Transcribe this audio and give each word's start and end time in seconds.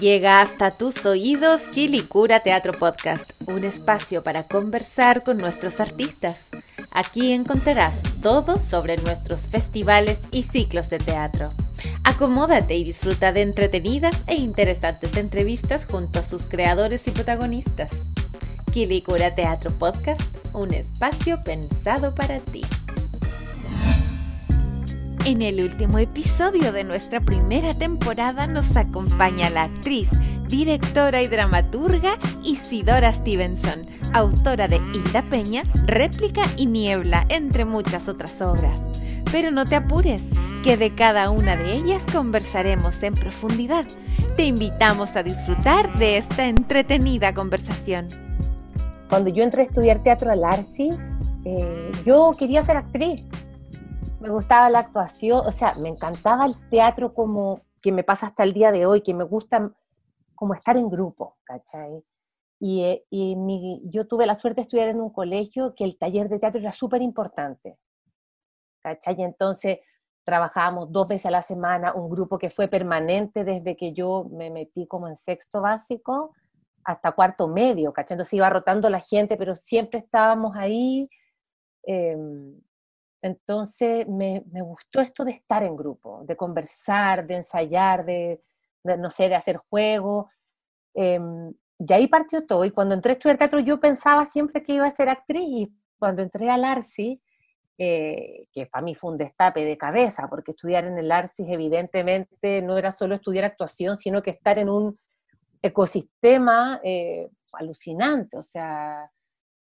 Llega 0.00 0.40
hasta 0.40 0.70
tus 0.72 1.06
oídos 1.06 1.68
Kilikura 1.68 2.40
Teatro 2.40 2.72
Podcast, 2.72 3.30
un 3.46 3.64
espacio 3.64 4.22
para 4.22 4.42
conversar 4.42 5.22
con 5.22 5.38
nuestros 5.38 5.78
artistas. 5.78 6.50
Aquí 6.90 7.32
encontrarás 7.32 8.02
todo 8.20 8.58
sobre 8.58 8.96
nuestros 8.98 9.46
festivales 9.46 10.18
y 10.32 10.42
ciclos 10.42 10.90
de 10.90 10.98
teatro. 10.98 11.50
Acomódate 12.02 12.74
y 12.74 12.84
disfruta 12.84 13.32
de 13.32 13.42
entretenidas 13.42 14.22
e 14.26 14.34
interesantes 14.34 15.16
entrevistas 15.16 15.86
junto 15.86 16.18
a 16.18 16.24
sus 16.24 16.46
creadores 16.46 17.06
y 17.06 17.12
protagonistas. 17.12 17.92
Kilikura 18.72 19.34
Teatro 19.34 19.70
Podcast, 19.70 20.22
un 20.52 20.74
espacio 20.74 21.42
pensado 21.44 22.14
para 22.14 22.40
ti. 22.40 22.62
En 25.26 25.40
el 25.40 25.62
último 25.62 25.98
episodio 25.98 26.70
de 26.70 26.84
nuestra 26.84 27.18
primera 27.18 27.72
temporada 27.72 28.46
nos 28.46 28.76
acompaña 28.76 29.48
la 29.48 29.62
actriz, 29.62 30.10
directora 30.48 31.22
y 31.22 31.28
dramaturga 31.28 32.18
Isidora 32.42 33.10
Stevenson, 33.10 33.86
autora 34.12 34.68
de 34.68 34.76
Hilda 34.76 35.22
Peña, 35.30 35.62
Réplica 35.86 36.44
y 36.58 36.66
Niebla, 36.66 37.24
entre 37.30 37.64
muchas 37.64 38.06
otras 38.06 38.42
obras. 38.42 38.78
Pero 39.32 39.50
no 39.50 39.64
te 39.64 39.76
apures, 39.76 40.22
que 40.62 40.76
de 40.76 40.94
cada 40.94 41.30
una 41.30 41.56
de 41.56 41.72
ellas 41.72 42.04
conversaremos 42.12 43.02
en 43.02 43.14
profundidad. 43.14 43.86
Te 44.36 44.44
invitamos 44.44 45.16
a 45.16 45.22
disfrutar 45.22 45.98
de 45.98 46.18
esta 46.18 46.48
entretenida 46.48 47.32
conversación. 47.32 48.08
Cuando 49.08 49.30
yo 49.30 49.42
entré 49.42 49.62
a 49.62 49.64
estudiar 49.64 50.02
teatro 50.02 50.30
al 50.30 50.44
Arcis, 50.44 50.98
eh, 51.46 51.92
yo 52.04 52.32
quería 52.38 52.62
ser 52.62 52.76
actriz 52.76 53.24
me 54.24 54.30
gustaba 54.30 54.70
la 54.70 54.78
actuación, 54.78 55.46
o 55.46 55.50
sea, 55.50 55.74
me 55.74 55.90
encantaba 55.90 56.46
el 56.46 56.56
teatro 56.70 57.12
como 57.12 57.60
que 57.82 57.92
me 57.92 58.04
pasa 58.04 58.28
hasta 58.28 58.42
el 58.42 58.54
día 58.54 58.72
de 58.72 58.86
hoy, 58.86 59.02
que 59.02 59.12
me 59.12 59.24
gusta 59.24 59.70
como 60.34 60.54
estar 60.54 60.78
en 60.78 60.88
grupo, 60.88 61.36
¿cachai? 61.44 62.02
Y, 62.58 62.84
eh, 62.84 63.04
y 63.10 63.36
yo 63.90 64.06
tuve 64.06 64.24
la 64.24 64.34
suerte 64.34 64.60
de 64.60 64.62
estudiar 64.62 64.88
en 64.88 65.02
un 65.02 65.10
colegio 65.10 65.74
que 65.74 65.84
el 65.84 65.98
taller 65.98 66.30
de 66.30 66.38
teatro 66.38 66.58
era 66.62 66.72
súper 66.72 67.02
importante, 67.02 67.76
¿cachai? 68.82 69.20
Entonces 69.20 69.80
trabajábamos 70.24 70.90
dos 70.90 71.06
veces 71.06 71.26
a 71.26 71.30
la 71.30 71.42
semana, 71.42 71.92
un 71.92 72.08
grupo 72.08 72.38
que 72.38 72.48
fue 72.48 72.66
permanente 72.66 73.44
desde 73.44 73.76
que 73.76 73.92
yo 73.92 74.26
me 74.30 74.48
metí 74.48 74.86
como 74.86 75.06
en 75.06 75.18
sexto 75.18 75.60
básico 75.60 76.32
hasta 76.82 77.12
cuarto 77.12 77.46
medio, 77.46 77.92
¿cachai? 77.92 78.14
Entonces 78.14 78.32
iba 78.32 78.48
rotando 78.48 78.88
la 78.88 79.00
gente, 79.00 79.36
pero 79.36 79.54
siempre 79.54 79.98
estábamos 79.98 80.56
ahí. 80.56 81.10
Eh, 81.86 82.16
entonces 83.24 84.06
me, 84.06 84.42
gustó 84.52 85.00
esto 85.00 85.24
de 85.24 85.30
estar 85.32 85.62
en 85.62 85.74
grupo, 85.74 86.22
de 86.26 86.36
conversar, 86.36 87.26
de 87.26 87.36
ensayar, 87.36 88.04
de, 88.04 88.42
no 88.84 89.08
sé, 89.08 89.30
de 89.30 89.34
hacer 89.34 89.56
juegos. 89.56 90.26
Em, 90.92 91.54
y 91.78 91.92
ahí 91.94 92.06
partió 92.06 92.46
todo. 92.46 92.66
Y 92.66 92.70
cuando 92.70 92.94
entré 92.94 93.12
a 93.12 93.14
estudiar 93.14 93.38
teatro 93.38 93.60
yo 93.60 93.80
pensaba 93.80 94.26
siempre 94.26 94.62
que 94.62 94.74
iba 94.74 94.86
a 94.86 94.90
ser 94.90 95.08
actriz. 95.08 95.42
Y 95.42 95.74
cuando 95.98 96.20
entré 96.20 96.50
al 96.50 96.64
ARCI, 96.64 97.18
eh, 97.78 98.46
que 98.52 98.66
para 98.66 98.84
mí 98.84 98.94
fue 98.94 99.12
un 99.12 99.16
destape 99.16 99.64
de 99.64 99.78
cabeza, 99.78 100.28
porque 100.28 100.50
estudiar 100.50 100.84
en 100.84 100.98
el 100.98 101.10
ARCI 101.10 101.50
evidentemente 101.50 102.60
no 102.60 102.76
era 102.76 102.92
solo 102.92 103.14
estudiar 103.14 103.46
actuación, 103.46 103.96
sino 103.96 104.22
que 104.22 104.32
estar 104.32 104.58
en 104.58 104.68
un 104.68 104.98
ecosistema 105.62 106.78
eh, 106.84 107.30
alucinante. 107.54 108.36
O 108.36 108.42
sea, 108.42 109.10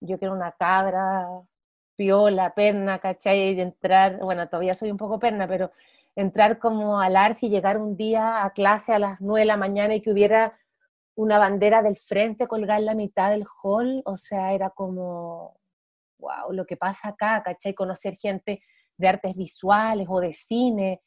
yo 0.00 0.18
que 0.18 0.26
era 0.26 0.34
una 0.34 0.52
cabra 0.52 1.26
piola, 1.96 2.54
perna, 2.54 2.98
¿cachai? 2.98 3.54
Y 3.54 3.60
entrar, 3.60 4.18
bueno, 4.20 4.48
todavía 4.48 4.74
soy 4.74 4.90
un 4.90 4.96
poco 4.96 5.18
perna, 5.18 5.48
pero 5.48 5.72
entrar 6.14 6.58
como 6.58 7.00
al 7.00 7.16
ARCI 7.16 7.46
y 7.46 7.50
llegar 7.50 7.78
un 7.78 7.96
día 7.96 8.44
a 8.44 8.50
clase 8.52 8.92
a 8.92 8.98
las 8.98 9.20
9 9.20 9.40
de 9.40 9.46
la 9.46 9.56
mañana 9.56 9.94
y 9.94 10.00
que 10.00 10.10
hubiera 10.10 10.58
una 11.14 11.38
bandera 11.38 11.82
del 11.82 11.96
frente 11.96 12.46
colgada 12.46 12.78
en 12.78 12.86
la 12.86 12.94
mitad 12.94 13.30
del 13.30 13.44
hall, 13.62 14.02
o 14.04 14.16
sea, 14.16 14.52
era 14.52 14.70
como, 14.70 15.58
wow, 16.18 16.52
lo 16.52 16.66
que 16.66 16.76
pasa 16.76 17.08
acá, 17.08 17.42
¿cachai? 17.42 17.74
Conocer 17.74 18.16
gente 18.16 18.62
de 18.98 19.08
artes 19.08 19.34
visuales 19.34 20.06
o 20.10 20.20
de 20.20 20.32
cine, 20.32 21.02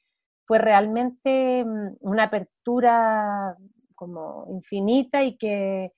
fue 0.45 0.57
realmente 0.57 1.63
mm, 1.63 1.97
una 2.01 2.23
apertura 2.23 3.55
como 3.93 4.45
infinita 4.49 5.23
y 5.23 5.37
que, 5.37 5.91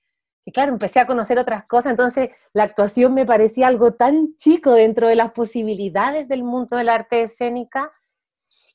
y 0.44 0.52
claro, 0.52 0.72
empecé 0.72 1.00
a 1.00 1.06
conocer 1.06 1.38
otras 1.38 1.66
cosas, 1.66 1.92
entonces 1.92 2.30
la 2.52 2.64
actuación 2.64 3.14
me 3.14 3.24
parecía 3.24 3.68
algo 3.68 3.94
tan 3.94 4.34
chico 4.36 4.72
dentro 4.72 5.06
de 5.06 5.16
las 5.16 5.32
posibilidades 5.32 6.28
del 6.28 6.42
mundo 6.42 6.76
del 6.76 6.88
arte 6.88 7.22
escénica 7.22 7.92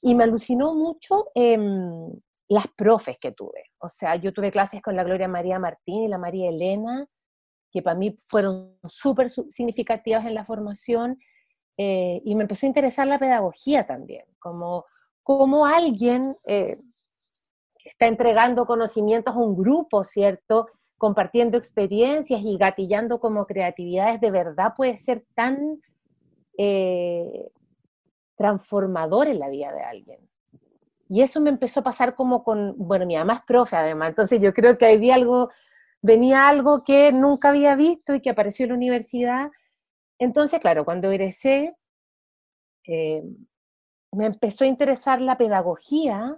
y 0.01 0.16
me 0.16 0.23
alucinó 0.23 0.73
mucho 0.73 1.29
em, 1.35 2.09
las 2.47 2.67
profes 2.69 3.17
que 3.19 3.31
tuve. 3.31 3.72
O 3.79 3.89
sea, 3.89 4.16
yo 4.16 4.31
tuve 4.33 4.51
clases 4.51 4.81
con 4.81 4.95
la 4.95 5.03
Gloria 5.03 5.27
María 5.27 5.59
Martín 5.59 6.03
y 6.03 6.07
la 6.07 6.17
María 6.17 6.50
Elena, 6.50 7.06
que 7.72 7.81
para 7.81 7.97
mí 7.97 8.16
fueron 8.17 8.77
súper 8.85 9.29
significativas 9.29 10.25
en 10.25 10.35
la 10.35 10.45
formación, 10.45 11.19
eh, 11.77 12.22
y 12.23 12.35
me 12.35 12.44
empezó 12.44 12.66
a 12.66 12.69
interesar 12.69 13.07
la 13.07 13.19
pedagogía 13.19 13.85
también, 13.85 14.25
como, 14.39 14.85
como 15.22 15.66
alguien 15.66 16.35
eh, 16.45 16.79
está 17.75 18.07
entregando 18.07 18.66
conocimientos 18.66 19.35
a 19.35 19.38
un 19.38 19.56
grupo, 19.56 20.03
¿cierto? 20.03 20.67
Compartiendo 20.97 21.57
experiencias 21.57 22.41
y 22.43 22.57
gatillando 22.57 23.19
como 23.19 23.45
creatividades 23.45 24.19
de 24.19 24.31
verdad 24.31 24.73
puede 24.75 24.97
ser 24.97 25.23
tan 25.35 25.81
eh, 26.57 27.51
transformador 28.35 29.27
en 29.27 29.39
la 29.39 29.49
vida 29.49 29.71
de 29.73 29.83
alguien. 29.83 30.19
Y 31.09 31.21
eso 31.21 31.39
me 31.39 31.49
empezó 31.49 31.79
a 31.79 31.83
pasar 31.83 32.15
como 32.15 32.43
con, 32.43 32.75
bueno, 32.77 33.05
mi 33.05 33.15
mamá 33.15 33.35
es 33.35 33.41
profe 33.45 33.75
además, 33.75 34.09
entonces 34.09 34.41
yo 34.41 34.53
creo 34.53 34.77
que 34.77 34.85
ahí 34.85 35.11
algo, 35.11 35.49
venía 36.01 36.47
algo 36.47 36.83
que 36.83 37.11
nunca 37.11 37.49
había 37.49 37.75
visto 37.75 38.13
y 38.13 38.21
que 38.21 38.29
apareció 38.29 38.65
en 38.65 38.69
la 38.69 38.75
universidad. 38.75 39.51
Entonces, 40.19 40.59
claro, 40.59 40.83
cuando 40.83 41.09
egresé, 41.11 41.75
eh, 42.85 43.23
me 44.11 44.25
empezó 44.25 44.63
a 44.63 44.67
interesar 44.67 45.21
la 45.21 45.37
pedagogía, 45.37 46.37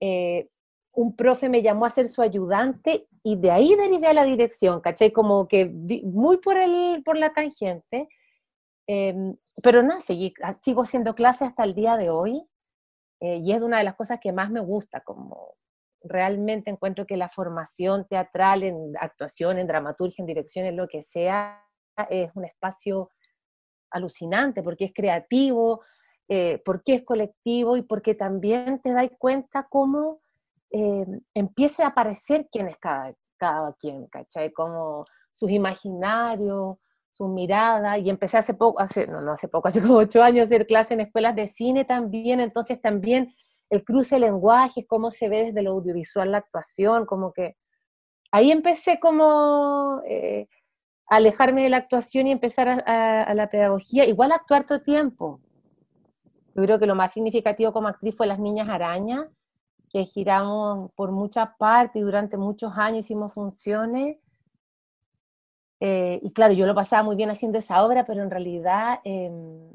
eh, 0.00 0.48
un 0.94 1.16
profe 1.16 1.48
me 1.48 1.62
llamó 1.62 1.86
a 1.86 1.90
ser 1.90 2.08
su 2.08 2.22
ayudante 2.22 3.06
y 3.22 3.36
de 3.36 3.50
ahí 3.50 3.74
derivé 3.76 4.08
a 4.08 4.14
la 4.14 4.24
dirección, 4.24 4.80
¿cachai? 4.80 5.12
Como 5.12 5.48
que 5.48 5.66
muy 5.66 6.38
por, 6.38 6.56
el, 6.56 7.02
por 7.04 7.16
la 7.16 7.32
tangente. 7.32 8.08
Em, 8.86 9.36
pero 9.62 9.82
nada, 9.82 10.00
ah, 10.42 10.54
sigo 10.60 10.82
haciendo 10.82 11.14
clases 11.14 11.48
hasta 11.48 11.64
el 11.64 11.74
día 11.74 11.96
de 11.96 12.10
hoy 12.10 12.44
eh, 13.20 13.36
y 13.36 13.52
es 13.52 13.62
una 13.62 13.78
de 13.78 13.84
las 13.84 13.94
cosas 13.94 14.18
que 14.20 14.32
más 14.32 14.50
me 14.50 14.60
gusta, 14.60 15.00
como 15.00 15.54
realmente 16.02 16.70
encuentro 16.70 17.06
que 17.06 17.16
la 17.16 17.28
formación 17.28 18.06
teatral 18.08 18.64
en 18.64 18.92
actuación, 18.98 19.58
en 19.58 19.68
dramaturgia, 19.68 20.22
en 20.22 20.26
dirección, 20.26 20.66
en 20.66 20.76
lo 20.76 20.88
que 20.88 21.02
sea, 21.02 21.64
es 22.10 22.30
un 22.34 22.44
espacio 22.44 23.10
alucinante 23.90 24.62
porque 24.62 24.86
es 24.86 24.92
creativo, 24.92 25.82
eh, 26.28 26.60
porque 26.64 26.94
es 26.94 27.04
colectivo 27.04 27.76
y 27.76 27.82
porque 27.82 28.14
también 28.14 28.80
te 28.80 28.92
das 28.92 29.08
cuenta 29.18 29.68
cómo 29.68 30.21
eh, 30.72 31.06
empiece 31.34 31.82
a 31.82 31.88
aparecer 31.88 32.48
quién 32.50 32.68
es 32.68 32.78
cada, 32.78 33.14
cada 33.36 33.74
quien, 33.74 34.06
¿cachai? 34.06 34.52
Como 34.52 35.04
sus 35.32 35.50
imaginarios, 35.50 36.78
su 37.10 37.28
mirada, 37.28 37.98
y 37.98 38.08
empecé 38.08 38.38
hace 38.38 38.54
poco, 38.54 38.80
hace, 38.80 39.06
no, 39.06 39.20
no 39.20 39.32
hace 39.32 39.48
poco, 39.48 39.68
hace 39.68 39.82
como 39.82 39.96
ocho 39.96 40.22
años 40.22 40.40
a 40.40 40.44
hacer 40.44 40.66
clases 40.66 40.92
en 40.92 41.00
escuelas 41.00 41.36
de 41.36 41.46
cine 41.46 41.84
también, 41.84 42.40
entonces 42.40 42.80
también 42.80 43.34
el 43.68 43.84
cruce 43.84 44.16
de 44.16 44.22
lenguajes, 44.22 44.86
cómo 44.88 45.10
se 45.10 45.28
ve 45.28 45.46
desde 45.46 45.62
lo 45.62 45.72
audiovisual 45.72 46.32
la 46.32 46.38
actuación, 46.38 47.04
como 47.04 47.32
que 47.32 47.56
ahí 48.30 48.50
empecé 48.50 48.98
como 48.98 50.00
eh, 50.06 50.48
a 51.08 51.16
alejarme 51.16 51.62
de 51.62 51.68
la 51.68 51.78
actuación 51.78 52.26
y 52.26 52.32
empezar 52.32 52.68
a, 52.68 53.22
a, 53.22 53.34
la 53.34 53.50
pedagogía, 53.50 54.06
igual 54.06 54.32
actuar 54.32 54.64
todo 54.64 54.78
el 54.78 54.84
tiempo. 54.84 55.40
Yo 56.54 56.62
creo 56.62 56.78
que 56.78 56.86
lo 56.86 56.94
más 56.94 57.12
significativo 57.12 57.72
como 57.72 57.88
actriz 57.88 58.16
fue 58.16 58.26
Las 58.26 58.38
Niñas 58.38 58.68
Arañas, 58.68 59.26
que 59.92 60.04
giramos 60.06 60.90
por 60.92 61.12
muchas 61.12 61.50
partes 61.58 62.00
y 62.00 62.04
durante 62.04 62.38
muchos 62.38 62.72
años 62.76 63.00
hicimos 63.00 63.32
funciones. 63.34 64.16
Eh, 65.80 66.18
y 66.22 66.32
claro, 66.32 66.54
yo 66.54 66.66
lo 66.66 66.74
pasaba 66.74 67.02
muy 67.02 67.14
bien 67.16 67.28
haciendo 67.28 67.58
esa 67.58 67.84
obra, 67.84 68.06
pero 68.06 68.22
en 68.22 68.30
realidad 68.30 69.00
em, 69.04 69.68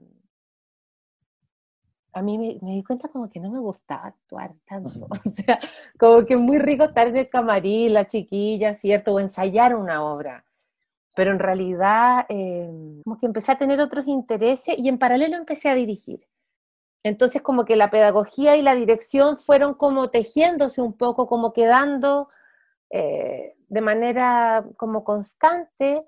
a 2.13 2.21
mí 2.23 2.37
me, 2.39 2.57
me, 2.61 2.71
di 2.71 2.83
cuenta 2.83 3.09
como 3.09 3.29
que 3.29 3.39
no 3.39 3.51
me 3.51 3.59
gustaba 3.59 4.07
actuar 4.07 4.55
tanto. 4.65 5.07
O 5.25 5.29
sea, 5.29 5.59
como 5.99 6.25
que 6.25 6.33
es 6.33 6.39
muy 6.39 6.57
rico 6.57 6.85
estar 6.85 7.07
en 7.07 7.17
el 7.17 7.29
camarín, 7.29 7.93
la 7.93 8.07
chiquilla, 8.07 8.73
¿cierto? 8.73 9.13
O 9.13 9.19
ensayar 9.19 9.75
una 9.75 10.03
obra. 10.03 10.45
Pero 11.15 11.31
en 11.31 11.39
realidad, 11.39 12.25
em, 12.29 13.03
como 13.03 13.19
que 13.19 13.25
empecé 13.27 13.51
a 13.51 13.57
tener 13.57 13.79
otros 13.81 14.07
intereses 14.07 14.75
y 14.77 14.87
en 14.89 14.97
paralelo 14.97 15.35
empecé 15.35 15.69
a 15.69 15.75
dirigir. 15.75 16.27
Entonces 17.07 17.41
como 17.41 17.65
que 17.65 17.75
la 17.75 17.89
pedagogía 17.89 18.55
y 18.55 18.61
la 18.61 18.75
dirección 18.75 19.37
fueron 19.37 19.73
como 19.73 20.09
tejiéndose 20.09 20.81
un 20.81 20.93
poco, 20.93 21.27
como 21.27 21.53
quedando 21.53 22.29
eh, 22.89 23.55
de 23.67 23.81
manera 23.81 24.65
como 24.77 25.03
constante 25.03 26.05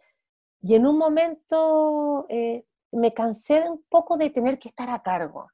y 0.61 0.75
en 0.75 0.85
un 0.85 0.97
momento 0.97 2.25
eh, 2.29 2.65
me 2.91 3.13
cansé 3.13 3.69
un 3.69 3.83
poco 3.89 4.17
de 4.17 4.29
tener 4.29 4.59
que 4.59 4.69
estar 4.69 4.89
a 4.89 5.01
cargo, 5.01 5.49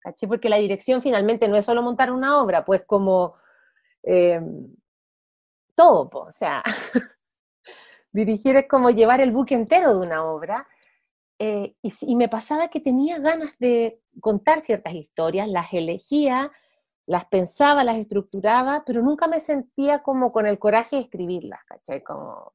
¿caché? 0.00 0.28
Porque 0.28 0.48
la 0.48 0.58
dirección 0.58 1.02
finalmente 1.02 1.48
no 1.48 1.56
es 1.56 1.64
solo 1.64 1.82
montar 1.82 2.12
una 2.12 2.40
obra, 2.40 2.64
pues 2.64 2.84
como... 2.86 3.34
Eh, 4.02 4.40
todo, 5.76 6.10
o 6.12 6.32
sea, 6.32 6.62
dirigir 8.12 8.56
es 8.56 8.66
como 8.66 8.90
llevar 8.90 9.20
el 9.20 9.30
buque 9.30 9.54
entero 9.54 9.94
de 9.94 10.04
una 10.04 10.24
obra. 10.24 10.66
Eh, 11.38 11.74
y, 11.82 12.16
me 12.16 12.28
pasaba 12.28 12.68
que 12.68 12.80
tenía 12.80 13.18
ganas 13.18 13.58
de 13.58 14.00
contar 14.20 14.62
ciertas 14.62 14.94
historias, 14.94 15.48
las 15.48 15.72
elegía, 15.74 16.50
las 17.06 17.26
pensaba, 17.26 17.84
las 17.84 17.96
estructuraba, 17.98 18.84
pero 18.86 19.02
nunca 19.02 19.28
me 19.28 19.40
sentía 19.40 20.02
como 20.02 20.32
con 20.32 20.46
el 20.46 20.58
coraje 20.58 20.96
de 20.96 21.02
escribirlas, 21.02 21.60
¿cachai? 21.66 22.02
Como, 22.02 22.54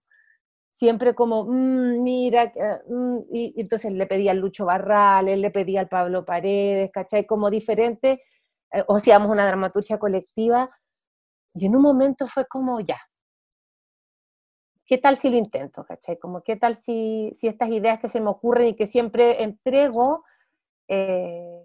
siempre 0.72 1.16
como, 1.16 1.46
mm, 1.46 2.04
mira, 2.04 2.54
mm", 2.90 3.20
y, 3.34 3.54
entonces 3.62 3.92
le 3.94 4.08
pedía 4.08 4.32
al 4.32 4.40
Lucho 4.40 4.66
Barral, 4.66 5.26
le 5.28 5.52
pedía 5.52 5.82
al 5.82 5.90
Pablo 5.90 6.26
Paredes, 6.26 6.92
¿cachai? 6.94 7.26
Como 7.28 7.50
diferente, 7.52 8.24
eh, 8.74 8.84
o 8.88 8.98
hacíamos 8.98 9.32
una 9.32 9.46
dramaturgia 9.48 10.00
colectiva, 10.00 10.70
y 11.56 11.66
en 11.68 11.76
un 11.76 11.84
momento 11.84 12.28
fue 12.28 12.48
como, 12.48 12.80
ya, 12.82 13.00
¿qué 14.92 14.98
tal 14.98 15.16
si 15.16 15.30
lo 15.30 15.38
intento? 15.38 15.86
¿cachai? 15.86 16.20
Como, 16.20 16.44
¿qué 16.44 16.58
tal 16.58 16.76
si, 16.76 17.34
si 17.38 17.48
estas 17.48 17.70
ideas 17.70 18.02
que 18.02 18.10
se 18.10 18.20
me 18.20 18.28
ocurren 18.30 18.68
y 18.68 18.76
que 18.76 18.88
siempre 18.88 19.42
entrego, 19.42 20.26
eh, 20.90 21.64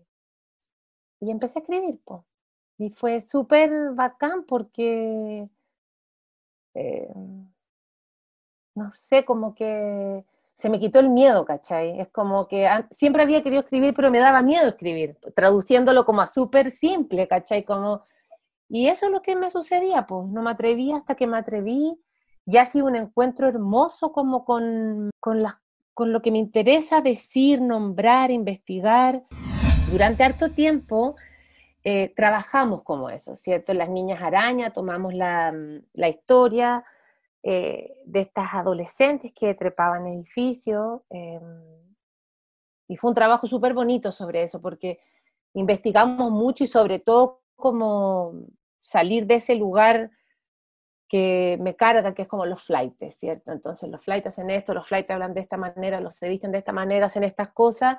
y 1.18 1.32
empecé 1.32 1.58
a 1.58 1.62
escribir, 1.62 1.98
pues. 2.04 2.22
Y 2.78 2.90
fue 2.90 3.20
súper 3.20 3.94
bacán 3.94 4.44
porque... 4.44 5.48
Eh, 6.74 7.12
no 8.76 8.92
sé, 8.92 9.24
como 9.24 9.56
que 9.56 10.24
se 10.56 10.70
me 10.70 10.78
quitó 10.78 11.00
el 11.00 11.08
miedo, 11.08 11.44
¿cachai? 11.44 11.98
Es 11.98 12.08
como 12.10 12.46
que 12.46 12.68
siempre 12.92 13.24
había 13.24 13.42
querido 13.42 13.62
escribir, 13.62 13.92
pero 13.92 14.12
me 14.12 14.20
daba 14.20 14.40
miedo 14.42 14.68
escribir, 14.68 15.18
traduciéndolo 15.34 16.04
como 16.04 16.20
a 16.20 16.28
súper 16.28 16.70
simple, 16.70 17.26
¿cachai? 17.26 17.64
Como, 17.64 18.02
y 18.68 18.86
eso 18.86 19.06
es 19.06 19.12
lo 19.12 19.20
que 19.20 19.34
me 19.34 19.50
sucedía, 19.50 20.06
pues 20.06 20.28
no 20.28 20.42
me 20.42 20.50
atreví 20.52 20.92
hasta 20.92 21.16
que 21.16 21.26
me 21.26 21.38
atreví, 21.38 21.98
y 22.46 22.56
ha 22.58 22.66
sido 22.66 22.86
un 22.86 22.96
encuentro 22.96 23.48
hermoso 23.48 24.12
como 24.12 24.44
con, 24.44 25.10
con, 25.20 25.42
lo 26.12 26.22
que 26.22 26.30
me 26.30 26.38
interesa 26.38 27.00
decir, 27.00 27.60
nombrar, 27.60 28.30
investigar. 28.30 29.24
Durante 29.90 30.24
harto 30.24 30.50
tiempo 30.50 31.16
eh, 31.82 32.12
trabajamos 32.14 32.82
como 32.82 33.10
eso, 33.10 33.34
¿cierto? 33.34 33.74
Las 33.74 33.88
niñas 33.88 34.22
araña, 34.22 34.70
tomamos 34.70 35.12
la, 35.12 35.52
la 35.92 36.08
historia, 36.08 36.84
eh, 37.48 37.94
de 38.04 38.22
estas 38.22 38.54
adolescentes 38.54 39.32
que 39.32 39.54
trepaban 39.54 40.08
edificios. 40.08 41.02
Eh, 41.10 41.40
y 42.88 42.96
fue 42.96 43.10
un 43.10 43.14
trabajo 43.14 43.46
súper 43.46 43.72
bonito 43.72 44.10
sobre 44.10 44.42
eso, 44.42 44.60
porque 44.60 44.98
investigamos 45.54 46.32
mucho 46.32 46.64
y 46.64 46.66
sobre 46.66 46.98
todo 46.98 47.42
cómo 47.54 48.32
salir 48.78 49.26
de 49.26 49.36
ese 49.36 49.54
lugar 49.54 50.10
que 51.08 51.58
me 51.60 51.76
carga, 51.76 52.14
que 52.14 52.22
es 52.22 52.28
como 52.28 52.46
los 52.46 52.62
flights, 52.64 53.16
¿cierto? 53.18 53.52
Entonces 53.52 53.88
los 53.88 54.02
flights 54.02 54.28
hacen 54.28 54.50
esto, 54.50 54.74
los 54.74 54.86
flights 54.88 55.10
hablan 55.10 55.34
de 55.34 55.40
esta 55.40 55.56
manera, 55.56 56.00
los 56.00 56.16
se 56.16 56.28
visten 56.28 56.52
de 56.52 56.58
esta 56.58 56.72
manera, 56.72 57.06
hacen 57.06 57.24
estas 57.24 57.50
cosas, 57.52 57.96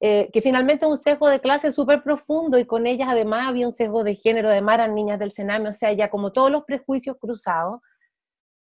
eh, 0.00 0.30
que 0.32 0.40
finalmente 0.40 0.86
un 0.86 0.98
sesgo 0.98 1.28
de 1.28 1.40
clase 1.40 1.72
súper 1.72 2.02
profundo 2.02 2.58
y 2.58 2.64
con 2.64 2.86
ellas 2.86 3.08
además 3.10 3.48
había 3.48 3.66
un 3.66 3.72
sesgo 3.72 4.02
de 4.04 4.14
género, 4.16 4.48
además 4.48 4.76
eran 4.76 4.94
niñas 4.94 5.18
del 5.18 5.32
Sename, 5.32 5.68
o 5.68 5.72
sea, 5.72 5.92
ya 5.92 6.10
como 6.10 6.32
todos 6.32 6.50
los 6.50 6.64
prejuicios 6.64 7.16
cruzados, 7.20 7.80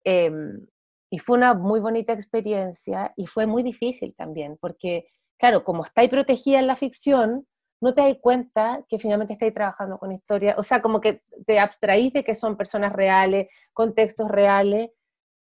Em, 0.10 0.66
y 1.12 1.20
fue 1.20 1.38
una 1.38 1.54
muy 1.54 1.82
bonita 1.82 2.14
experiencia 2.14 3.12
y 3.18 3.28
fue 3.28 3.46
muy 3.46 3.62
difícil 3.62 4.16
también, 4.16 4.58
porque, 4.58 5.10
claro, 5.38 5.66
como 5.66 5.84
estáis 5.84 6.10
protegida 6.10 6.60
en 6.60 6.68
la 6.68 6.78
ficción, 6.78 7.46
no 7.82 7.94
te 7.94 8.02
das 8.02 8.18
cuenta 8.22 8.84
que 8.90 9.00
finalmente 9.00 9.34
estáis 9.34 9.54
trabajando 9.54 9.98
con 10.00 10.12
historia, 10.12 10.56
o 10.58 10.64
sea, 10.64 10.82
como 10.82 11.02
que 11.02 11.22
te 11.46 11.60
abstraís 11.60 12.14
de 12.14 12.24
que 12.24 12.36
son 12.36 12.58
personas 12.58 12.94
reales, 12.94 13.48
contextos 13.74 14.30
reales, 14.30 14.92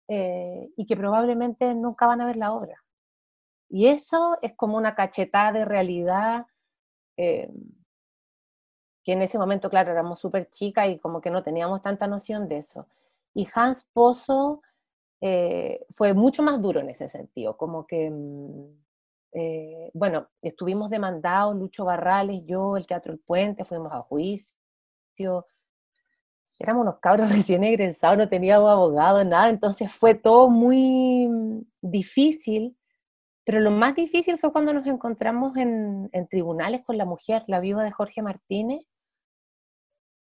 eh, 0.08 0.70
y 0.76 0.86
que 0.86 0.96
probablemente 0.96 1.74
nunca 1.74 2.06
van 2.06 2.20
a 2.20 2.26
ver 2.26 2.36
la 2.36 2.52
obra. 2.52 2.82
Y 3.68 3.86
eso 3.88 4.38
es 4.42 4.54
como 4.54 4.76
una 4.76 4.94
cachetada 4.94 5.52
de 5.52 5.64
realidad, 5.64 6.46
eh, 7.16 7.50
que 9.04 9.12
en 9.12 9.22
ese 9.22 9.38
momento, 9.38 9.70
claro, 9.70 9.92
éramos 9.92 10.20
súper 10.20 10.48
chicas 10.50 10.88
y 10.88 10.98
como 10.98 11.20
que 11.20 11.30
no 11.30 11.42
teníamos 11.42 11.82
tanta 11.82 12.06
noción 12.06 12.48
de 12.48 12.58
eso. 12.58 12.86
Y 13.34 13.48
Hans 13.54 13.84
Pozo 13.92 14.62
eh, 15.20 15.84
fue 15.94 16.14
mucho 16.14 16.42
más 16.42 16.60
duro 16.60 16.80
en 16.80 16.90
ese 16.90 17.08
sentido, 17.08 17.56
como 17.56 17.86
que, 17.86 18.10
mm, 18.10 18.81
eh, 19.32 19.90
bueno, 19.94 20.28
estuvimos 20.42 20.90
demandados, 20.90 21.56
Lucho 21.56 21.84
Barrales, 21.84 22.42
yo, 22.44 22.76
el 22.76 22.86
Teatro 22.86 23.12
El 23.12 23.18
Puente, 23.20 23.64
fuimos 23.64 23.92
a 23.92 24.02
juicio, 24.02 25.46
éramos 26.58 26.82
unos 26.82 26.98
cabros 27.00 27.30
recién 27.32 27.64
egresados, 27.64 28.18
no 28.18 28.28
teníamos 28.28 28.70
abogado, 28.70 29.24
nada, 29.24 29.48
entonces 29.48 29.90
fue 29.92 30.14
todo 30.14 30.48
muy 30.50 31.28
mm, 31.28 31.62
difícil, 31.80 32.76
pero 33.44 33.60
lo 33.60 33.70
más 33.70 33.94
difícil 33.94 34.38
fue 34.38 34.52
cuando 34.52 34.72
nos 34.72 34.86
encontramos 34.86 35.56
en, 35.56 36.10
tribunales 36.30 36.82
con 36.84 36.96
la 36.96 37.04
mujer, 37.04 37.42
la 37.48 37.60
viuda 37.60 37.84
de 37.84 37.90
Jorge 37.90 38.22
Martínez, 38.22 38.84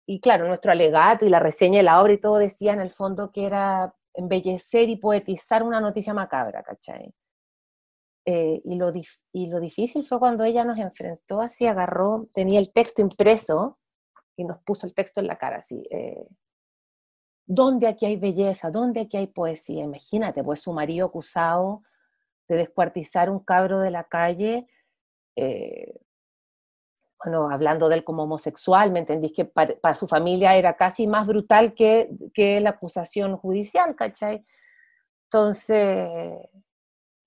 y 0.06 0.22
claro, 0.22 0.48
nuestro 0.48 0.72
alegato 0.72 1.26
y 1.26 1.30
la 1.30 1.40
reseña 1.40 1.78
de 1.78 1.84
la 1.84 2.02
obra 2.02 2.14
y 2.14 2.20
todo 2.20 2.38
decía 2.38 2.74
en 2.74 2.82
el 2.82 2.90
fondo 2.90 3.32
que 3.32 3.46
era 3.46 3.94
embellecer 4.16 4.90
y 4.90 4.96
poetizar 4.98 5.62
una 5.62 5.80
noticia 5.80 6.16
macabra, 6.16 6.64
¿cachai? 6.64 7.14
Eh, 8.32 8.62
y, 8.64 8.76
lo 8.76 8.94
y 9.34 9.50
lo 9.50 9.60
difícil 9.60 10.06
fue 10.06 10.20
cuando 10.20 10.44
ella 10.44 10.64
nos 10.64 10.78
enfrentó 10.78 11.42
así, 11.42 11.66
agarró, 11.66 12.28
tenía 12.32 12.60
el 12.60 12.72
texto 12.72 13.02
impreso 13.02 13.80
y 14.36 14.44
nos 14.44 14.60
puso 14.60 14.86
el 14.86 14.94
texto 14.94 15.20
en 15.20 15.26
la 15.26 15.40
cara, 15.40 15.58
así. 15.58 15.82
Eh, 15.90 16.28
¿Dónde 17.48 17.88
aquí 17.88 18.06
hay 18.06 18.18
belleza? 18.18 18.70
¿Dónde 18.70 19.02
aquí 19.02 19.18
hay 19.18 19.26
poesía? 19.26 19.84
Imagínate, 19.84 20.44
pues 20.44 20.60
su 20.60 20.72
marido 20.74 21.08
acusado 21.08 21.82
de 22.48 22.58
descuartizar 22.58 23.32
un 23.32 23.40
cabro 23.40 23.80
de 23.80 23.90
la 23.90 24.04
calle, 24.04 24.68
eh, 25.36 26.00
bueno, 27.24 27.50
hablando 27.50 27.90
de 27.90 27.96
él 27.96 28.04
como 28.04 28.24
homosexual, 28.24 28.92
me 28.92 29.00
entendís 29.00 29.34
que 29.34 29.46
para, 29.46 29.96
su 29.96 30.06
familia 30.06 30.56
era 30.56 30.78
casi 30.78 31.08
más 31.08 31.26
brutal 31.26 31.74
que, 31.74 32.12
que 32.36 32.62
la 32.62 32.70
acusación 32.72 33.38
judicial, 33.38 33.96
¿cachai? 33.96 34.46
Entonces, 35.24 36.08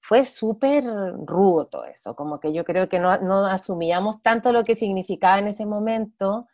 fue 0.02 0.26
súper 0.26 0.84
rudo 0.84 1.66
todo 1.68 1.84
eso, 1.84 2.14
como 2.16 2.40
que 2.40 2.52
yo 2.52 2.64
creo 2.64 2.88
que 2.88 2.98
no, 2.98 3.16
no, 3.18 3.46
asumíamos 3.46 4.20
tanto 4.20 4.52
lo 4.52 4.64
que 4.64 4.74
significaba 4.74 5.38
en 5.38 5.48
ese 5.48 5.64
momento. 5.64 6.48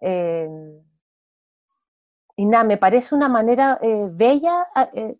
Eh, 0.00 0.48
y 2.36 2.46
nada, 2.46 2.64
me 2.64 2.76
parece 2.76 3.14
una 3.14 3.28
manera 3.28 3.78
eh, 3.82 4.08
bella. 4.10 4.68
Eh, 4.94 5.16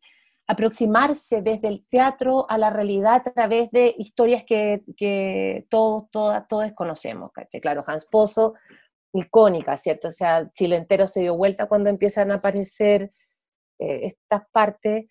aproximarse 0.49 1.43
desde 1.43 1.69
el 1.69 1.85
teatro 1.89 2.47
a 2.49 2.57
la 2.57 2.71
realidad 2.71 3.23
a 3.27 3.33
través 3.33 3.71
de 3.73 3.95
historias 3.99 4.45
que, 4.45 4.85
que 4.97 5.67
todos, 5.69 6.09
todas, 6.11 6.47
todos 6.47 6.73
conocemos. 6.73 7.33
Claro, 7.61 7.83
Hans 7.85 8.07
Pozo, 8.07 8.55
icónica, 9.13 9.77
¿cierto? 9.77 10.09
O 10.09 10.13
sea, 10.13 10.51
Chile 10.53 10.77
entero 10.77 11.09
se 11.09 11.21
dio 11.21 11.37
vuelta 11.37 11.67
cuando 11.67 11.91
empiezan 11.91 12.31
a 12.31 12.37
aparecer 12.37 13.11
eh, 13.79 14.01
estas 14.05 14.43
partes. 14.53 15.07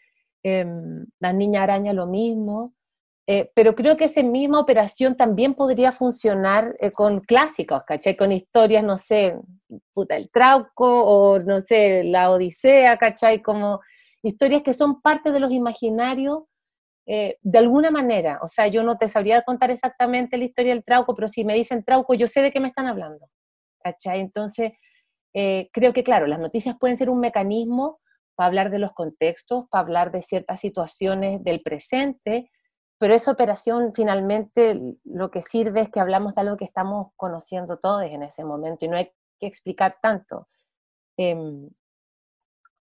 Em, 0.47 1.07
la 1.19 1.33
Niña 1.33 1.63
Araña 1.63 1.91
lo 1.91 2.05
mismo. 2.05 2.75
Eh, 3.27 3.51
pero 3.55 3.73
creo 3.73 3.97
que 3.97 4.05
esa 4.05 4.21
misma 4.21 4.59
operación 4.59 5.17
también 5.17 5.55
podría 5.55 5.91
funcionar 5.91 6.75
eh, 6.79 6.91
con 6.91 7.19
clásicos, 7.21 7.83
¿cachai? 7.83 8.15
Con 8.15 8.31
historias, 8.31 8.83
no 8.83 8.99
sé, 8.99 9.39
puta, 9.91 10.15
el 10.15 10.29
Trauco 10.29 11.03
o, 11.03 11.39
no 11.39 11.61
sé, 11.61 12.03
la 12.03 12.29
Odisea, 12.29 12.95
¿cachai? 12.99 13.41
Como 13.41 13.79
historias 14.21 14.61
que 14.61 14.75
son 14.75 15.01
parte 15.01 15.31
de 15.31 15.39
los 15.39 15.51
imaginarios 15.51 16.43
eh, 17.07 17.39
de 17.41 17.57
alguna 17.57 17.89
manera. 17.89 18.37
O 18.43 18.47
sea, 18.47 18.67
yo 18.67 18.83
no 18.83 18.99
te 18.99 19.09
sabría 19.09 19.41
contar 19.41 19.71
exactamente 19.71 20.37
la 20.37 20.45
historia 20.45 20.75
del 20.75 20.83
Trauco, 20.83 21.15
pero 21.15 21.27
si 21.27 21.43
me 21.43 21.55
dicen 21.55 21.83
Trauco, 21.83 22.13
yo 22.13 22.27
sé 22.27 22.43
de 22.43 22.51
qué 22.51 22.59
me 22.59 22.67
están 22.67 22.85
hablando. 22.85 23.27
¿Cachai? 23.79 24.19
Entonces, 24.19 24.73
eh, 25.33 25.69
creo 25.73 25.91
que, 25.91 26.03
claro, 26.03 26.27
las 26.27 26.39
noticias 26.39 26.75
pueden 26.79 26.97
ser 26.97 27.09
un 27.09 27.19
mecanismo 27.19 27.99
para 28.35 28.47
hablar 28.47 28.69
de 28.69 28.79
los 28.79 28.93
contextos, 28.93 29.65
para 29.69 29.81
hablar 29.81 30.11
de 30.11 30.21
ciertas 30.21 30.59
situaciones 30.59 31.43
del 31.43 31.61
presente, 31.61 32.51
pero 32.97 33.13
esa 33.13 33.31
operación 33.31 33.93
finalmente 33.93 34.97
lo 35.03 35.31
que 35.31 35.41
sirve 35.41 35.81
es 35.81 35.89
que 35.89 35.99
hablamos 35.99 36.35
de 36.35 36.41
algo 36.41 36.57
que 36.57 36.65
estamos 36.65 37.11
conociendo 37.15 37.77
todos 37.77 38.03
en 38.03 38.23
ese 38.23 38.45
momento 38.45 38.85
y 38.85 38.87
no 38.87 38.97
hay 38.97 39.11
que 39.39 39.47
explicar 39.47 39.97
tanto. 40.01 40.47
Em, 41.17 41.69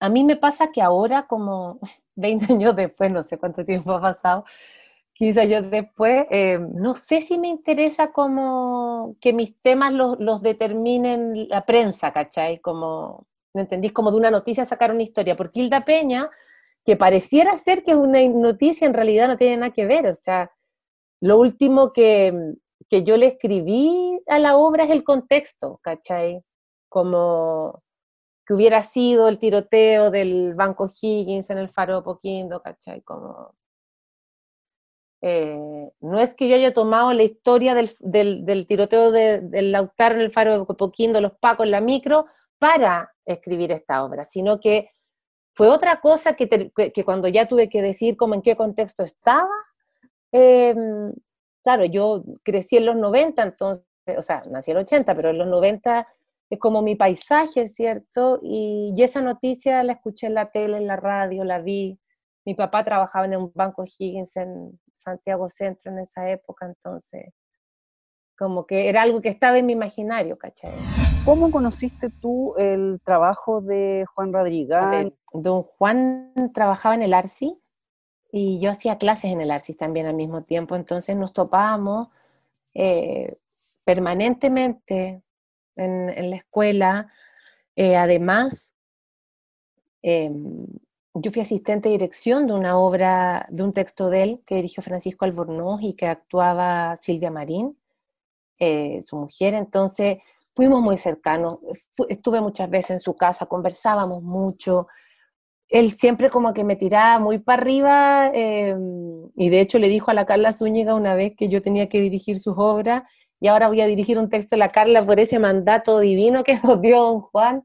a 0.01 0.09
mí 0.09 0.25
me 0.25 0.37
pasa 0.37 0.73
que 0.73 0.83
ahora, 0.83 1.27
como 1.27 1.79
20 2.17 2.53
años 2.53 2.77
después, 2.77 3.11
no 3.11 3.23
sé 3.23 3.39
cuánto 3.39 3.65
tiempo 3.65 3.93
ha 3.93 4.01
pasado, 4.01 4.45
15 5.15 5.41
años 5.41 5.71
después, 5.71 6.27
eh, 6.31 6.59
no 6.59 6.95
sé 6.95 7.23
si 7.23 7.39
me 7.39 7.49
interesa 7.49 8.13
como 8.13 9.17
que 9.21 9.33
mis 9.33 9.61
temas 9.63 9.93
los, 9.93 10.19
los 10.21 10.43
determinen 10.43 11.49
la 11.49 11.65
prensa, 11.67 12.13
¿cachai? 12.13 12.61
Como, 12.61 13.27
¿me 13.55 13.63
entendís? 13.63 13.93
Como 13.93 14.11
de 14.11 14.17
una 14.19 14.31
noticia 14.31 14.65
sacar 14.65 14.91
una 14.91 15.03
historia. 15.03 15.37
Porque 15.37 15.61
Hilda 15.61 15.85
Peña, 15.85 16.31
que 16.85 16.97
pareciera 16.97 17.57
ser 17.57 17.85
que 17.85 17.93
es 17.93 17.97
una 17.97 18.23
noticia, 18.29 18.87
en 18.87 18.95
realidad 18.95 19.29
no 19.29 19.37
tiene 19.37 19.57
nada 19.57 19.73
que 19.73 19.87
ver. 19.87 20.07
O 20.07 20.15
sea, 20.15 20.51
lo 21.21 21.39
último 21.39 21.93
que, 21.93 22.55
que 22.89 23.03
yo 23.03 23.17
le 23.17 23.27
escribí 23.27 24.21
a 24.27 24.39
la 24.39 24.57
obra 24.57 24.85
es 24.85 24.91
el 24.91 25.05
contexto, 25.05 25.81
¿cachai? 25.83 26.43
Como 26.89 27.83
que 28.47 28.55
hubiera 28.55 28.83
sido 28.83 29.29
el 29.29 29.39
tiroteo 29.39 30.11
del 30.11 30.55
Banco 30.55 30.91
Higgins 30.91 31.51
en 31.51 31.59
el 31.59 31.69
Faro 31.69 31.97
de 31.97 32.03
Poquindo, 32.03 32.61
¿cachai? 32.61 33.03
Como, 33.03 33.55
eh, 35.25 35.57
no 36.01 36.19
es 36.19 36.35
que 36.35 36.49
yo 36.49 36.57
haya 36.57 36.75
tomado 36.75 37.13
la 37.13 37.23
historia 37.23 37.75
del, 37.75 37.91
del, 38.01 38.67
tiroteo 38.67 39.13
del 39.13 39.71
Lautaro 39.71 40.17
en 40.17 40.21
el 40.23 40.33
Faro 40.33 40.59
de 40.59 40.75
Poquindo, 40.75 41.21
los 41.21 41.33
Pacos 41.39 41.65
en 41.65 41.71
la 41.71 41.81
micro, 41.81 42.27
para 42.63 43.13
escribir 43.27 43.73
esta 43.73 44.05
obra, 44.05 44.25
sino 44.29 44.61
que 44.61 44.93
fue 45.53 45.69
otra 45.69 46.01
cosa 46.01 46.35
que, 46.35 46.71
cuando 47.05 47.27
ya 47.27 47.49
tuve 47.49 47.69
que 47.69 47.83
decir 47.83 48.17
cómo 48.17 48.35
en 48.35 48.43
qué 48.43 48.55
contexto 48.55 49.03
estaba, 49.03 49.51
em, 50.31 51.13
claro, 51.65 51.85
yo 51.87 52.23
crecí 52.45 52.77
en 52.77 52.87
los 52.87 52.95
90, 52.95 53.43
entonces, 53.43 53.85
o 54.17 54.23
sea, 54.23 54.43
nací 54.53 54.71
en 54.71 54.77
los 54.77 54.85
80, 54.85 55.13
pero 55.17 55.31
en 55.31 55.39
los 55.39 55.49
90 55.49 56.07
es 56.51 56.59
como 56.61 56.83
mi 56.83 56.95
paisaje, 56.95 57.69
¿cierto? 57.69 58.39
Y, 58.45 58.95
y, 58.97 59.03
esa 59.03 59.23
noticia 59.23 59.83
la 59.83 59.95
escuché 59.95 60.29
en 60.29 60.35
la 60.35 60.53
tele, 60.53 60.77
en 60.77 60.87
la 60.87 60.95
radio, 60.97 61.43
la 61.43 61.59
vi. 61.59 61.99
Mi 62.45 62.55
papá 62.55 62.85
trabajaba 62.85 63.27
en 63.27 63.37
un 63.39 63.53
banco 63.53 63.85
Higgins 63.85 64.37
en 64.37 64.79
Santiago 64.93 65.49
Centro 65.49 65.91
en 65.91 65.99
esa 65.99 66.31
época, 66.31 66.67
entonces 66.67 67.33
como 68.39 68.67
que 68.67 68.89
era 68.89 69.03
algo 69.03 69.21
que 69.21 69.31
estaba 69.31 69.59
en 69.59 69.67
mi 69.67 69.73
imaginario, 69.73 70.39
¿cachai? 70.39 70.73
¿Cómo 71.25 71.53
conociste 71.53 72.11
tú 72.11 72.57
el 72.59 73.01
trabajo 73.05 73.61
de 73.61 74.05
Juan 74.13 74.33
Rodríguez? 74.33 75.13
Don 75.33 75.63
Juan 75.63 76.33
trabajaba 76.53 76.97
en 76.97 77.03
el 77.03 77.15
ARSI 77.15 77.57
y 78.33 78.59
yo 78.59 78.73
hacía 78.73 78.99
clases 78.99 79.31
en 79.31 79.41
el 79.41 79.53
ARSI 79.53 79.75
también 79.75 80.07
al 80.07 80.15
mismo 80.15 80.43
tiempo, 80.43 80.75
entonces 80.75 81.15
nos 81.17 81.33
topábamos 81.33 82.09
eh, 82.75 83.37
permanentemente 83.85 85.23
en, 85.77 86.31
la 86.31 86.37
escuela. 86.37 87.13
Eh, 87.77 87.95
además, 87.95 88.75
em, 90.03 90.67
yo 91.15 91.31
fui 91.31 91.43
asistente 91.43 91.89
de 91.89 91.93
dirección 91.99 92.49
de 92.49 92.55
una 92.55 92.79
obra, 92.79 93.47
de 93.49 93.63
un 93.63 93.73
texto 93.73 94.11
de 94.11 94.23
él 94.25 94.43
que 94.45 94.57
dirigió 94.57 94.83
Francisco 94.83 95.25
Albornoz 95.25 95.83
y 95.83 95.95
que 95.95 96.07
actuaba 96.07 96.97
Silvia 96.97 97.31
Marín, 97.31 97.79
eh, 98.59 99.03
su 99.03 99.17
mujer, 99.17 99.55
entonces 99.55 100.19
fuimos 100.55 100.81
muy 100.81 100.99
cercanos, 100.99 101.59
estuve 102.09 102.41
muchas 102.41 102.69
veces 102.71 102.91
en 102.91 103.01
su 103.01 103.15
casa, 103.17 103.47
conversábamos 103.47 104.23
mucho, 104.23 104.87
él 105.73 105.93
siempre 105.93 106.29
como 106.29 106.53
que 106.53 106.65
me 106.65 106.77
tiraba 106.77 107.19
muy 107.19 107.39
para 107.39 107.63
arriba 107.63 108.31
em, 108.35 109.31
y 109.35 109.49
de 109.49 109.61
hecho 109.61 109.79
le 109.79 109.89
dijo 109.89 110.11
a 110.11 110.15
la 110.15 110.27
Carla 110.27 110.53
Zúñiga 110.53 110.95
una 110.95 111.15
vez 111.15 111.33
que 111.37 111.49
yo 111.49 111.63
tenía 111.63 111.89
que 111.89 112.01
dirigir 112.01 112.39
sus 112.39 112.55
obras 112.59 113.05
y 113.41 113.49
ahora 113.49 113.69
voy 113.69 113.81
a 113.81 113.87
dirigir 113.87 114.19
un 114.19 114.29
texto 114.29 114.55
de 114.55 114.61
la 114.61 114.69
Carla 114.69 115.05
por 115.05 115.19
ese 115.19 115.39
mandato 115.39 115.99
divino 115.99 116.45
que 116.45 116.61
nos 116.63 116.81
dio 116.81 116.99
don 117.03 117.21
Juan. 117.23 117.63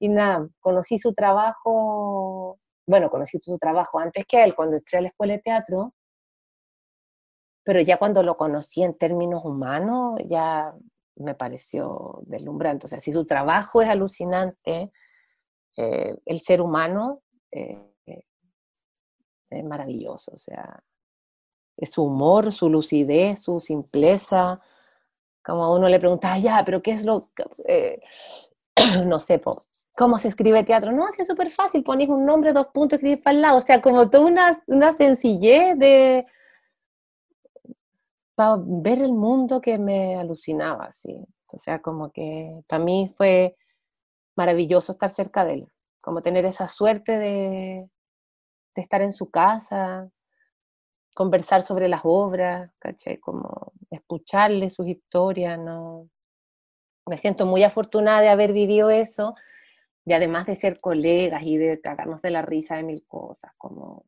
Y 0.00 0.08
nada, 0.08 0.48
conocí 0.60 0.98
su 0.98 1.12
trabajo, 1.14 2.58
bueno, 2.86 3.10
conocí 3.10 3.38
su 3.42 3.58
trabajo 3.58 3.98
antes 3.98 4.24
que 4.26 4.42
él, 4.42 4.54
cuando 4.54 4.76
entré 4.76 4.98
a 4.98 5.02
la 5.02 5.08
escuela 5.08 5.34
de 5.34 5.40
teatro, 5.40 5.94
pero 7.64 7.80
ya 7.80 7.98
cuando 7.98 8.22
lo 8.22 8.36
conocí 8.36 8.82
en 8.82 8.96
términos 8.96 9.44
humanos, 9.44 10.18
ya 10.28 10.72
me 11.16 11.34
pareció 11.34 12.20
deslumbrante. 12.22 12.86
O 12.86 12.88
sea, 12.88 13.00
si 13.00 13.12
su 13.12 13.24
trabajo 13.24 13.82
es 13.82 13.88
alucinante, 13.88 14.92
eh, 15.76 16.16
el 16.24 16.40
ser 16.40 16.60
humano 16.60 17.22
eh, 17.50 17.78
eh, 18.06 18.24
es 19.50 19.64
maravilloso. 19.64 20.32
O 20.32 20.36
sea, 20.36 20.82
es 21.76 21.90
su 21.90 22.04
humor, 22.04 22.52
su 22.52 22.68
lucidez, 22.68 23.42
su 23.42 23.60
simpleza. 23.60 24.60
Como 25.44 25.64
a 25.64 25.74
uno 25.74 25.88
le 25.88 25.98
pregunta, 25.98 26.32
ah, 26.32 26.38
ya, 26.38 26.62
pero 26.64 26.82
¿qué 26.82 26.92
es 26.92 27.04
lo 27.04 27.30
no 29.06 29.18
sé, 29.18 29.40
¿cómo 29.96 30.18
se 30.18 30.28
escribe 30.28 30.64
teatro? 30.64 30.92
No, 30.92 31.06
es 31.08 31.26
súper 31.26 31.50
fácil, 31.50 31.82
pones 31.82 32.08
un 32.08 32.24
nombre, 32.24 32.52
dos 32.52 32.68
puntos, 32.68 32.98
escribir 32.98 33.22
para 33.22 33.36
el 33.36 33.42
lado. 33.42 33.58
O 33.58 33.60
sea, 33.60 33.82
como 33.82 34.08
toda 34.08 34.24
una, 34.24 34.62
una 34.66 34.92
sencillez 34.92 35.78
de 35.78 36.26
para 38.34 38.56
ver 38.58 39.00
el 39.02 39.12
mundo 39.12 39.60
que 39.60 39.78
me 39.78 40.16
alucinaba, 40.16 40.86
así. 40.86 41.16
O 41.52 41.58
sea, 41.58 41.80
como 41.82 42.10
que 42.12 42.62
para 42.66 42.82
mí 42.82 43.12
fue 43.14 43.56
maravilloso 44.36 44.92
estar 44.92 45.10
cerca 45.10 45.44
de 45.44 45.54
él, 45.54 45.68
como 46.00 46.22
tener 46.22 46.44
esa 46.46 46.68
suerte 46.68 47.18
de, 47.18 47.88
de 48.74 48.82
estar 48.82 49.02
en 49.02 49.12
su 49.12 49.30
casa, 49.30 50.10
conversar 51.14 51.62
sobre 51.62 51.88
las 51.88 52.02
obras. 52.04 52.70
Como 53.20 53.72
escucharle 53.90 54.70
sus 54.70 54.86
historias, 54.86 55.58
¿no? 55.58 56.08
Me 57.06 57.18
siento 57.18 57.46
muy 57.46 57.62
afortunada 57.64 58.20
de 58.20 58.28
haber 58.28 58.52
vivido 58.52 58.90
eso 58.90 59.34
y 60.04 60.12
además 60.12 60.46
de 60.46 60.56
ser 60.56 60.80
colegas 60.80 61.42
y 61.44 61.56
de 61.56 61.80
cagarnos 61.80 62.22
de 62.22 62.30
la 62.30 62.42
risa 62.42 62.76
de 62.76 62.84
mil 62.84 63.04
cosas, 63.06 63.52
como 63.58 64.04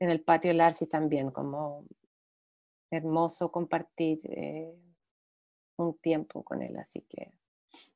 en 0.00 0.10
el 0.10 0.22
patio 0.22 0.52
Larsi 0.52 0.86
también, 0.86 1.30
como 1.30 1.84
hermoso 2.90 3.50
compartir 3.50 4.20
eh, 4.24 4.74
un 5.76 5.98
tiempo 5.98 6.42
con 6.42 6.62
él, 6.62 6.76
así 6.76 7.02
que 7.02 7.32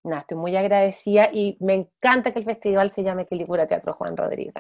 nada, 0.05 0.21
estoy 0.21 0.39
muy 0.39 0.57
agradecida 0.57 1.31
y 1.33 1.57
me 1.61 1.75
encanta 1.75 2.33
que 2.33 2.39
el 2.39 2.45
festival 2.45 2.91
se 2.91 3.03
llame 3.03 3.27
Quilicura 3.27 3.67
Teatro 3.67 3.95
Juan 3.95 4.17
Rodríguez. 4.17 4.55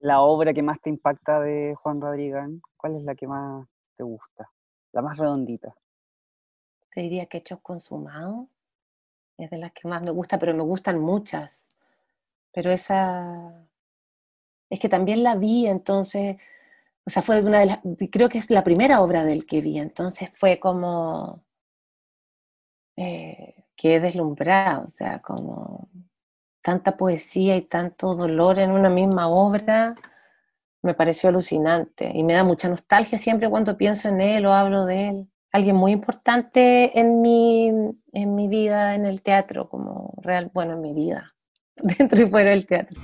La 0.00 0.20
obra 0.20 0.52
que 0.52 0.62
más 0.62 0.80
te 0.80 0.90
impacta 0.90 1.40
de 1.40 1.74
Juan 1.74 2.00
Rodríguez, 2.00 2.44
¿cuál 2.76 2.96
es 2.96 3.02
la 3.02 3.14
que 3.14 3.26
más 3.26 3.66
te 3.96 4.02
gusta? 4.02 4.50
La 4.92 5.02
más 5.02 5.16
redondita. 5.18 5.74
Te 6.90 7.02
diría 7.02 7.26
que 7.26 7.38
Hechos 7.38 7.60
Consumados 7.60 8.48
es 9.36 9.50
de 9.50 9.58
las 9.58 9.72
que 9.72 9.88
más 9.88 10.02
me 10.02 10.10
gusta, 10.10 10.38
pero 10.38 10.54
me 10.54 10.62
gustan 10.62 10.98
muchas. 10.98 11.68
Pero 12.52 12.70
esa 12.70 13.68
es 14.70 14.80
que 14.80 14.88
también 14.88 15.22
la 15.22 15.36
vi, 15.36 15.66
entonces 15.66 16.36
o 17.06 17.10
sea, 17.10 17.22
fue 17.22 17.40
una 17.40 17.60
de 17.60 17.66
las, 17.66 17.78
creo 18.10 18.28
que 18.28 18.38
es 18.38 18.50
la 18.50 18.64
primera 18.64 19.00
obra 19.00 19.24
del 19.24 19.46
que 19.46 19.60
vi, 19.60 19.78
entonces 19.78 20.28
fue 20.34 20.58
como, 20.58 21.44
eh, 22.96 23.64
quedé 23.76 24.00
deslumbrada, 24.00 24.80
o 24.80 24.88
sea, 24.88 25.20
como 25.20 25.88
tanta 26.62 26.96
poesía 26.96 27.56
y 27.56 27.62
tanto 27.62 28.14
dolor 28.14 28.58
en 28.58 28.72
una 28.72 28.90
misma 28.90 29.28
obra, 29.28 29.94
me 30.82 30.94
pareció 30.94 31.28
alucinante 31.28 32.10
y 32.12 32.24
me 32.24 32.32
da 32.32 32.42
mucha 32.42 32.68
nostalgia 32.68 33.18
siempre 33.18 33.48
cuando 33.48 33.76
pienso 33.76 34.08
en 34.08 34.20
él 34.20 34.46
o 34.46 34.52
hablo 34.52 34.84
de 34.84 35.08
él. 35.08 35.28
Alguien 35.52 35.76
muy 35.76 35.92
importante 35.92 36.98
en 36.98 37.22
mi, 37.22 37.68
en 38.12 38.34
mi 38.34 38.48
vida 38.48 38.96
en 38.96 39.06
el 39.06 39.22
teatro, 39.22 39.68
como 39.68 40.12
real, 40.22 40.50
bueno, 40.52 40.74
en 40.74 40.80
mi 40.80 40.92
vida, 40.92 41.34
dentro 41.76 42.20
y 42.20 42.28
fuera 42.28 42.50
del 42.50 42.66
teatro. 42.66 43.00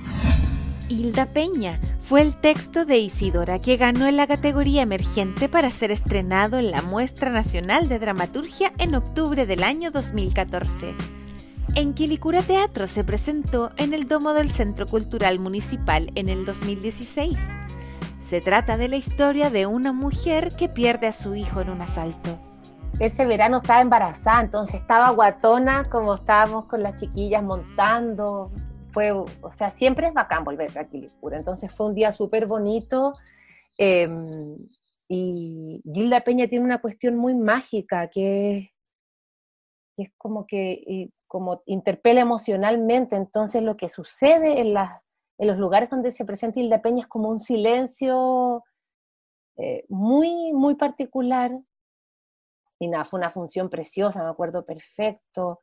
Hilda 0.88 1.26
Peña 1.26 1.80
fue 2.00 2.22
el 2.22 2.34
texto 2.40 2.84
de 2.84 2.98
Isidora 2.98 3.58
que 3.58 3.76
ganó 3.76 4.06
en 4.06 4.16
la 4.16 4.26
categoría 4.26 4.82
emergente 4.82 5.48
para 5.48 5.70
ser 5.70 5.90
estrenado 5.90 6.58
en 6.58 6.70
la 6.70 6.82
Muestra 6.82 7.30
Nacional 7.30 7.88
de 7.88 7.98
Dramaturgia 7.98 8.72
en 8.78 8.94
octubre 8.94 9.46
del 9.46 9.62
año 9.62 9.90
2014. 9.90 10.94
En 11.74 11.94
Quilicura 11.94 12.42
Teatro 12.42 12.86
se 12.86 13.04
presentó 13.04 13.70
en 13.76 13.94
el 13.94 14.06
Domo 14.06 14.34
del 14.34 14.50
Centro 14.50 14.86
Cultural 14.86 15.38
Municipal 15.38 16.10
en 16.14 16.28
el 16.28 16.44
2016. 16.44 17.38
Se 18.20 18.40
trata 18.40 18.76
de 18.76 18.88
la 18.88 18.96
historia 18.96 19.50
de 19.50 19.66
una 19.66 19.92
mujer 19.92 20.54
que 20.56 20.68
pierde 20.68 21.06
a 21.06 21.12
su 21.12 21.34
hijo 21.34 21.60
en 21.60 21.70
un 21.70 21.80
asalto. 21.80 22.38
Ese 22.98 23.24
verano 23.24 23.58
estaba 23.58 23.80
embarazada, 23.80 24.42
entonces 24.42 24.80
estaba 24.80 25.10
guatona 25.10 25.84
como 25.88 26.14
estábamos 26.14 26.66
con 26.66 26.82
las 26.82 26.96
chiquillas 26.96 27.42
montando, 27.42 28.50
fue, 28.92 29.12
o 29.12 29.26
sea, 29.56 29.70
siempre 29.70 30.08
es 30.08 30.14
bacán 30.14 30.44
volver 30.44 30.76
a 30.78 30.88
Quilicura. 30.88 31.36
Entonces 31.36 31.74
fue 31.74 31.86
un 31.86 31.94
día 31.94 32.12
súper 32.12 32.46
bonito. 32.46 33.12
Em, 33.78 34.56
y 35.08 35.82
Gilda 35.92 36.22
Peña 36.22 36.48
tiene 36.48 36.64
una 36.64 36.80
cuestión 36.80 37.16
muy 37.16 37.34
mágica 37.34 38.08
que, 38.08 38.70
es 39.96 40.10
como 40.16 40.46
que 40.46 41.10
como 41.26 41.62
interpela 41.66 42.20
emocionalmente. 42.20 43.16
Entonces 43.16 43.62
lo 43.62 43.76
que 43.76 43.88
sucede 43.88 44.60
en, 44.60 44.76
en 44.76 45.46
los 45.46 45.58
lugares 45.58 45.90
donde 45.90 46.12
se 46.12 46.24
presenta 46.24 46.54
Gilda 46.54 46.82
Peña 46.82 47.02
es 47.02 47.08
como 47.08 47.28
un 47.28 47.40
silencio 47.40 48.62
eh, 49.56 49.84
muy, 49.88 50.52
muy 50.52 50.74
particular. 50.74 51.52
Y 52.78 52.88
nada, 52.88 53.04
fue 53.04 53.18
una 53.18 53.30
función 53.30 53.70
preciosa, 53.70 54.22
me 54.22 54.30
acuerdo 54.30 54.64
perfecto 54.64 55.60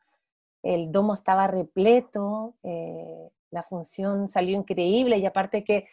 el 0.63 0.91
domo 0.91 1.13
estaba 1.13 1.47
repleto, 1.47 2.55
eh, 2.63 3.29
la 3.51 3.63
función 3.63 4.29
salió 4.29 4.57
increíble 4.57 5.17
y 5.17 5.25
aparte 5.25 5.63
que 5.63 5.87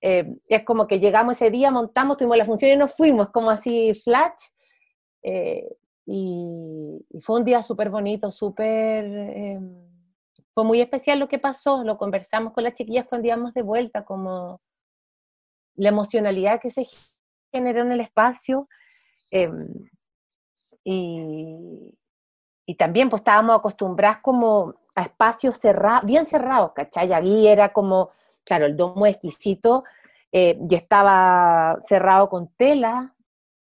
eh, 0.00 0.36
es 0.48 0.64
como 0.64 0.86
que 0.86 0.98
llegamos 0.98 1.36
ese 1.36 1.50
día, 1.50 1.70
montamos, 1.70 2.16
tuvimos 2.16 2.38
la 2.38 2.46
función 2.46 2.70
y 2.72 2.76
nos 2.76 2.94
fuimos, 2.94 3.30
como 3.30 3.50
así 3.50 3.94
flash. 4.02 4.40
Eh, 5.22 5.76
y, 6.06 7.04
fue 7.20 7.38
un 7.38 7.44
día 7.44 7.62
súper 7.62 7.90
bonito, 7.90 8.30
súper... 8.30 9.04
Em, 9.04 9.90
fue 10.54 10.64
muy 10.64 10.80
especial 10.80 11.18
lo 11.18 11.28
que 11.28 11.38
pasó, 11.38 11.84
lo 11.84 11.96
conversamos 11.96 12.52
con 12.52 12.64
las 12.64 12.74
chiquillas 12.74 13.06
cuando 13.06 13.28
íbamos 13.28 13.54
de 13.54 13.62
vuelta, 13.62 14.04
como 14.04 14.60
la 15.76 15.90
emocionalidad 15.90 16.60
que 16.60 16.70
se 16.70 16.86
generó 17.52 17.82
en 17.82 17.92
el 17.92 18.00
espacio. 18.00 18.68
Em, 19.30 19.68
y, 20.84 21.94
y 22.70 22.76
también 22.76 23.10
pues 23.10 23.22
estábamos 23.22 23.58
acostumbrados 23.58 24.18
como 24.22 24.74
a 24.94 25.02
espacios 25.02 25.58
cerrados, 25.58 26.04
bien 26.04 26.24
cerrados, 26.24 26.70
¿cachai? 26.72 27.12
Allí 27.12 27.48
era 27.48 27.72
como, 27.72 28.10
claro, 28.44 28.64
el 28.66 28.76
domo 28.76 29.06
exquisito 29.06 29.82
eh, 30.30 30.56
y 30.70 30.76
estaba 30.76 31.78
cerrado 31.80 32.28
con 32.28 32.54
tela, 32.54 33.16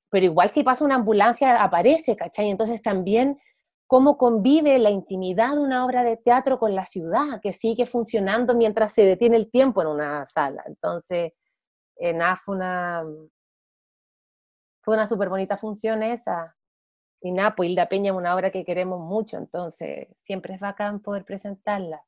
pero 0.10 0.26
igual 0.26 0.50
si 0.50 0.62
pasa 0.62 0.84
una 0.84 0.96
ambulancia 0.96 1.64
aparece, 1.64 2.18
¿cachai? 2.18 2.50
Entonces 2.50 2.82
también 2.82 3.40
cómo 3.88 4.18
convive 4.18 4.78
la 4.78 4.90
intimidad 4.90 5.54
de 5.54 5.60
una 5.60 5.86
obra 5.86 6.04
de 6.04 6.18
teatro 6.18 6.60
con 6.60 6.76
la 6.76 6.86
ciudad, 6.86 7.40
que 7.42 7.54
sigue 7.54 7.86
funcionando 7.86 8.56
mientras 8.56 8.92
se 8.92 9.06
detiene 9.06 9.38
el 9.38 9.50
tiempo 9.50 9.82
en 9.82 9.88
una 9.88 10.26
sala. 10.26 10.66
Entonces, 10.68 11.32
eh, 11.96 12.12
nada, 12.14 12.36
fue 12.36 12.58
una, 12.58 13.06
fue 14.84 14.96
una 14.96 15.08
súper 15.08 15.30
bonita 15.30 15.56
función 15.58 16.04
esa. 16.04 16.57
Y 17.22 17.32
nada, 17.32 17.56
pues 17.56 17.70
Hilda 17.70 17.90
Peña 17.90 18.12
es 18.12 18.18
una 18.18 18.36
obra 18.36 18.52
que 18.52 18.64
queremos 18.64 19.00
mucho, 19.00 19.38
entonces 19.38 20.08
siempre 20.22 20.54
es 20.54 20.60
bacán 20.60 21.00
poder 21.00 21.26
presentarla. 21.26 22.04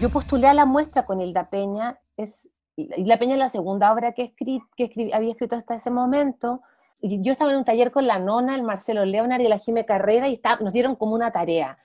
Yo 0.00 0.10
postulé 0.10 0.46
a 0.46 0.54
la 0.54 0.66
muestra 0.66 1.06
con 1.06 1.20
Hilda 1.20 1.50
Peña, 1.50 1.98
es, 2.16 2.46
Hilda 2.76 3.18
Peña 3.18 3.34
es 3.34 3.38
la 3.38 3.48
segunda 3.48 3.92
obra 3.92 4.12
que, 4.12 4.34
que 4.34 5.10
había 5.12 5.32
escrito 5.32 5.56
hasta 5.56 5.74
ese 5.74 5.90
momento, 5.90 6.60
yo 7.00 7.32
estaba 7.32 7.52
en 7.52 7.58
un 7.58 7.64
taller 7.64 7.92
con 7.92 8.06
la 8.06 8.18
nona, 8.18 8.54
el 8.54 8.62
Marcelo 8.62 9.04
Leonard 9.04 9.40
y 9.40 9.48
la 9.48 9.58
Jime 9.58 9.86
Carrera 9.86 10.28
y 10.28 10.40
nos 10.60 10.72
dieron 10.72 10.96
como 10.96 11.14
una 11.14 11.30
tarea. 11.30 11.78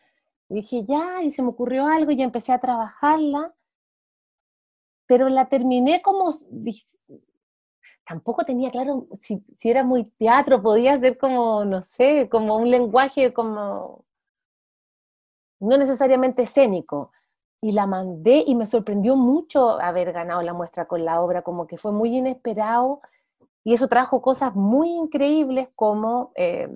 Y 0.50 0.56
dije, 0.56 0.84
ya, 0.86 1.22
y 1.24 1.32
se 1.32 1.42
me 1.42 1.50
ocurrió 1.50 1.86
algo 1.88 2.12
y 2.12 2.22
empecé 2.22 2.52
a 2.52 2.60
trabajarla, 2.60 3.54
pero 5.06 5.30
la 5.30 5.46
terminé 5.46 6.02
como, 6.02 6.32
tampoco 8.06 8.44
tenía 8.44 8.72
claro 8.72 9.08
si, 9.22 9.44
si 9.58 9.70
era 9.70 9.84
muy 9.84 10.06
teatro, 10.06 10.62
podía 10.62 10.98
ser 10.98 11.18
como, 11.18 11.66
no 11.66 11.82
sé, 11.84 12.30
como 12.30 12.58
un 12.58 12.70
lenguaje 12.70 13.34
como, 13.34 14.06
no 15.60 15.78
necesariamente 15.78 16.44
escénico. 16.44 17.12
Y 17.62 17.72
la 17.72 17.88
mandé 17.88 18.44
y 18.46 18.56
me 18.56 18.66
sorprendió 18.66 19.16
mucho 19.16 19.80
haber 19.80 20.12
ganado 20.12 20.42
la 20.42 20.54
muestra 20.54 20.86
con 20.86 21.06
la 21.06 21.22
obra, 21.22 21.44
como 21.44 21.66
que 21.66 21.78
fue 21.78 21.94
muy 21.94 22.18
inesperado 22.18 23.02
y 23.64 23.74
eso 23.74 23.88
trajo 23.88 24.22
cosas 24.22 24.54
muy 24.56 24.90
increíbles 24.90 25.70
como 25.76 26.34
eh, 26.36 26.68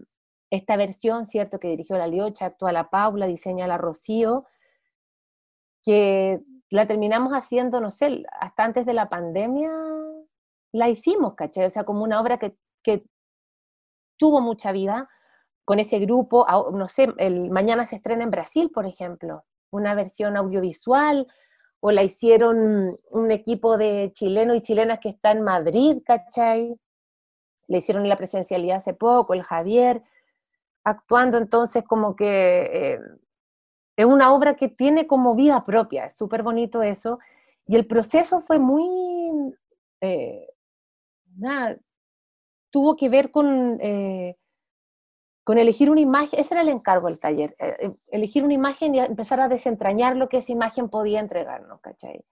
esta 0.49 0.77
versión, 0.77 1.27
¿cierto?, 1.27 1.59
que 1.59 1.67
dirigió 1.67 1.97
la 1.97 2.07
Liocha, 2.07 2.45
actúa 2.45 2.71
la 2.71 2.89
Paula, 2.89 3.27
diseña 3.27 3.67
la 3.67 3.77
Rocío, 3.77 4.45
que 5.83 6.41
la 6.69 6.85
terminamos 6.85 7.33
haciendo, 7.33 7.81
no 7.81 7.91
sé, 7.91 8.23
hasta 8.39 8.63
antes 8.63 8.85
de 8.85 8.93
la 8.93 9.09
pandemia 9.09 9.71
la 10.77 10.89
hicimos, 10.89 11.35
¿cachai? 11.35 11.65
O 11.65 11.69
sea, 11.69 11.83
como 11.83 12.03
una 12.03 12.21
obra 12.21 12.37
que, 12.37 12.55
que 12.83 13.03
tuvo 14.17 14.41
mucha 14.41 14.71
vida 14.71 15.09
con 15.65 15.79
ese 15.79 15.99
grupo, 15.99 16.45
no 16.71 16.87
sé, 16.87 17.13
el, 17.17 17.49
mañana 17.51 17.85
se 17.85 17.97
estrena 17.97 18.23
en 18.23 18.31
Brasil, 18.31 18.71
por 18.73 18.85
ejemplo, 18.85 19.43
una 19.69 19.95
versión 19.95 20.37
audiovisual, 20.37 21.27
o 21.81 21.91
la 21.91 22.03
hicieron 22.03 22.97
un 23.11 23.31
equipo 23.31 23.77
de 23.77 24.11
chilenos 24.13 24.55
y 24.57 24.61
chilenas 24.61 24.99
que 24.99 25.09
está 25.09 25.31
en 25.31 25.41
Madrid, 25.41 25.97
¿cachai? 26.05 26.79
Le 27.67 27.77
hicieron 27.77 28.07
la 28.07 28.15
presencialidad 28.15 28.77
hace 28.77 28.93
poco, 28.93 29.33
el 29.33 29.43
Javier, 29.43 30.01
actuando 30.85 31.37
entonces 31.37 31.83
como 31.83 32.15
que 32.15 32.95
eh, 32.95 32.99
es 33.97 34.05
una 34.05 34.33
obra 34.33 34.55
que 34.55 34.69
tiene 34.69 35.05
como 35.05 35.35
vida 35.35 35.65
propia, 35.65 36.05
es 36.05 36.15
súper 36.15 36.43
bonito 36.43 36.81
eso, 36.81 37.19
y 37.65 37.75
el 37.75 37.85
proceso 37.85 38.39
fue 38.39 38.57
muy, 38.57 39.53
eh, 39.99 40.47
nada, 41.37 41.77
tuvo 42.71 42.95
que 42.95 43.09
ver 43.09 43.31
con 43.31 43.79
eh, 43.81 44.37
con 45.47 45.57
elegir 45.57 45.89
una 45.89 46.01
imagen, 46.01 46.41
ese 46.41 46.55
era 46.55 46.61
el 46.61 46.67
encargo 46.67 47.07
del 47.07 47.21
taller, 47.21 47.55
eh, 47.57 47.77
eh, 47.79 47.95
elegir 48.07 48.43
una 48.43 48.53
imagen 48.53 48.93
y 48.93 48.99
empezar 48.99 49.39
a 49.39 49.47
desentrañar 49.47 50.17
lo 50.17 50.27
que 50.27 50.39
esa 50.39 50.51
imagen 50.51 50.89
podía 50.89 51.21
entregarnos, 51.21 51.79
¿cachai? 51.79 52.25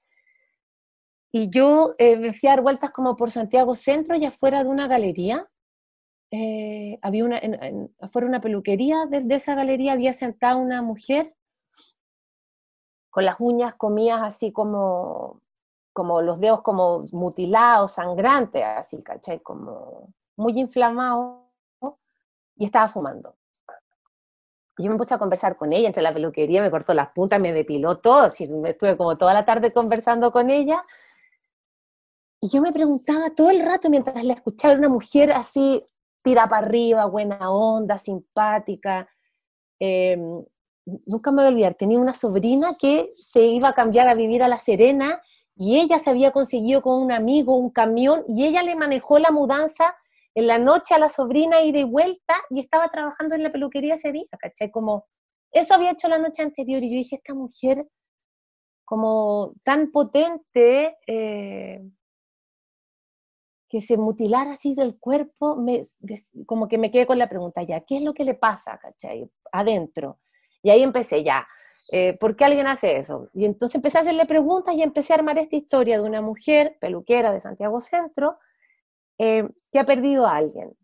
Y 1.32 1.50
yo 1.50 1.96
eh, 1.98 2.18
me 2.18 2.34
fui 2.34 2.50
a 2.50 2.52
dar 2.52 2.62
vueltas 2.62 2.92
como 2.92 3.16
por 3.16 3.32
Santiago 3.32 3.74
Centro 3.74 4.18
y 4.18 4.26
afuera 4.26 4.62
de 4.66 4.70
una 4.70 4.90
galería, 4.90 5.48
había 7.02 7.24
una, 7.24 7.40
afuera 8.02 8.26
de 8.26 8.30
una 8.32 8.42
peluquería, 8.42 9.06
desde 9.10 9.36
esa 9.36 9.56
galería 9.56 9.94
había 9.94 10.12
sentada 10.12 10.58
una 10.58 10.82
mujer 10.82 11.34
con 13.10 13.24
las 13.24 13.38
uñas 13.40 13.76
comidas 13.76 14.24
así 14.24 14.52
como, 14.52 15.40
como 15.96 16.22
los 16.22 16.42
dedos 16.42 16.62
como 16.62 17.06
mutilados, 17.14 17.94
sangrantes, 17.94 18.62
así, 18.66 19.02
¿cachai? 19.02 19.40
Como 19.40 20.10
muy 20.36 20.60
inflamados 20.60 21.40
y 22.58 22.66
estaba 22.66 22.90
fumando. 22.90 23.38
yo 24.78 24.92
me 24.92 24.98
puse 24.98 25.14
a 25.14 25.18
conversar 25.18 25.56
con 25.56 25.72
ella, 25.72 25.88
entre 25.88 26.04
la 26.04 26.14
peluquería, 26.14 26.62
me 26.62 26.70
cortó 26.70 26.94
las 26.94 27.12
puntas, 27.14 27.40
me 27.40 27.54
depiló 27.54 28.00
todo, 28.00 28.26
estuve 28.26 28.98
como 28.98 29.18
toda 29.18 29.34
la 29.34 29.46
tarde 29.46 29.72
conversando 29.72 30.34
con 30.34 30.50
ella. 30.50 30.84
Y 32.42 32.50
yo 32.50 32.62
me 32.62 32.74
preguntaba 32.74 33.30
todo 33.30 33.50
el 33.50 33.62
rato 33.62 33.90
mientras 33.90 34.22
la 34.26 34.34
escuchaba, 34.34 34.74
era 34.74 34.80
una 34.80 34.90
mujer 34.90 35.32
así, 35.32 35.82
tira 36.22 36.50
para 36.50 36.66
arriba, 36.66 37.06
buena 37.06 37.52
onda, 37.52 37.98
simpática. 37.98 39.08
Em, 39.80 40.44
nunca 41.06 41.32
me 41.32 41.38
voy 41.38 41.46
a 41.46 41.50
olvidar, 41.52 41.76
tenía 41.76 42.00
una 42.00 42.14
sobrina 42.14 42.76
que 42.78 43.14
se 43.16 43.44
iba 43.44 43.70
a 43.70 43.74
cambiar 43.74 44.10
a 44.10 44.14
vivir 44.14 44.44
a 44.44 44.50
La 44.50 44.60
Serena 44.60 45.22
y 45.56 45.80
ella 45.80 46.00
se 46.00 46.10
había 46.10 46.32
conseguido 46.32 46.82
con 46.82 47.02
un 47.02 47.12
amigo 47.12 47.56
un 47.56 47.70
camión 47.70 48.24
y 48.28 48.46
ella 48.46 48.62
le 48.64 48.76
manejó 48.76 49.20
la 49.20 49.32
mudanza 49.32 49.96
en 50.36 50.48
la 50.48 50.58
noche 50.58 50.94
a 50.94 51.00
la 51.00 51.10
sobrina 51.10 51.62
y 51.62 51.72
de 51.72 51.86
vuelta 51.86 52.36
y 52.50 52.60
estaba 52.60 52.90
trabajando 52.90 53.36
en 53.36 53.44
la 53.44 53.52
peluquería 53.52 53.96
ese 53.96 54.12
día, 54.12 54.28
¿cachai? 54.38 54.70
Como, 54.70 55.06
eso 55.52 55.74
había 55.74 55.92
hecho 55.92 56.10
la 56.10 56.18
noche 56.18 56.44
anterior 56.44 56.84
y 56.84 56.90
yo 56.90 56.98
dije, 56.98 57.16
esta 57.16 57.34
mujer 57.34 57.88
como 58.84 59.54
tan 59.64 59.92
potente, 59.92 60.98
eh, 61.08 61.82
que 63.68 63.82
se 63.82 63.98
mutilara 63.98 64.52
así 64.52 64.76
del 64.76 64.98
cuerpo, 65.00 65.56
me, 65.56 65.84
como 66.46 66.68
que 66.68 66.78
me 66.78 66.92
quedé 66.92 67.08
con 67.08 67.18
la 67.18 67.28
pregunta, 67.28 67.64
ya, 67.64 67.82
¿qué 67.82 67.98
es 67.98 68.04
lo 68.04 68.14
que 68.14 68.24
le 68.24 68.36
pasa, 68.36 68.78
cachai? 68.78 69.30
Adentro. 69.52 70.20
Y 70.62 70.70
ahí 70.70 70.84
empecé 70.84 71.24
ya, 71.24 71.48
eh, 71.90 72.18
¿por 72.20 72.36
qué 72.36 72.46
alguien 72.46 72.68
hace 72.68 72.98
eso? 72.98 73.30
Y 73.34 73.46
entonces 73.46 73.76
empecé 73.76 73.98
a 74.00 74.02
hacerle 74.02 74.26
preguntas 74.26 74.74
y 74.76 74.82
empecé 74.82 75.14
a 75.14 75.18
armar 75.18 75.38
esta 75.38 75.56
historia 75.56 75.98
de 75.98 76.04
una 76.04 76.22
mujer 76.22 76.78
peluquera 76.80 77.32
de 77.32 77.40
Santiago 77.40 77.82
Centro, 77.82 78.40
eh, 79.20 79.48
que 79.72 79.80
ha 79.80 79.86
perdido 79.86 80.26
a 80.26 80.36
alguien. 80.36 80.76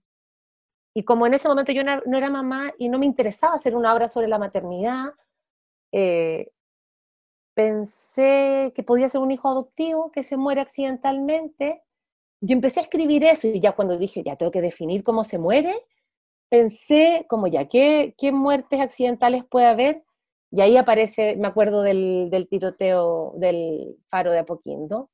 Y 0.93 1.03
como 1.03 1.25
en 1.25 1.33
ese 1.33 1.47
momento 1.47 1.71
yo 1.71 1.83
no, 1.83 2.17
era 2.17 2.29
mamá 2.29 2.73
y 2.77 2.89
no 2.89 2.99
me 2.99 3.05
interesaba 3.05 3.55
hacer 3.55 3.75
una 3.75 3.93
obra 3.93 4.09
sobre 4.09 4.27
la 4.27 4.37
maternidad, 4.37 5.13
eh, 5.91 6.51
pensé 7.53 8.71
que 8.75 8.83
podía 8.83 9.09
ser 9.09 9.21
un 9.21 9.31
hijo 9.31 9.49
adoptivo 9.49 10.11
que 10.11 10.23
se 10.23 10.37
muere 10.37 10.61
accidentalmente. 10.61 11.81
Yo 12.41 12.53
empecé 12.55 12.79
a 12.79 12.83
escribir 12.83 13.23
eso 13.23 13.47
y 13.47 13.59
ya 13.59 13.73
cuando 13.73 13.97
dije, 13.97 14.23
ya 14.23 14.35
tengo 14.35 14.51
que 14.51 14.61
definir 14.61 15.03
cómo 15.03 15.23
se 15.23 15.37
muere, 15.37 15.73
pensé 16.49 17.25
como 17.29 17.47
ya, 17.47 17.67
¿qué, 17.67 18.15
qué 18.17 18.31
muertes 18.31 18.81
accidentales 18.81 19.45
puede 19.45 19.67
haber? 19.67 20.03
Y 20.51 20.61
ahí 20.61 20.77
aparece, 20.77 21.37
me 21.37 21.47
acuerdo 21.47 21.81
del, 21.81 22.29
del 22.29 22.47
tiroteo 22.47 23.33
del 23.37 23.97
faro 24.09 24.31
de 24.31 24.39
Apoquindo, 24.39 25.09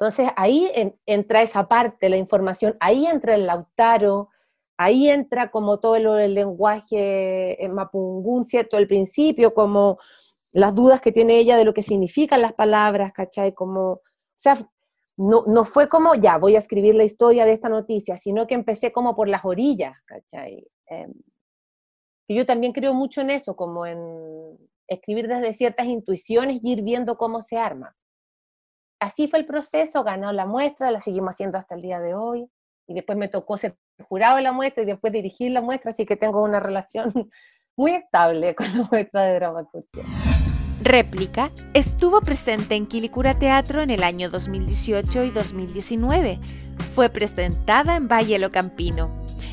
entonces 0.00 0.30
ahí 0.36 0.72
entra 1.04 1.42
esa 1.42 1.68
parte, 1.68 2.08
la 2.08 2.16
información, 2.16 2.74
ahí 2.80 3.04
entra 3.04 3.34
el 3.34 3.46
lautaro, 3.46 4.30
ahí 4.78 5.10
entra 5.10 5.50
como 5.50 5.78
todo 5.78 5.96
el, 6.16 6.32
lenguaje 6.32 7.62
en 7.62 7.74
mapungún, 7.74 8.46
¿cierto? 8.46 8.78
El 8.78 8.86
principio, 8.86 9.52
como 9.52 9.98
las 10.52 10.74
dudas 10.74 11.02
que 11.02 11.12
tiene 11.12 11.38
ella 11.38 11.58
de 11.58 11.66
lo 11.66 11.74
que 11.74 11.82
significan 11.82 12.40
las 12.40 12.54
palabras, 12.54 13.12
¿cachai? 13.12 13.52
Como, 13.52 13.90
o 13.92 14.02
sea, 14.34 14.56
no, 15.18 15.44
no 15.46 15.64
fue 15.66 15.90
como, 15.90 16.14
ya, 16.14 16.38
voy 16.38 16.54
a 16.54 16.60
escribir 16.60 16.94
la 16.94 17.04
historia 17.04 17.44
de 17.44 17.52
esta 17.52 17.68
noticia, 17.68 18.16
sino 18.16 18.46
que 18.46 18.54
empecé 18.54 18.92
como 18.92 19.14
por 19.14 19.28
las 19.28 19.44
orillas, 19.44 19.98
¿cachai? 20.06 20.66
Em, 20.86 21.12
y 22.30 22.36
yo 22.36 22.46
también 22.46 22.72
creo 22.72 22.94
mucho 22.94 23.20
en 23.20 23.30
eso, 23.30 23.56
como 23.56 23.86
en 23.86 23.98
escribir 24.86 25.28
desde 25.28 25.52
ciertas 25.52 25.86
intuiciones 25.86 26.60
y 26.62 26.72
ir 26.72 26.82
viendo 26.82 27.16
cómo 27.16 27.42
se 27.42 27.58
arma 27.58 27.96
así 29.00 29.26
fue 29.28 29.40
el 29.40 29.46
proceso, 29.46 30.04
ganó 30.04 30.30
la 30.32 30.46
muestra, 30.46 30.90
la 30.90 31.00
seguimos 31.00 31.30
haciendo 31.30 31.58
hasta 31.58 31.74
el 31.74 31.82
día 31.82 31.98
de 31.98 32.14
hoy, 32.14 32.46
y 32.86 32.94
después 32.94 33.18
me 33.18 33.28
tocó 33.28 33.56
ser 33.56 33.76
jurado 34.08 34.36
de 34.36 34.42
la 34.42 34.52
muestra 34.52 34.82
y 34.82 34.86
después 34.86 35.12
dirigir 35.12 35.50
la 35.50 35.62
muestra, 35.62 35.90
así 35.90 36.06
que 36.06 36.16
tengo 36.16 36.42
una 36.42 36.60
relación 36.60 37.12
muy 37.76 37.92
estable 37.92 38.54
con 38.54 38.66
la 38.76 38.84
muestra 38.90 39.22
de 39.22 39.34
dramaturgia. 39.34 40.04
Réplica 40.82 41.50
estuvo 41.74 42.22
presente 42.22 42.74
en 42.74 42.86
Quilicura 42.86 43.38
Teatro 43.38 43.82
en 43.82 43.90
el 43.90 44.02
año 44.02 44.30
2018 44.30 45.24
y 45.24 45.30
2019. 45.30 46.40
Fue 46.94 47.10
presentada 47.10 47.96
en 47.96 48.08
Valle 48.08 48.38
Lo 48.38 48.50
Campino. 48.50 49.10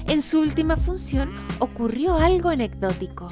En 0.08 0.22
su 0.22 0.40
última 0.40 0.78
función 0.78 1.36
ocurrió 1.60 2.16
algo 2.16 2.48
anecdótico. 2.48 3.28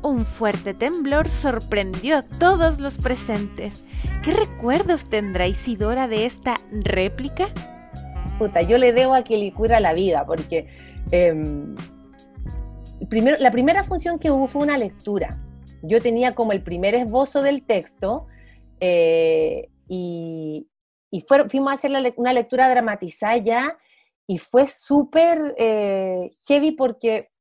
Un 0.00 0.20
fuerte 0.20 0.74
temblor 0.74 1.28
sorprendió 1.28 2.18
a 2.18 2.22
todos 2.22 2.78
los 2.78 2.98
presentes. 2.98 3.84
¿Qué 4.22 4.32
recuerdos 4.32 5.06
tendrá 5.10 5.48
Isidora 5.48 6.06
de 6.06 6.26
esta 6.26 6.54
réplica? 6.70 7.48
Puta, 8.38 8.62
yo 8.62 8.78
le 8.78 8.92
debo 8.92 9.14
a 9.14 9.24
Quilicura 9.24 9.80
la 9.80 9.92
vida, 9.92 10.24
porque 10.24 10.68
em, 11.10 11.74
primero, 13.08 13.36
la 13.40 13.50
primera 13.50 13.82
función 13.82 14.20
que 14.20 14.30
hubo 14.30 14.46
fue 14.46 14.62
una 14.62 14.78
lectura. 14.78 15.42
Yo 15.82 16.00
tenía 16.00 16.36
como 16.36 16.52
el 16.52 16.62
primer 16.62 16.94
esbozo 16.94 17.42
del 17.42 17.64
texto 17.64 18.28
eh, 18.78 19.68
y, 19.88 20.68
y 21.10 21.26
fuimos 21.48 21.72
a 21.72 21.74
hacer 21.74 21.90
una 22.16 22.32
lectura 22.32 22.70
dramatizada 22.70 23.36
ya 23.38 23.76
y 24.30 24.38
fue 24.38 24.68
súper 24.68 25.56
eh, 25.58 26.30
heavy 26.46 26.70
porque 26.70 27.32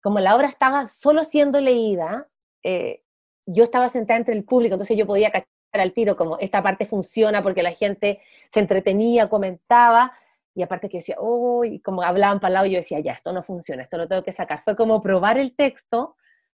como 0.00 0.20
la 0.20 0.36
obra 0.36 0.46
estaba 0.46 0.86
solo 0.86 1.24
siendo 1.24 1.60
leída, 1.60 2.28
eh, 2.62 3.02
yo 3.46 3.64
estaba 3.64 3.88
sentada 3.88 4.20
entre 4.20 4.34
el 4.34 4.44
público, 4.44 4.74
entonces 4.74 4.96
yo 4.96 5.08
podía 5.08 5.32
cachar 5.32 5.48
al 5.72 5.92
tiro 5.92 6.16
como 6.16 6.38
esta 6.38 6.62
parte 6.62 6.86
funciona 6.86 7.42
porque 7.42 7.64
la 7.64 7.72
gente 7.72 8.20
se 8.52 8.60
entretenía, 8.60 9.28
comentaba, 9.28 10.12
y 10.54 10.62
aparte 10.62 10.88
que 10.88 10.98
decía, 10.98 11.16
oh, 11.18 11.64
como 11.82 12.04
hablaban 12.04 12.38
para 12.38 12.54
lado, 12.54 12.66
yo 12.66 12.76
decía, 12.76 13.00
ya, 13.00 13.14
esto 13.14 13.32
no 13.32 13.42
funciona, 13.42 13.82
esto 13.82 13.98
lo 13.98 14.06
tengo 14.06 14.22
que 14.22 14.30
sacar. 14.30 14.62
Fue 14.62 14.76
como 14.76 15.02
probar 15.02 15.36
el 15.36 15.56
texto 15.56 16.14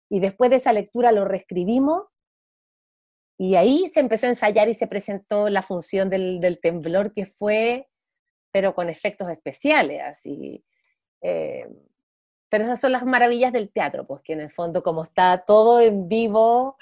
y 0.10 0.20
después 0.20 0.50
de 0.50 0.58
esa 0.58 0.74
lectura 0.74 1.14
lo 1.14 1.24
reescribimos 1.24 2.08
y 3.38 3.56
ahí 3.56 3.90
se 3.94 4.02
empezó 4.02 4.26
a 4.26 4.30
ensayar 4.32 4.68
y 4.68 4.74
se 4.74 4.88
presentó 4.88 5.48
la 5.48 5.64
función 5.64 6.10
del, 6.10 6.60
temblor 6.62 7.14
que 7.14 7.26
fue, 7.26 7.88
pero 8.52 8.76
con 8.76 8.90
efectos 8.90 9.30
especiales, 9.30 10.02
así. 10.04 10.64
Eh, 11.22 11.68
pero 12.50 12.66
esas 12.66 12.82
son 12.82 12.92
las 12.92 13.06
maravillas 13.06 13.54
del 13.54 13.72
teatro, 13.72 14.06
pues 14.06 14.22
que 14.24 14.34
en 14.34 14.42
el 14.42 14.52
fondo 14.52 14.84
como 14.84 15.04
está 15.04 15.44
todo 15.46 15.80
en 15.82 16.08
vivo 16.08 16.78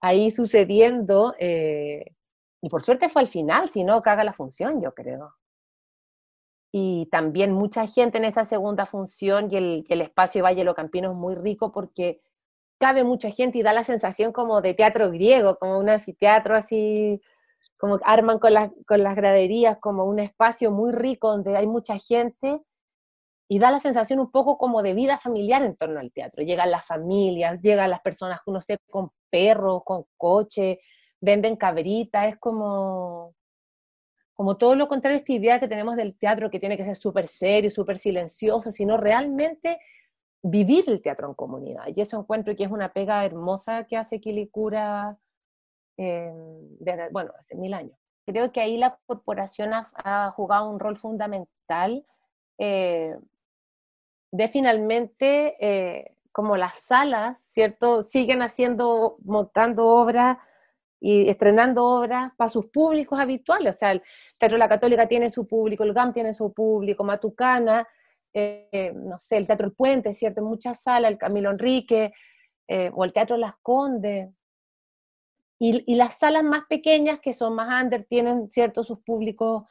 ahí 0.00 0.30
sucediendo, 0.30 1.34
eh, 1.38 2.14
y 2.62 2.68
por 2.70 2.82
suerte 2.82 3.08
fue 3.08 3.22
al 3.22 3.28
final, 3.28 3.68
si 3.70 3.84
no, 3.84 4.02
caga 4.02 4.24
la 4.24 4.32
función, 4.32 4.82
yo 4.82 4.94
creo 4.94 5.34
y 6.72 7.06
también 7.06 7.52
mucha 7.52 7.86
gente 7.86 8.18
en 8.18 8.24
esa 8.24 8.44
segunda 8.44 8.86
función 8.86 9.48
y 9.50 9.56
el, 9.56 9.86
el 9.88 10.00
espacio 10.02 10.40
de 10.40 10.42
Valle 10.42 10.64
Locampino 10.64 11.10
es 11.10 11.16
muy 11.16 11.34
rico 11.34 11.72
porque 11.72 12.20
cabe 12.78 13.04
mucha 13.04 13.30
gente 13.30 13.58
y 13.58 13.62
da 13.62 13.72
la 13.72 13.84
sensación 13.84 14.32
como 14.32 14.60
de 14.60 14.74
teatro 14.74 15.10
griego, 15.10 15.58
como 15.58 15.78
un 15.78 15.88
anfiteatro 15.88 16.56
así, 16.56 17.20
como 17.78 17.98
arman 18.04 18.38
con, 18.38 18.52
con 18.86 19.02
las 19.02 19.14
graderías, 19.14 19.78
como 19.78 20.04
un 20.04 20.18
espacio 20.18 20.70
muy 20.70 20.92
rico 20.92 21.30
donde 21.30 21.56
hay 21.56 21.66
mucha 21.66 21.98
gente 21.98 22.60
y 23.48 23.58
da 23.58 23.70
la 23.70 23.80
sensación 23.80 24.20
un 24.20 24.30
poco 24.30 24.58
como 24.58 24.82
de 24.82 24.94
vida 24.94 25.18
familiar 25.18 25.62
en 25.62 25.76
torno 25.76 25.98
al 25.98 26.12
teatro. 26.12 26.44
Llegan 26.44 26.70
las 26.70 26.86
familias, 26.86 27.60
llegan 27.60 27.90
las 27.90 28.00
personas, 28.00 28.40
no 28.46 28.60
sé, 28.60 28.78
con 28.88 29.10
perros, 29.28 29.82
con 29.84 30.04
coche, 30.16 30.80
venden 31.20 31.56
cabritas, 31.56 32.28
es 32.28 32.38
como 32.38 33.34
como 34.40 34.56
todo 34.56 34.74
lo 34.74 34.88
contrario 34.88 35.18
esta 35.18 35.34
idea 35.34 35.60
que 35.60 35.68
tenemos 35.68 35.96
del 35.96 36.16
teatro 36.16 36.50
que 36.50 36.58
tiene 36.58 36.78
que 36.78 36.84
ser 36.86 36.96
súper 36.96 37.28
serio, 37.28 37.70
súper 37.70 37.98
silencioso, 37.98 38.72
sino 38.72 38.96
realmente 38.96 39.78
vivir 40.42 40.84
el 40.86 41.02
teatro 41.02 41.28
en 41.28 41.34
comunidad. 41.34 41.84
Y 41.94 42.00
eso 42.00 42.18
encuentro 42.18 42.56
que 42.56 42.64
es 42.64 42.70
una 42.70 42.90
pega 42.94 43.22
hermosa 43.22 43.84
que 43.84 43.98
hace 43.98 44.18
Quilicura 44.18 45.18
eh, 46.02 46.32
desde, 46.78 47.10
bueno, 47.10 47.32
hace 47.38 47.56
mil 47.56 47.74
años. 47.74 47.92
Creo 48.24 48.52
que 48.52 48.60
ahí 48.62 48.78
la 48.78 48.98
corporación 49.06 49.72
ha, 49.74 50.30
jugado 50.30 50.70
un 50.70 50.80
rol 50.80 50.96
fundamental 50.96 52.06
eh, 52.58 53.14
de 54.32 54.48
finalmente, 54.48 55.56
eh, 55.60 56.16
como 56.32 56.56
las 56.56 56.78
salas, 56.78 57.38
¿cierto? 57.52 58.04
Siguen 58.04 58.40
haciendo, 58.40 59.18
montando 59.24 59.86
obras 59.86 60.38
y 61.00 61.28
estrenando 61.28 61.84
obras 61.84 62.32
para 62.36 62.48
sus 62.48 62.66
públicos 62.66 63.20
habituales. 63.20 63.76
O 63.76 63.78
sea, 63.78 63.92
el 63.92 64.02
Teatro 64.38 64.56
La 64.56 64.70
Católica 64.70 65.06
tiene 65.06 65.28
su 65.28 65.46
público, 65.46 65.84
el 65.84 65.92
GAM 65.92 66.14
tiene 66.14 66.32
su 66.32 66.50
público, 66.54 67.04
Matucana, 67.04 67.86
eh, 68.32 68.92
no 68.94 69.18
sé, 69.18 69.36
el 69.36 69.46
Teatro 69.46 69.66
El 69.66 69.74
Puente, 69.74 70.14
¿cierto? 70.14 70.40
Muchas 70.40 70.82
salas, 70.82 71.10
el 71.10 71.18
Camilo 71.18 71.50
Enrique, 71.50 72.12
eh, 72.72 72.90
o 72.94 73.04
el 73.04 73.12
Teatro 73.12 73.36
Las 73.36 73.56
Condes. 73.62 74.30
Y, 75.62 75.94
las 75.94 76.18
salas 76.18 76.42
más 76.42 76.62
pequeñas, 76.68 77.20
que 77.20 77.34
son 77.34 77.54
más 77.54 77.82
under, 77.82 78.04
tienen, 78.04 78.50
¿cierto?, 78.50 78.82
sus 78.82 79.00
públicos 79.00 79.64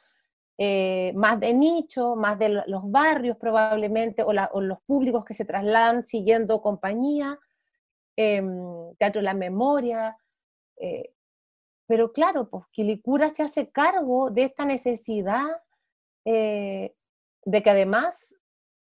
eh, 0.56 1.12
más 1.16 1.40
de 1.40 1.52
nicho, 1.52 2.14
más 2.14 2.38
de 2.38 2.48
los 2.48 2.90
barrios 2.90 3.36
probablemente, 3.36 4.22
o, 4.22 4.32
los 4.32 4.80
públicos 4.82 5.24
que 5.24 5.34
se 5.34 5.44
trasladan 5.44 6.06
siguiendo 6.06 6.62
compañía. 6.62 7.38
Em, 8.16 8.94
Teatro 8.98 9.20
La 9.22 9.34
Memoria, 9.34 10.16
pero 11.90 12.12
claro, 12.12 12.48
pues 12.48 12.66
Quilicura 12.70 13.30
se 13.30 13.42
hace 13.42 13.68
cargo 13.70 14.30
de 14.30 14.44
esta 14.44 14.64
necesidad 14.64 15.48
eh, 16.24 16.94
de 17.44 17.62
que 17.64 17.70
además 17.70 18.32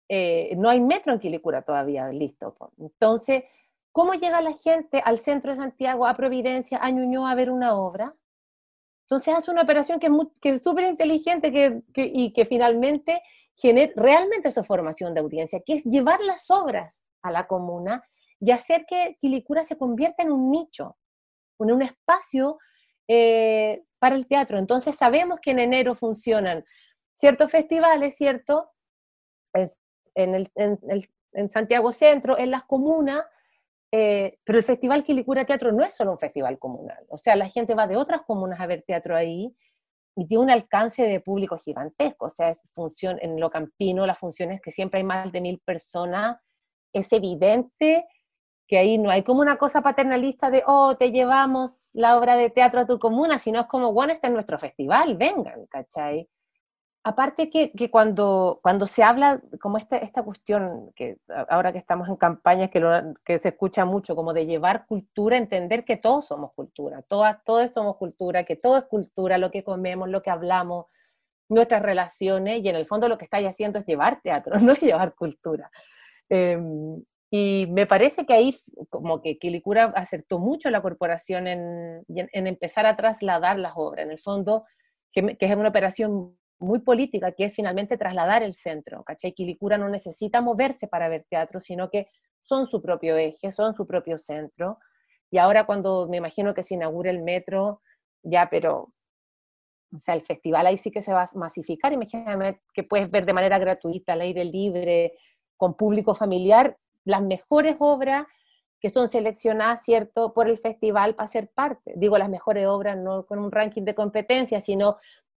eh, 0.08 0.54
no 0.56 0.70
hay 0.70 0.80
metro 0.80 1.12
en 1.12 1.18
Quilicura 1.18 1.60
todavía, 1.60 2.08
listo. 2.08 2.54
Pues. 2.54 2.70
Entonces, 2.78 3.44
¿cómo 3.96 4.12
llega 4.12 4.42
la 4.42 4.52
gente 4.52 5.00
al 5.02 5.16
centro 5.16 5.52
de 5.52 5.56
Santiago, 5.56 6.06
a 6.06 6.14
Providencia, 6.14 6.78
a 6.82 6.90
Ñuñoa 6.90 7.30
a 7.30 7.34
ver 7.34 7.50
una 7.50 7.74
obra? 7.74 8.14
Entonces 9.04 9.34
hace 9.34 9.50
una 9.50 9.62
operación 9.62 9.98
que 9.98 10.50
es 10.50 10.62
súper 10.62 10.84
inteligente 10.84 11.50
que, 11.50 11.82
y 11.94 12.34
que 12.34 12.44
finalmente 12.44 13.22
genera 13.54 13.94
realmente 13.96 14.48
esa 14.48 14.62
formación 14.62 15.14
de 15.14 15.20
audiencia, 15.20 15.62
que 15.64 15.76
es 15.76 15.84
llevar 15.84 16.20
las 16.20 16.50
obras 16.50 17.02
a 17.22 17.30
la 17.30 17.46
comuna 17.46 18.04
y 18.38 18.50
hacer 18.50 18.84
que 18.84 19.16
Quilicura 19.18 19.64
se 19.64 19.78
convierta 19.78 20.22
en 20.22 20.30
un 20.30 20.50
nicho, 20.50 20.98
en 21.58 21.72
un 21.72 21.80
espacio 21.80 22.58
eh, 23.08 23.82
para 23.98 24.14
el 24.14 24.26
teatro. 24.26 24.58
Entonces 24.58 24.94
sabemos 24.94 25.40
que 25.40 25.52
en 25.52 25.60
enero 25.60 25.94
funcionan 25.94 26.66
ciertos 27.18 27.50
festivales, 27.50 28.14
¿cierto? 28.14 28.72
En, 29.54 30.34
el, 30.34 30.50
en, 30.54 31.50
Santiago 31.50 31.92
Centro, 31.92 32.36
en 32.36 32.50
las 32.50 32.64
comunas, 32.64 33.24
eh, 33.98 34.38
pero 34.44 34.58
el 34.58 34.64
Festival 34.64 35.04
Quilicura 35.04 35.46
Teatro 35.46 35.72
no 35.72 35.82
es 35.82 35.94
solo 35.94 36.12
un 36.12 36.18
festival 36.18 36.58
comunal, 36.58 37.06
o 37.08 37.16
sea, 37.16 37.34
la 37.34 37.48
gente 37.48 37.74
va 37.74 37.86
de 37.86 37.96
otras 37.96 38.22
comunas 38.26 38.60
a 38.60 38.66
ver 38.66 38.82
teatro 38.86 39.16
ahí 39.16 39.56
y 40.14 40.26
tiene 40.26 40.44
un 40.44 40.50
alcance 40.50 41.02
de 41.02 41.20
público 41.20 41.56
gigantesco, 41.56 42.26
o 42.26 42.30
sea, 42.30 42.50
es 42.50 42.58
función, 42.72 43.18
en 43.22 43.40
lo 43.40 43.48
campino, 43.48 44.06
las 44.06 44.18
funciones 44.18 44.60
que 44.60 44.70
siempre 44.70 44.98
hay 44.98 45.04
más 45.04 45.32
de 45.32 45.40
mil 45.40 45.58
personas, 45.60 46.36
es 46.92 47.10
evidente 47.14 48.06
que 48.68 48.76
ahí 48.76 48.98
no 48.98 49.08
hay 49.10 49.22
como 49.22 49.40
una 49.40 49.56
cosa 49.56 49.80
paternalista 49.80 50.50
de, 50.50 50.62
oh, 50.66 50.96
te 50.98 51.10
llevamos 51.10 51.88
la 51.94 52.18
obra 52.18 52.36
de 52.36 52.50
teatro 52.50 52.80
a 52.80 52.86
tu 52.86 52.98
comuna, 52.98 53.38
sino 53.38 53.60
es 53.60 53.66
como, 53.66 53.94
bueno, 53.94 54.12
este 54.12 54.26
es 54.26 54.32
nuestro 54.34 54.58
festival, 54.58 55.16
vengan, 55.16 55.64
¿cachai? 55.66 56.28
Aparte 57.08 57.50
que, 57.50 57.70
que 57.70 57.88
cuando, 57.88 58.58
cuando 58.64 58.88
se 58.88 59.04
habla 59.04 59.40
como 59.60 59.78
esta, 59.78 59.96
esta 59.96 60.24
cuestión, 60.24 60.90
que 60.96 61.18
ahora 61.48 61.70
que 61.70 61.78
estamos 61.78 62.08
en 62.08 62.16
campañas 62.16 62.68
que, 62.68 63.38
se 63.38 63.50
escucha 63.50 63.84
mucho, 63.84 64.16
como 64.16 64.32
de 64.32 64.44
llevar 64.44 64.86
cultura, 64.86 65.36
entender 65.36 65.84
que 65.84 65.96
todos 65.96 66.26
somos 66.26 66.52
cultura, 66.54 67.02
todas, 67.02 67.44
todos 67.44 67.70
somos 67.70 67.96
cultura, 67.96 68.42
que 68.42 68.56
todo 68.56 68.78
es 68.78 68.84
cultura, 68.86 69.38
lo 69.38 69.52
que 69.52 69.62
comemos, 69.62 70.08
lo 70.08 70.20
que 70.20 70.30
hablamos, 70.30 70.86
nuestras 71.48 71.80
relaciones, 71.80 72.64
y 72.64 72.68
en 72.68 72.74
el 72.74 72.86
fondo 72.86 73.08
lo 73.08 73.18
que 73.18 73.26
estáis 73.26 73.46
haciendo 73.46 73.78
es 73.78 73.86
llevar 73.86 74.20
teatro, 74.20 74.58
no 74.58 74.72
es 74.72 74.80
llevar 74.80 75.14
cultura. 75.14 75.70
Em, 76.28 77.04
y 77.30 77.68
me 77.70 77.86
parece 77.86 78.26
que 78.26 78.34
ahí 78.34 78.58
como 78.90 79.22
que 79.22 79.38
Quilicura 79.38 79.92
acertó 79.94 80.40
mucho 80.40 80.70
la 80.70 80.82
corporación 80.82 81.46
en, 81.46 82.04
en, 82.08 82.46
empezar 82.48 82.84
a 82.84 82.96
trasladar 82.96 83.60
las 83.60 83.74
obras, 83.76 84.06
en 84.06 84.10
el 84.10 84.18
fondo, 84.18 84.64
que, 85.12 85.36
que, 85.36 85.46
es 85.46 85.54
una 85.54 85.68
operación 85.68 86.36
muy 86.58 86.80
política, 86.80 87.32
que 87.32 87.44
es 87.44 87.54
finalmente 87.54 87.98
trasladar 87.98 88.42
el 88.42 88.54
centro, 88.54 89.02
¿cachai? 89.04 89.32
Quilicura 89.32 89.78
no 89.78 89.88
necesita 89.88 90.40
moverse 90.40 90.88
para 90.88 91.08
ver 91.08 91.26
teatro, 91.28 91.60
sino 91.60 91.90
que 91.90 92.08
son 92.42 92.66
su 92.66 92.80
propio 92.80 93.16
eje, 93.16 93.52
son 93.52 93.74
su 93.74 93.86
propio 93.86 94.18
centro. 94.18 94.78
Y 95.30 95.38
ahora 95.38 95.66
cuando 95.66 96.08
me 96.08 96.16
imagino 96.18 96.54
que 96.54 96.62
se 96.62 96.74
inaugure 96.74 97.10
el 97.10 97.22
metro, 97.22 97.82
ya, 98.22 98.48
pero, 98.48 98.92
o 99.92 99.98
sea, 99.98 100.14
el 100.14 100.22
festival 100.22 100.66
ahí 100.66 100.76
sí 100.76 100.90
que 100.90 101.02
se 101.02 101.12
va 101.12 101.24
a 101.24 101.30
masificar, 101.34 101.92
imagínate 101.92 102.62
que 102.72 102.84
puedes 102.84 103.10
ver 103.10 103.26
de 103.26 103.32
manera 103.32 103.58
gratuita, 103.58 104.14
al 104.14 104.22
aire 104.22 104.44
libre, 104.44 105.12
con 105.56 105.74
público 105.74 106.14
familiar, 106.14 106.76
las 107.04 107.22
mejores 107.22 107.76
obras 107.78 108.26
que 108.80 108.90
son 108.90 109.08
seleccionadas, 109.08 109.82
¿cierto?, 109.82 110.32
por 110.34 110.48
el 110.48 110.58
festival 110.58 111.14
para 111.14 111.28
ser 111.28 111.48
parte. 111.48 111.94
Digo 111.96 112.18
las 112.18 112.28
mejores 112.28 112.66
obras 112.66 112.96
no 112.96 113.24
con 113.26 113.38
un 113.38 113.50
ranking 113.50 113.82
de 113.82 113.94
competencia, 113.94 114.60
sino 114.60 114.96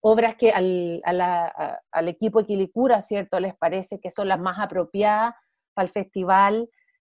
obras 0.08 0.36
que 0.36 0.52
al, 0.52 1.02
al 1.04 2.08
equipo 2.08 2.44
Quilicura, 2.44 3.02
¿cierto?, 3.02 3.40
les 3.40 3.56
parece 3.56 3.98
que 3.98 4.12
son 4.12 4.28
las 4.28 4.38
más 4.38 4.56
apropiadas 4.60 5.34
para 5.74 5.86
el 5.86 5.92
festival 5.92 6.70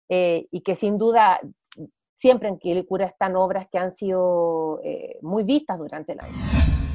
eh, 0.07 0.47
y 0.51 0.61
que 0.61 0.75
sin 0.75 0.97
duda 0.97 1.41
siempre 2.15 2.47
en 2.47 2.57
Quilicura 2.57 3.05
están 3.05 3.35
obras 3.35 3.67
que 3.69 3.77
han 3.77 3.93
sido 3.93 4.79
eh, 4.85 5.17
muy 5.21 5.43
vistas 5.43 5.77
durante 5.77 6.13
el 6.13 6.21
año. 6.21 6.33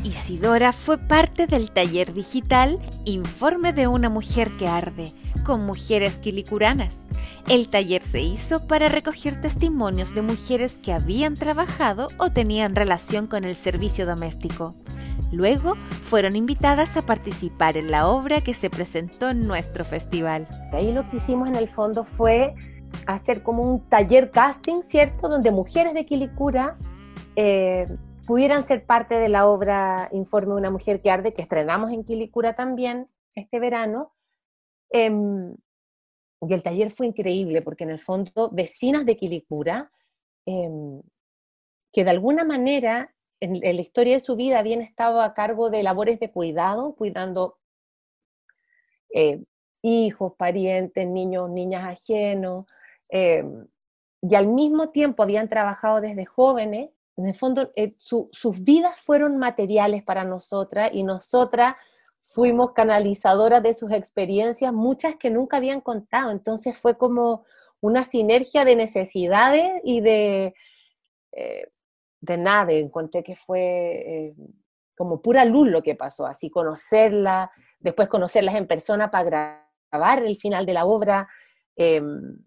Isidora 0.02 0.72
fue 0.72 0.96
parte 0.96 1.46
del 1.46 1.70
taller 1.70 2.14
digital 2.14 2.78
Informe 3.04 3.74
de 3.74 3.86
una 3.86 4.08
mujer 4.08 4.56
que 4.56 4.68
arde, 4.68 5.12
con 5.44 5.66
mujeres 5.66 6.16
quilicuranas. 6.16 7.06
El 7.48 7.68
taller 7.68 8.02
se 8.02 8.22
hizo 8.22 8.66
para 8.66 8.88
recoger 8.88 9.42
testimonios 9.42 10.14
de 10.14 10.22
mujeres 10.22 10.78
que 10.78 10.94
habían 10.94 11.34
trabajado 11.34 12.08
o 12.18 12.30
tenían 12.30 12.74
relación 12.74 13.26
con 13.26 13.44
el 13.44 13.54
servicio 13.54 14.06
doméstico. 14.06 14.74
Luego 15.32 15.76
fueron 16.02 16.36
invitadas 16.36 16.96
a 16.98 17.02
participar 17.02 17.78
en 17.78 17.90
la 17.90 18.06
obra 18.06 18.42
que 18.42 18.52
se 18.52 18.68
presentó 18.68 19.30
en 19.30 19.46
nuestro 19.48 19.84
festival. 19.84 20.46
Ahí 20.72 20.92
lo 20.92 21.08
que 21.08 21.16
hicimos 21.16 21.48
en 21.48 21.56
el 21.56 21.68
fondo 21.68 22.04
fue 22.04 22.54
hacer 23.06 23.42
como 23.42 23.62
un 23.62 23.88
taller 23.88 24.30
casting, 24.30 24.82
¿cierto? 24.82 25.28
Donde 25.28 25.50
mujeres 25.50 25.94
de 25.94 26.04
Quilicura 26.04 26.76
eh, 27.34 27.86
pudieran 28.26 28.66
ser 28.66 28.84
parte 28.84 29.14
de 29.14 29.30
la 29.30 29.46
obra 29.46 30.10
Informe 30.12 30.54
una 30.54 30.70
mujer 30.70 31.00
que 31.00 31.10
arde, 31.10 31.32
que 31.32 31.42
estrenamos 31.42 31.90
en 31.92 32.04
Quilicura 32.04 32.54
también 32.54 33.08
este 33.34 33.58
verano. 33.58 34.12
Em, 34.90 35.54
y 36.42 36.52
el 36.52 36.62
taller 36.62 36.90
fue 36.90 37.06
increíble 37.06 37.62
porque 37.62 37.84
en 37.84 37.90
el 37.90 37.98
fondo 37.98 38.50
vecinas 38.52 39.06
de 39.06 39.16
Quilicura, 39.16 39.90
em, 40.44 41.00
que 41.90 42.04
de 42.04 42.10
alguna 42.10 42.44
manera 42.44 43.14
en, 43.42 43.60
la 43.60 43.82
historia 43.82 44.14
de 44.14 44.20
su 44.20 44.36
vida 44.36 44.60
habían 44.60 44.82
estado 44.82 45.20
a 45.20 45.34
cargo 45.34 45.68
de 45.68 45.82
labores 45.82 46.20
de 46.20 46.30
cuidado, 46.30 46.94
cuidando 46.94 47.58
eh, 49.12 49.42
hijos, 49.82 50.34
parientes, 50.36 51.08
niños, 51.08 51.50
niñas 51.50 51.84
ajenos, 51.84 52.66
em, 53.08 53.66
y 54.22 54.34
al 54.36 54.46
mismo 54.46 54.90
tiempo 54.90 55.24
habían 55.24 55.48
trabajado 55.48 56.00
desde 56.00 56.24
jóvenes, 56.24 56.90
en 57.16 57.26
el 57.26 57.34
fondo 57.34 57.72
eh, 57.74 57.94
sus 57.98 58.62
vidas 58.62 58.98
fueron 59.00 59.36
materiales 59.38 60.04
para 60.04 60.24
nosotras 60.24 60.90
y 60.94 61.02
nosotras 61.02 61.74
fuimos 62.22 62.72
canalizadoras 62.72 63.62
de 63.62 63.74
sus 63.74 63.90
experiencias, 63.90 64.72
muchas 64.72 65.16
que 65.16 65.30
nunca 65.30 65.56
habían 65.56 65.80
contado. 65.80 66.30
Entonces 66.30 66.78
fue 66.78 66.96
como 66.96 67.44
una 67.80 68.04
sinergia 68.04 68.64
de 68.64 68.76
necesidades 68.76 69.72
y 69.84 70.00
de, 70.00 70.54
eh, 71.32 71.66
de 72.22 72.38
nada. 72.38 72.72
Encontré 72.72 73.22
que 73.22 73.36
fue 73.36 73.58
eh, 73.60 74.34
como 74.96 75.20
pura 75.20 75.44
luz 75.44 75.68
lo 75.68 75.82
que 75.82 75.94
pasó, 75.94 76.26
así 76.26 76.48
conocerla, 76.48 77.50
después 77.80 78.08
conocerlas 78.08 78.54
en 78.54 78.66
persona 78.66 79.10
para 79.10 79.68
grabar 79.90 80.22
el 80.22 80.38
final 80.38 80.64
de 80.64 80.72
la 80.72 80.86
obra. 80.86 81.28
Em, 81.76 82.38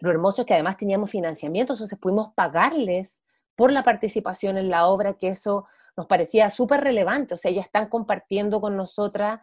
lo 0.00 0.10
hermoso 0.10 0.42
es 0.42 0.46
que 0.46 0.54
además 0.54 0.76
teníamos 0.76 1.10
financiamiento, 1.10 1.72
entonces 1.72 1.98
pudimos 1.98 2.34
pagarles 2.34 3.22
por 3.56 3.72
la 3.72 3.82
participación 3.82 4.56
en 4.56 4.68
la 4.68 4.86
obra, 4.86 5.14
que 5.14 5.28
eso 5.28 5.66
nos 5.96 6.06
parecía 6.06 6.50
súper 6.50 6.80
relevante. 6.80 7.34
O 7.34 7.36
sea, 7.36 7.50
ellas 7.50 7.66
están 7.66 7.88
compartiendo 7.88 8.60
con 8.60 8.76
nosotras 8.76 9.40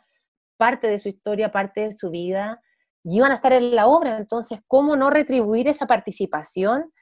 parte 0.58 0.88
de 0.88 1.00
su 1.00 1.10
historia, 1.10 1.52
parte 1.52 1.82
de 1.82 1.92
su 1.92 2.10
vida, 2.10 2.62
y 3.04 3.18
iban 3.18 3.32
a 3.32 3.36
estar 3.36 3.52
en 3.52 3.76
la 3.76 3.88
obra. 3.88 4.18
Entonces, 4.18 4.62
¿cómo 4.68 4.96
no 4.96 5.10
retribuir 5.10 5.68
esa 5.68 5.86
participación? 5.86 6.94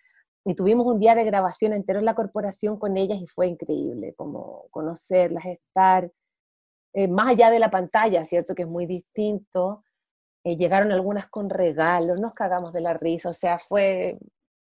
Y 0.45 0.55
tuvimos 0.55 0.85
un 0.85 0.99
día 0.99 1.15
de 1.15 1.23
grabación 1.23 1.73
entero 1.73 1.99
en 1.99 2.05
la 2.05 2.15
corporación 2.15 2.77
con 2.77 2.97
ellas 2.97 3.19
y 3.21 3.27
fue 3.27 3.47
increíble, 3.47 4.13
como 4.15 4.67
conocerlas, 4.71 5.45
estar 5.45 6.11
eh, 6.93 7.07
más 7.07 7.29
allá 7.29 7.49
de 7.49 7.59
la 7.59 7.71
pantalla, 7.71 8.25
¿cierto? 8.25 8.55
Que 8.55 8.63
es 8.63 8.67
muy 8.67 8.85
distinto. 8.85 9.83
Eh, 10.43 10.57
llegaron 10.57 10.91
algunas 10.91 11.27
con 11.29 11.49
regalos, 11.49 12.19
nos 12.19 12.33
cagamos 12.33 12.73
de 12.73 12.81
la 12.81 12.93
risa, 12.93 13.29
o 13.29 13.33
sea, 13.33 13.59
fue 13.59 14.17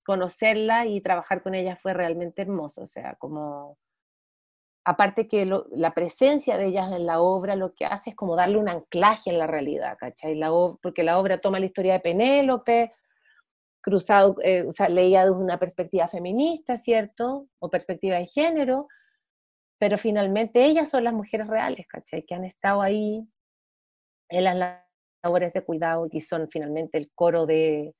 conocerla 0.04 0.86
y 0.86 1.00
trabajar 1.00 1.42
con 1.42 1.54
ella 1.54 1.76
fue 1.76 1.92
realmente 1.94 2.42
hermoso, 2.42 2.82
o 2.82 2.86
sea, 2.86 3.14
como, 3.16 3.76
aparte 4.84 5.28
que 5.28 5.44
la 5.70 5.92
presencia 5.92 6.56
de 6.56 6.66
ellas 6.68 6.90
en 6.92 7.04
la 7.04 7.20
obra 7.20 7.56
lo 7.56 7.74
que 7.74 7.84
hace 7.84 8.10
es 8.10 8.16
como 8.16 8.34
darle 8.34 8.56
un 8.56 8.70
anclaje 8.70 9.30
en 9.30 9.38
la 9.38 9.46
realidad, 9.46 9.98
¿cachai? 9.98 10.34
La 10.34 10.50
porque 10.82 11.02
la 11.04 11.18
obra 11.18 11.42
toma 11.42 11.60
la 11.60 11.66
historia 11.66 11.92
de 11.92 12.00
Penélope, 12.00 12.94
cruzado, 13.80 14.36
eh, 14.42 14.64
o 14.66 14.72
sea, 14.72 14.88
leía 14.88 15.24
desde 15.24 15.42
una 15.42 15.58
perspectiva 15.58 16.08
feminista, 16.08 16.78
¿cierto? 16.78 17.48
O 17.58 17.70
perspectiva 17.70 18.16
de 18.16 18.26
género, 18.26 18.88
pero 19.78 19.98
finalmente 19.98 20.64
ellas 20.64 20.90
son 20.90 21.04
las 21.04 21.14
mujeres 21.14 21.46
reales, 21.46 21.86
¿cachai? 21.88 22.24
Que 22.24 22.34
han 22.34 22.44
estado 22.44 22.82
ahí 22.82 23.28
en 24.30 24.44
las 24.44 24.82
labores 25.22 25.52
de 25.52 25.64
cuidado 25.64 26.08
y 26.10 26.20
son 26.20 26.48
finalmente 26.50 26.98
el 26.98 27.10
coro 27.14 27.46
de, 27.46 27.94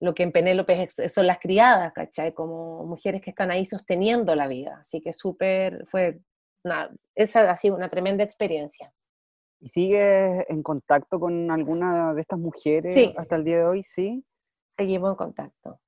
lo 0.00 0.14
que 0.14 0.22
en 0.22 0.32
Penélope 0.32 0.88
son 0.88 1.26
las 1.26 1.38
criadas, 1.38 1.92
¿cachai? 1.92 2.32
Como 2.32 2.84
mujeres 2.86 3.20
que 3.20 3.30
están 3.30 3.50
ahí 3.50 3.66
sosteniendo 3.66 4.34
la 4.34 4.48
vida. 4.48 4.78
Así 4.80 5.00
que 5.00 5.12
súper, 5.12 5.86
fue, 5.88 6.20
una, 6.64 6.90
esa 7.14 7.50
ha 7.50 7.56
sido 7.56 7.76
una 7.76 7.90
tremenda 7.90 8.24
experiencia. 8.24 8.92
¿Y 9.60 9.68
sigues 9.68 10.46
en 10.48 10.62
contacto 10.62 11.20
con 11.20 11.50
alguna 11.50 12.14
de 12.14 12.22
estas 12.22 12.38
mujeres 12.38 13.12
hasta 13.16 13.36
el 13.36 13.44
día 13.44 13.58
de 13.58 13.64
hoy? 13.64 13.82
Sí. 13.82 14.24
Seguimos 14.70 15.10
en 15.10 15.16
contacto. 15.16 15.80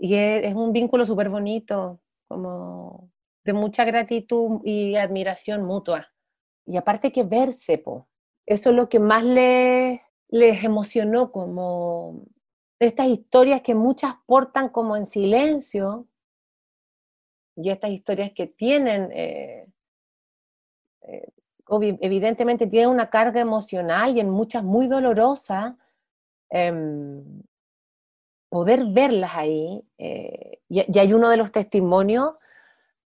Y 0.00 0.14
es, 0.14 0.54
un 0.54 0.72
vínculo 0.72 1.04
súper 1.04 1.28
bonito, 1.28 2.00
como 2.28 3.10
de 3.44 3.52
mucha 3.52 3.84
gratitud 3.84 4.60
y 4.64 4.96
admiración 4.96 5.64
mutua. 5.64 6.08
Y 6.66 6.76
aparte 6.76 7.12
que 7.12 7.24
verse, 7.24 7.78
po, 7.78 8.08
eso 8.46 8.70
es 8.70 8.76
lo 8.76 8.88
que 8.88 8.98
más 8.98 9.24
les, 9.24 10.00
les 10.28 10.64
emocionó, 10.64 11.30
como 11.30 12.24
estas 12.78 13.06
historias 13.08 13.62
que 13.62 13.74
muchas 13.74 14.14
portan 14.26 14.68
como 14.68 14.96
en 14.96 15.06
silencio 15.06 16.08
y 17.56 17.70
estas 17.70 17.90
historias 17.90 18.32
que 18.34 18.46
tienen, 18.46 19.10
eh, 19.12 19.66
eh, 21.02 21.28
evidentemente 22.00 22.66
tienen 22.66 22.90
una 22.90 23.10
carga 23.10 23.40
emocional 23.40 24.16
y 24.16 24.20
en 24.20 24.30
muchas 24.30 24.64
muy 24.64 24.86
dolorosa, 24.86 25.76
em, 26.50 27.42
poder 28.54 28.84
verlas 28.86 29.32
ahí. 29.34 29.82
Eh, 29.98 30.60
y, 30.68 30.96
hay 30.96 31.12
uno 31.12 31.28
de 31.28 31.36
los 31.36 31.50
testimonios 31.50 32.34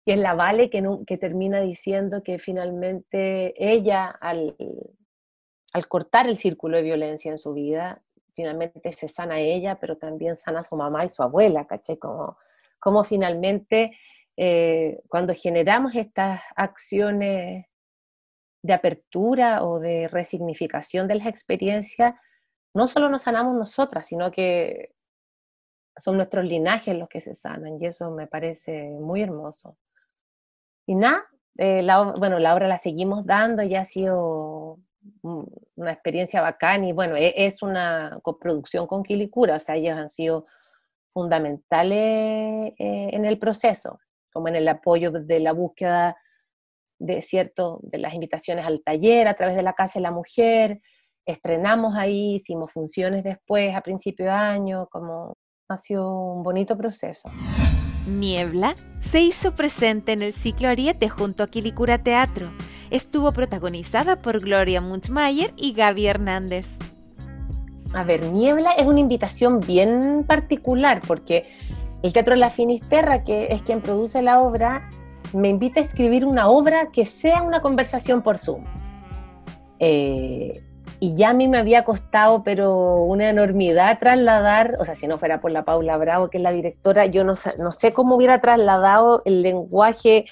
que 0.05 0.11
es 0.13 0.19
la 0.19 0.33
Vale 0.33 0.69
que, 0.69 1.17
termina 1.17 1.61
diciendo 1.61 2.21
que 2.21 2.37
finalmente 2.37 3.53
ella, 3.57 4.07
al, 4.07 4.57
al 5.71 5.87
cortar 5.87 6.27
el 6.27 6.35
círculo 6.35 6.75
de 6.75 6.83
violencia 6.83 7.31
en 7.31 7.39
su 7.39 7.53
vida, 7.53 8.01
finalmente 8.35 8.91
se 8.91 9.07
sana 9.07 9.39
ella, 9.39 9.79
pero 9.79 9.95
también 9.95 10.35
sana 10.35 10.59
a 10.59 10.63
su 10.63 10.75
mamá 10.75 11.05
y 11.05 11.09
su 11.09 11.23
abuela, 11.23 11.65
¿caché? 11.65 11.97
Como, 11.97 12.37
como 12.77 13.05
finalmente 13.05 13.97
eh, 14.35 14.99
cuando 15.07 15.33
generamos 15.33 15.95
estas 15.95 16.41
acciones 16.57 17.67
de 18.63 18.73
apertura 18.73 19.63
o 19.63 19.79
de 19.79 20.09
resignificación 20.09 21.07
de 21.07 21.15
las 21.15 21.27
experiencias, 21.27 22.15
no 22.73 22.89
solo 22.89 23.07
nos 23.07 23.21
sanamos 23.21 23.55
nosotras, 23.55 24.07
sino 24.07 24.29
que 24.29 24.96
son 25.97 26.17
nuestros 26.17 26.45
linajes 26.45 26.95
los 26.95 27.09
que 27.09 27.21
se 27.21 27.35
sanan, 27.35 27.81
y 27.81 27.85
eso 27.87 28.11
me 28.11 28.27
parece 28.27 28.89
muy 28.99 29.21
hermoso. 29.21 29.77
Y 30.85 30.95
nada, 30.95 31.25
eh, 31.57 31.85
bueno, 32.17 32.39
la 32.39 32.55
obra 32.55 32.67
la 32.67 32.77
seguimos 32.77 33.25
dando, 33.25 33.63
ya 33.63 33.81
ha 33.81 33.85
sido 33.85 34.79
una 35.75 35.91
experiencia 35.91 36.41
bacán 36.41 36.83
y 36.83 36.91
bueno, 36.91 37.15
e, 37.15 37.33
es 37.35 37.63
una 37.63 38.19
coproducción 38.23 38.87
con 38.87 39.03
Quilicura, 39.03 39.55
o 39.55 39.59
sea, 39.59 39.75
ellos 39.75 39.97
han 39.97 40.09
sido 40.09 40.45
fundamentales 41.13 42.73
eh, 42.77 43.09
en 43.13 43.25
el 43.25 43.39
proceso, 43.39 43.99
como 44.31 44.49
en 44.49 44.55
el 44.55 44.67
apoyo 44.67 45.11
de 45.11 45.39
la 45.39 45.53
búsqueda 45.53 46.17
de 46.99 47.21
cierto, 47.21 47.79
de 47.83 47.99
las 47.99 48.13
invitaciones 48.13 48.65
al 48.65 48.81
taller 48.83 49.27
a 49.27 49.35
través 49.35 49.55
de 49.55 49.63
la 49.63 49.73
Casa 49.73 49.99
de 49.99 50.03
la 50.03 50.11
Mujer, 50.11 50.81
estrenamos 51.25 51.95
ahí, 51.95 52.35
hicimos 52.35 52.71
funciones 52.71 53.23
después, 53.23 53.75
a 53.75 53.81
principio 53.81 54.25
de 54.25 54.31
año, 54.31 54.87
como 54.87 55.37
ha 55.69 55.77
sido 55.77 56.09
un 56.33 56.43
bonito 56.43 56.77
proceso. 56.77 57.29
Niebla 58.07 58.75
se 59.01 59.19
hizo 59.19 59.51
presente 59.53 60.13
en 60.13 60.21
el 60.21 60.31
ciclo 60.31 60.69
Ariete 60.69 61.09
junto 61.09 61.43
a 61.43 61.47
Quilicura 61.47 61.97
Teatro 61.97 62.51
estuvo 62.89 63.33
protagonizada 63.33 64.21
por 64.21 64.39
Gloria 64.39 64.79
Munchmayer 64.79 65.53
y 65.57 65.73
Gaby 65.73 66.07
Hernández. 66.07 66.67
A 67.93 68.03
ver, 68.03 68.31
Niebla 68.31 68.71
es 68.73 68.85
una 68.85 69.01
invitación 69.01 69.59
bien 69.59 70.23
particular 70.25 71.01
porque 71.05 71.43
el 72.01 72.13
Teatro 72.13 72.35
la 72.35 72.49
Finisterra, 72.49 73.25
que 73.25 73.47
es 73.47 73.61
quien 73.61 73.81
produce 73.81 74.21
la 74.21 74.39
obra, 74.39 74.89
me 75.33 75.49
invita 75.49 75.81
a 75.81 75.83
escribir 75.83 76.25
una 76.25 76.47
obra 76.47 76.91
que 76.91 77.05
sea 77.05 77.41
una 77.41 77.61
conversación 77.61 78.21
por 78.21 78.37
Zoom. 78.37 78.63
Eh, 79.79 80.63
y 80.99 81.15
ya 81.15 81.29
a 81.29 81.33
mí 81.33 81.47
me 81.47 81.57
había 81.57 81.85
costado, 81.85 82.43
pero 82.43 82.95
una 83.03 83.29
enormidad 83.29 83.99
trasladar, 83.99 84.77
o 84.79 84.85
sea, 84.85 84.95
si 84.95 85.07
no 85.07 85.17
fuera 85.19 85.39
por 85.41 85.51
la 85.51 85.63
Paula 85.63 85.97
Bravo, 85.97 86.29
que 86.29 86.37
es 86.37 86.43
la 86.43 86.51
directora, 86.51 87.05
yo 87.05 87.23
no, 87.23 87.35
no 87.59 87.71
sé 87.71 87.93
cómo 87.93 88.15
hubiera 88.15 88.41
trasladado 88.41 89.21
el 89.25 89.41
lenguaje 89.41 90.25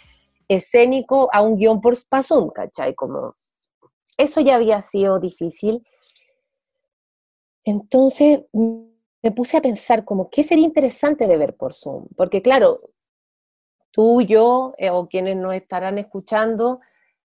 escénico 0.47 1.29
a 1.33 1.41
un 1.41 1.57
guion 1.57 1.81
por 1.81 1.95
Zoom, 1.95 2.49
¿cachai? 2.49 2.95
Como 2.95 3.35
eso 4.17 4.41
ya 4.41 4.55
había 4.55 4.81
sido 4.81 5.19
difícil. 5.19 5.85
Entonces 7.63 8.41
me 8.53 9.31
puse 9.31 9.57
a 9.57 9.61
pensar 9.61 10.05
como, 10.05 10.29
¿qué 10.29 10.43
sería 10.43 10.65
interesante 10.65 11.27
de 11.27 11.37
ver 11.37 11.55
por 11.55 11.73
Zoom? 11.73 12.07
Porque 12.15 12.41
claro, 12.41 12.81
tú, 13.91 14.21
yo 14.21 14.73
eh, 14.77 14.89
o 14.89 15.07
quienes 15.07 15.35
nos 15.35 15.55
estarán 15.55 15.97
escuchando, 15.97 16.79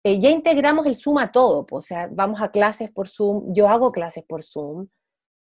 eh, 0.05 0.19
ya 0.21 0.31
integramos 0.31 0.87
el 0.87 0.97
Zoom 0.97 1.19
a 1.19 1.33
todo, 1.33 1.67
o 1.71 1.81
sea, 1.81 2.09
vamos 2.11 2.41
a 2.41 2.51
clases 2.51 2.91
por 2.91 3.09
Zoom, 3.09 3.53
yo 3.55 3.69
hago 3.69 3.93
clases 3.93 4.25
por 4.25 4.43
Zoom, 4.43 4.89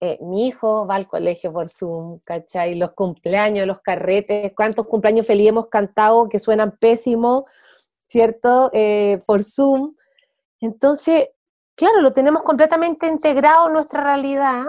eh, 0.02 0.20
mi 0.22 0.48
hijo 0.48 0.86
va 0.86 0.96
al 0.96 1.08
colegio 1.08 1.54
por 1.54 1.70
Zoom, 1.70 2.20
¿cachai? 2.26 2.76
Los 2.76 2.92
cumpleaños, 2.94 3.66
los 3.66 3.82
carretes, 3.82 4.52
cuántos 4.56 4.88
cumpleaños 4.88 5.26
felices 5.26 5.50
hemos 5.50 5.68
cantado 5.68 6.28
que 6.30 6.38
suenan 6.38 6.78
pésimos 6.78 7.46
¿cierto? 8.08 8.70
Eh, 8.74 9.22
por 9.26 9.44
Zoom. 9.44 9.96
Entonces, 10.60 11.30
claro, 11.76 12.02
lo 12.02 12.14
tenemos 12.14 12.44
completamente 12.44 13.08
integrado 13.08 13.68
en 13.68 13.74
nuestra 13.74 14.04
realidad, 14.04 14.64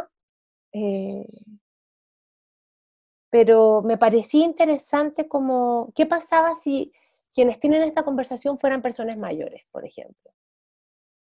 pero 3.31 3.83
me 3.83 3.97
parecía 3.97 4.45
interesante 4.45 5.29
como, 5.29 5.93
¿qué 5.95 6.07
pasaba 6.07 6.55
si 6.55 6.93
quienes 7.37 7.61
tienen 7.61 7.83
esta 7.83 8.03
conversación 8.03 8.59
fueran 8.59 8.81
personas 8.81 9.19
mayores, 9.19 9.63
por 9.71 9.87
ejemplo? 9.87 10.33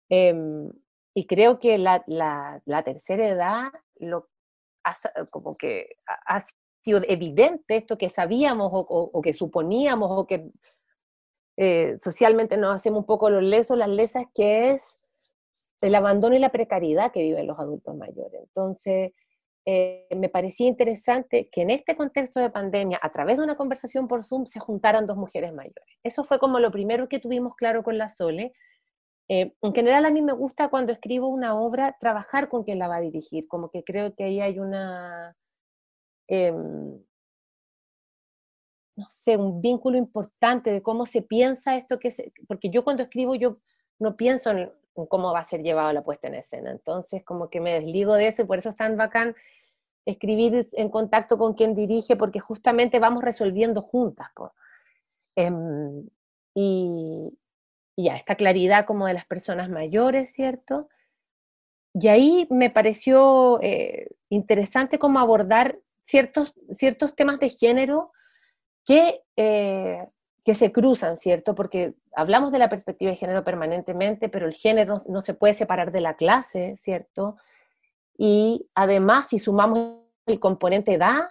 Em, 0.09 0.71
y 1.13 1.27
creo 1.27 1.59
que 1.59 1.77
la, 1.77 2.03
tercera 2.85 3.27
edad 3.27 3.71
lo, 3.97 4.29
como 5.29 5.57
que 5.57 5.97
ha, 6.07 6.39
sido 6.81 7.01
evidente 7.07 7.75
esto 7.75 7.97
que 7.97 8.09
sabíamos 8.09 8.69
o, 8.71 9.21
que 9.21 9.33
suponíamos 9.33 10.09
o 10.11 10.25
que 10.25 10.51
eh, 11.57 11.97
socialmente 11.99 12.55
nos 12.57 12.75
hacemos 12.75 12.99
un 12.99 13.05
poco 13.05 13.29
los 13.29 13.43
lesos, 13.43 13.77
las 13.77 13.89
lesas, 13.89 14.25
que 14.33 14.71
es 14.71 15.01
el 15.81 15.95
abandono 15.95 16.35
y 16.35 16.39
la 16.39 16.51
precariedad 16.51 17.11
que 17.11 17.23
viven 17.23 17.47
los 17.47 17.59
adultos 17.59 17.93
mayores. 17.95 18.41
Entonces, 18.41 19.11
eh, 19.67 20.07
me 20.15 20.29
parecía 20.29 20.67
interesante 20.67 21.49
que 21.51 21.61
en 21.61 21.71
este 21.71 21.95
contexto 21.95 22.39
de 22.39 22.51
pandemia, 22.51 22.99
a 23.01 23.11
través 23.11 23.37
de 23.37 23.43
una 23.43 23.57
conversación 23.57 24.07
por 24.07 24.23
Zoom, 24.23 24.45
se 24.45 24.59
juntaran 24.59 25.07
dos 25.07 25.17
mujeres 25.17 25.53
mayores. 25.53 25.83
Eso 26.03 26.23
fue 26.23 26.37
como 26.37 26.59
lo 26.59 26.69
primero 26.71 27.09
que 27.09 27.19
tuvimos 27.19 27.55
claro 27.55 27.83
con 27.83 27.97
la 27.97 28.07
Sole. 28.09 28.53
Eh, 29.27 29.55
en 29.61 29.73
general 29.73 30.05
a 30.05 30.11
mí 30.11 30.21
me 30.21 30.33
gusta 30.33 30.69
cuando 30.69 30.91
escribo 30.91 31.27
una 31.27 31.59
obra 31.59 31.97
trabajar 31.99 32.47
con 32.47 32.63
quien 32.63 32.77
la 32.77 32.87
va 32.87 32.97
a 32.97 33.01
dirigir, 33.01 33.47
como 33.47 33.71
que 33.71 33.83
creo 33.83 34.13
que 34.15 34.25
ahí 34.25 34.39
hay 34.39 34.59
una, 34.59 35.35
em, 36.27 37.03
no 38.95 39.07
sé, 39.09 39.35
un 39.37 39.61
vínculo 39.61 39.97
importante 39.97 40.71
de 40.71 40.83
cómo 40.83 41.07
se 41.07 41.21
piensa 41.23 41.75
esto, 41.75 41.97
que 41.99 42.13
porque 42.47 42.69
yo 42.69 42.83
cuando 42.83 43.03
escribo 43.03 43.33
yo 43.35 43.57
no 43.99 44.15
pienso 44.15 44.51
en, 44.51 44.71
cómo 44.95 45.33
va 45.33 45.39
a 45.39 45.43
ser 45.43 45.61
llevado 45.61 45.91
la 45.93 46.03
puesta 46.03 46.27
en 46.27 46.35
escena, 46.35 46.71
entonces 46.71 47.23
como 47.23 47.49
que 47.49 47.59
me 47.59 47.73
desligo 47.73 48.13
de 48.13 48.27
eso 48.27 48.41
y 48.41 48.45
por 48.45 48.59
eso 48.59 48.69
es 48.69 48.77
tan 48.77 48.95
bacán 48.95 49.35
escribir 50.05 50.67
en 50.73 50.89
contacto 50.89 51.37
con 51.37 51.53
quien 51.53 51.75
dirige, 51.75 52.15
porque 52.15 52.39
justamente 52.39 52.99
vamos 52.99 53.23
resolviendo 53.23 53.81
juntas. 53.81 54.29
Em, 55.35 56.07
y, 56.53 57.37
y 57.95 58.09
a 58.09 58.15
esta 58.15 58.35
claridad 58.35 58.85
como 58.85 59.07
de 59.07 59.13
las 59.13 59.25
personas 59.25 59.69
mayores, 59.69 60.31
¿cierto? 60.31 60.89
Y 61.93 62.09
ahí 62.09 62.47
me 62.49 62.69
pareció 62.69 63.59
eh, 63.61 64.09
interesante 64.29 64.99
cómo 64.99 65.19
abordar 65.19 65.79
ciertos, 66.05 66.53
ciertos 66.71 67.15
temas 67.15 67.39
de 67.39 67.49
género 67.49 68.11
que, 68.85 69.23
eh, 69.37 70.05
que 70.45 70.53
se 70.53 70.71
cruzan, 70.71 71.17
¿cierto? 71.17 71.55
Porque 71.55 71.95
hablamos 72.13 72.51
de 72.51 72.59
la 72.59 72.69
perspectiva 72.69 73.09
de 73.09 73.17
género 73.17 73.43
permanentemente, 73.43 74.29
pero 74.29 74.45
el 74.45 74.53
género 74.53 74.97
no 75.09 75.21
se 75.21 75.33
puede 75.33 75.53
separar 75.53 75.91
de 75.91 76.01
la 76.01 76.15
clase, 76.15 76.75
¿cierto? 76.77 77.35
Y 78.15 78.69
además, 78.75 79.29
si 79.29 79.39
sumamos 79.39 79.97
el 80.27 80.39
componente 80.39 80.93
edad, 80.93 81.29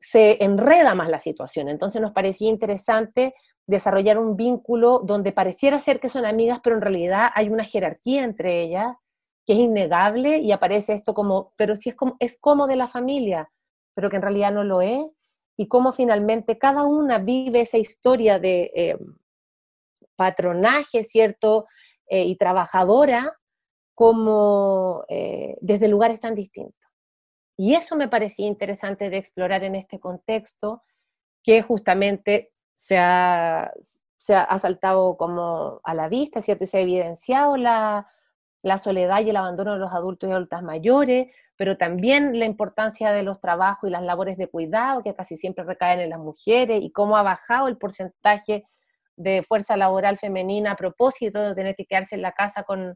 se 0.00 0.42
enreda 0.42 0.96
más 0.96 1.08
la 1.08 1.20
situación. 1.20 1.68
Entonces 1.68 2.02
nos 2.02 2.12
parecía 2.12 2.48
interesante 2.48 3.32
desarrollar 3.66 4.18
un 4.18 4.34
vínculo 4.36 5.02
donde 5.04 5.30
pareciera 5.30 5.78
ser 5.78 6.00
que 6.00 6.08
son 6.08 6.24
amigas, 6.24 6.60
pero 6.62 6.74
en 6.74 6.82
realidad 6.82 7.30
hay 7.34 7.50
una 7.50 7.64
jerarquía 7.64 8.24
entre 8.24 8.62
ellas 8.62 8.96
que 9.46 9.52
es 9.52 9.60
innegable 9.60 10.38
y 10.38 10.50
aparece 10.50 10.94
esto 10.94 11.14
como, 11.14 11.52
pero 11.56 11.76
si 11.76 11.90
es 11.90 11.94
como, 11.94 12.16
es 12.18 12.38
como 12.38 12.66
de 12.66 12.76
la 12.76 12.88
familia, 12.88 13.50
pero 13.94 14.10
que 14.10 14.16
en 14.16 14.22
realidad 14.22 14.52
no 14.52 14.64
lo 14.64 14.82
es, 14.82 15.06
y 15.60 15.66
cómo 15.66 15.90
finalmente 15.92 16.56
cada 16.56 16.84
una 16.84 17.18
vive 17.18 17.62
esa 17.62 17.78
historia 17.78 18.38
de 18.38 18.70
eh, 18.74 18.96
patronaje, 20.14 21.02
¿cierto? 21.02 21.66
Eh, 22.06 22.24
y 22.24 22.36
trabajadora 22.36 23.36
como 23.92 25.04
eh, 25.08 25.56
desde 25.60 25.88
lugares 25.88 26.20
tan 26.20 26.36
distintos. 26.36 26.88
Y 27.56 27.74
eso 27.74 27.96
me 27.96 28.06
parecía 28.06 28.46
interesante 28.46 29.10
de 29.10 29.16
explorar 29.16 29.64
en 29.64 29.74
este 29.74 29.98
contexto, 29.98 30.84
que 31.42 31.60
justamente 31.60 32.52
se 32.74 32.96
ha, 32.96 33.72
se 34.16 34.36
ha 34.36 34.58
saltado 34.60 35.16
como 35.16 35.80
a 35.82 35.92
la 35.92 36.08
vista, 36.08 36.40
¿cierto? 36.40 36.64
Y 36.64 36.66
se 36.68 36.78
ha 36.78 36.82
evidenciado 36.82 37.56
la, 37.56 38.06
la 38.62 38.78
soledad 38.78 39.24
y 39.24 39.30
el 39.30 39.36
abandono 39.36 39.74
de 39.74 39.78
los 39.78 39.92
adultos 39.92 40.28
y 40.28 40.32
adultas 40.32 40.62
mayores, 40.62 41.28
pero 41.56 41.76
también 41.76 42.38
la 42.38 42.44
importancia 42.44 43.12
de 43.12 43.22
los 43.22 43.40
trabajos 43.40 43.88
y 43.88 43.92
las 43.92 44.02
labores 44.02 44.36
de 44.36 44.48
cuidado 44.48 45.02
que 45.02 45.14
casi 45.14 45.36
siempre 45.36 45.64
recaen 45.64 46.00
en 46.00 46.10
las 46.10 46.18
mujeres 46.18 46.82
y 46.82 46.90
cómo 46.90 47.16
ha 47.16 47.22
bajado 47.22 47.68
el 47.68 47.76
porcentaje 47.76 48.64
de 49.16 49.42
fuerza 49.42 49.76
laboral 49.76 50.18
femenina 50.18 50.72
a 50.72 50.76
propósito 50.76 51.40
de 51.40 51.54
tener 51.54 51.74
que 51.74 51.86
quedarse 51.86 52.14
en 52.14 52.22
la 52.22 52.32
casa 52.32 52.62
con 52.62 52.94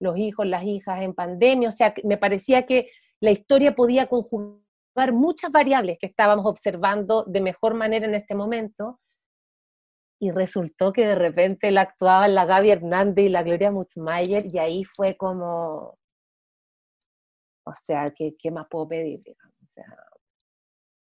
los 0.00 0.16
hijos, 0.16 0.46
las 0.46 0.64
hijas 0.64 1.02
en 1.02 1.14
pandemia. 1.14 1.68
O 1.68 1.72
sea, 1.72 1.94
me 2.04 2.16
parecía 2.16 2.66
que 2.66 2.90
la 3.20 3.30
historia 3.30 3.74
podía 3.74 4.06
conjugar 4.08 5.12
muchas 5.12 5.52
variables 5.52 5.98
que 6.00 6.06
estábamos 6.06 6.46
observando 6.46 7.24
de 7.24 7.40
mejor 7.40 7.74
manera 7.74 8.06
en 8.06 8.14
este 8.14 8.34
momento 8.34 8.98
y 10.22 10.30
resultó 10.32 10.92
que 10.92 11.06
de 11.06 11.14
repente 11.14 11.70
la 11.70 11.80
actuaban 11.80 12.34
la 12.34 12.44
Gaby 12.44 12.70
Hernández 12.70 13.24
y 13.24 13.28
la 13.30 13.42
Gloria 13.42 13.72
Muchmayer 13.72 14.44
y 14.52 14.58
ahí 14.58 14.84
fue 14.84 15.16
como, 15.16 15.98
o 17.64 17.74
sea, 17.74 18.12
¿qué, 18.14 18.50
más 18.50 18.66
puedo 18.70 18.88
pedir? 18.88 19.22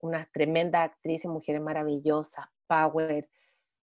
Unas 0.02 0.32
tremendas 0.32 0.92
actrices, 0.92 1.30
mujeres 1.30 1.60
maravillosas, 1.60 2.46
power, 2.68 3.28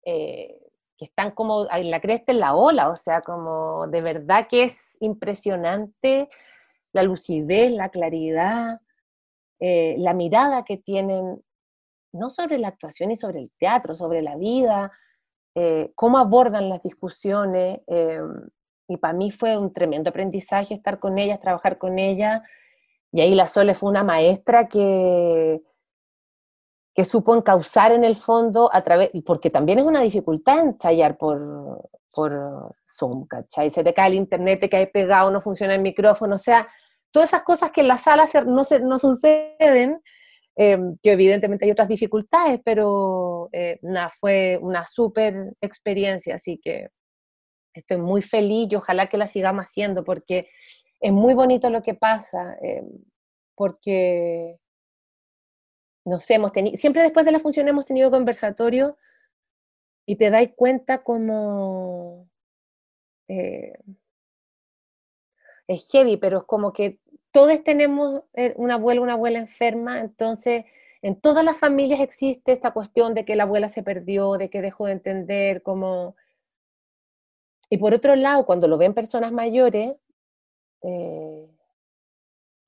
eh, 0.07 0.59
que 0.97 1.05
están 1.05 1.33
como 1.33 1.67
en 1.71 1.91
la 1.91 2.01
cresta 2.01 2.33
en 2.33 2.41
la 2.41 2.55
ola, 2.55 2.89
o 2.89 2.97
sea, 2.97 3.21
como 3.21 3.87
de 3.89 4.01
verdad 4.01 4.49
que 4.49 4.65
es 4.65 4.97
impresionante 5.01 6.31
la 6.93 7.03
lucidez, 7.03 7.71
la 7.71 7.91
claridad, 7.91 8.81
eh, 9.61 9.95
la 9.99 10.15
mirada 10.15 10.65
que 10.65 10.79
tienen 10.79 11.45
no 12.13 12.31
sobre 12.31 12.59
la 12.59 12.69
actuación 12.69 13.11
y 13.11 13.17
sobre 13.17 13.41
el 13.41 13.51
teatro, 13.59 13.95
sobre 13.95 14.23
la 14.23 14.37
vida, 14.37 14.93
eh, 15.55 15.93
cómo 15.95 16.19
abordan 16.19 16.69
las 16.69 16.83
discusiones. 16.83 17.81
Eh, 17.87 18.21
y 18.89 18.97
para 18.97 19.15
mí 19.15 19.31
fue 19.31 19.57
un 19.57 19.73
tremendo 19.73 20.11
aprendizaje 20.11 20.75
estar 20.75 20.99
con 20.99 21.19
ellas, 21.19 21.41
trabajar 21.41 21.79
con 21.79 21.99
ellas. 21.99 22.43
Y 23.13 23.21
ahí 23.21 23.35
la 23.35 23.47
Sole 23.47 23.75
fue 23.75 23.91
una 23.91 24.05
maestra 24.05 24.69
que, 24.69 25.63
que 26.95 27.05
supo 27.05 27.35
encauzar 27.35 27.93
en 27.93 28.05
el 28.05 28.17
fondo 28.17 28.71
a 28.73 28.83
través, 28.83 29.11
porque 29.25 29.51
también 29.51 29.79
es 29.79 29.85
una 29.85 30.01
dificultad 30.01 30.61
ensayar 30.61 31.17
por, 31.17 31.89
por 32.15 32.75
Zoom, 32.87 33.27
¿cachai? 33.27 33.71
Se 33.71 33.83
te 33.83 33.95
cae 33.95 34.09
el 34.09 34.15
internet, 34.15 34.61
te 34.61 34.69
cae 34.69 34.87
pegado, 34.87 35.31
no 35.31 35.41
funciona 35.41 35.75
el 35.75 35.81
micrófono, 35.81 36.37
o 36.37 36.39
sea, 36.39 36.69
todas 37.11 37.31
esas 37.31 37.43
cosas 37.43 37.71
que 37.71 37.83
en 37.83 37.89
la 37.89 37.99
sala 37.99 38.27
no, 38.47 38.65
se, 38.65 38.81
no 38.81 38.99
suceden, 38.99 40.03
Em, 40.55 40.99
que 41.03 41.13
evidentemente 41.13 41.65
hay 41.65 41.71
otras 41.71 41.89
dificultades, 41.89 42.61
pero 42.63 43.49
eh, 43.53 43.81
fue 44.21 44.59
una 44.61 44.85
súper 44.85 45.55
experiencia, 45.63 46.35
así 46.35 46.59
que 46.63 46.89
estoy 47.75 47.99
muy 47.99 48.21
feliz 48.23 48.69
y 48.71 48.77
ojalá 48.77 49.09
que 49.09 49.17
la 49.17 49.27
sigamos 49.27 49.67
haciendo 49.67 50.05
porque 50.05 50.49
es 51.01 51.13
muy 51.13 51.35
bonito 51.35 51.71
lo 51.71 51.83
que 51.83 51.95
pasa, 51.95 52.57
em, 52.63 52.87
porque, 53.57 54.59
no 56.05 56.21
sé, 56.21 56.35
hemos 56.35 56.53
tenido, 56.53 56.77
siempre 56.77 57.03
después 57.03 57.25
de 57.27 57.33
la 57.33 57.39
función 57.41 57.69
hemos 57.69 57.87
tenido 57.87 58.11
conversatorio 58.11 58.99
y 60.07 60.17
te 60.17 60.31
das 60.31 60.47
cuenta 60.57 61.03
como... 61.03 62.29
Eh, 63.29 63.73
es 65.69 65.89
heavy, 65.91 66.17
pero 66.19 66.39
es 66.41 66.45
como 66.45 66.73
que 66.73 66.99
todos 67.33 67.65
tenemos 67.65 68.23
eh, 68.35 68.55
una 68.57 68.75
abuela, 68.75 69.01
una 69.01 69.15
abuela 69.15 69.39
enferma, 69.39 70.01
entonces 70.01 70.67
en 71.01 71.21
todas 71.21 71.45
las 71.45 71.57
familias 71.59 72.01
existe 72.01 72.53
esta 72.53 72.73
cuestión 72.73 73.15
de 73.15 73.25
que 73.25 73.35
la 73.35 73.43
abuela 73.43 73.69
se 73.69 73.83
perdió, 73.83 74.35
de 74.35 74.51
que 74.51 74.63
dejó 74.63 74.87
de 74.87 74.93
entender, 74.93 75.63
como... 75.63 76.15
Y 77.69 77.79
por 77.79 77.95
otro 77.95 78.15
lado, 78.15 78.47
cuando 78.47 78.69
lo 78.69 78.77
ven 78.79 78.95
personas 78.95 79.33
mayores, 79.33 79.95
eh, 80.83 81.49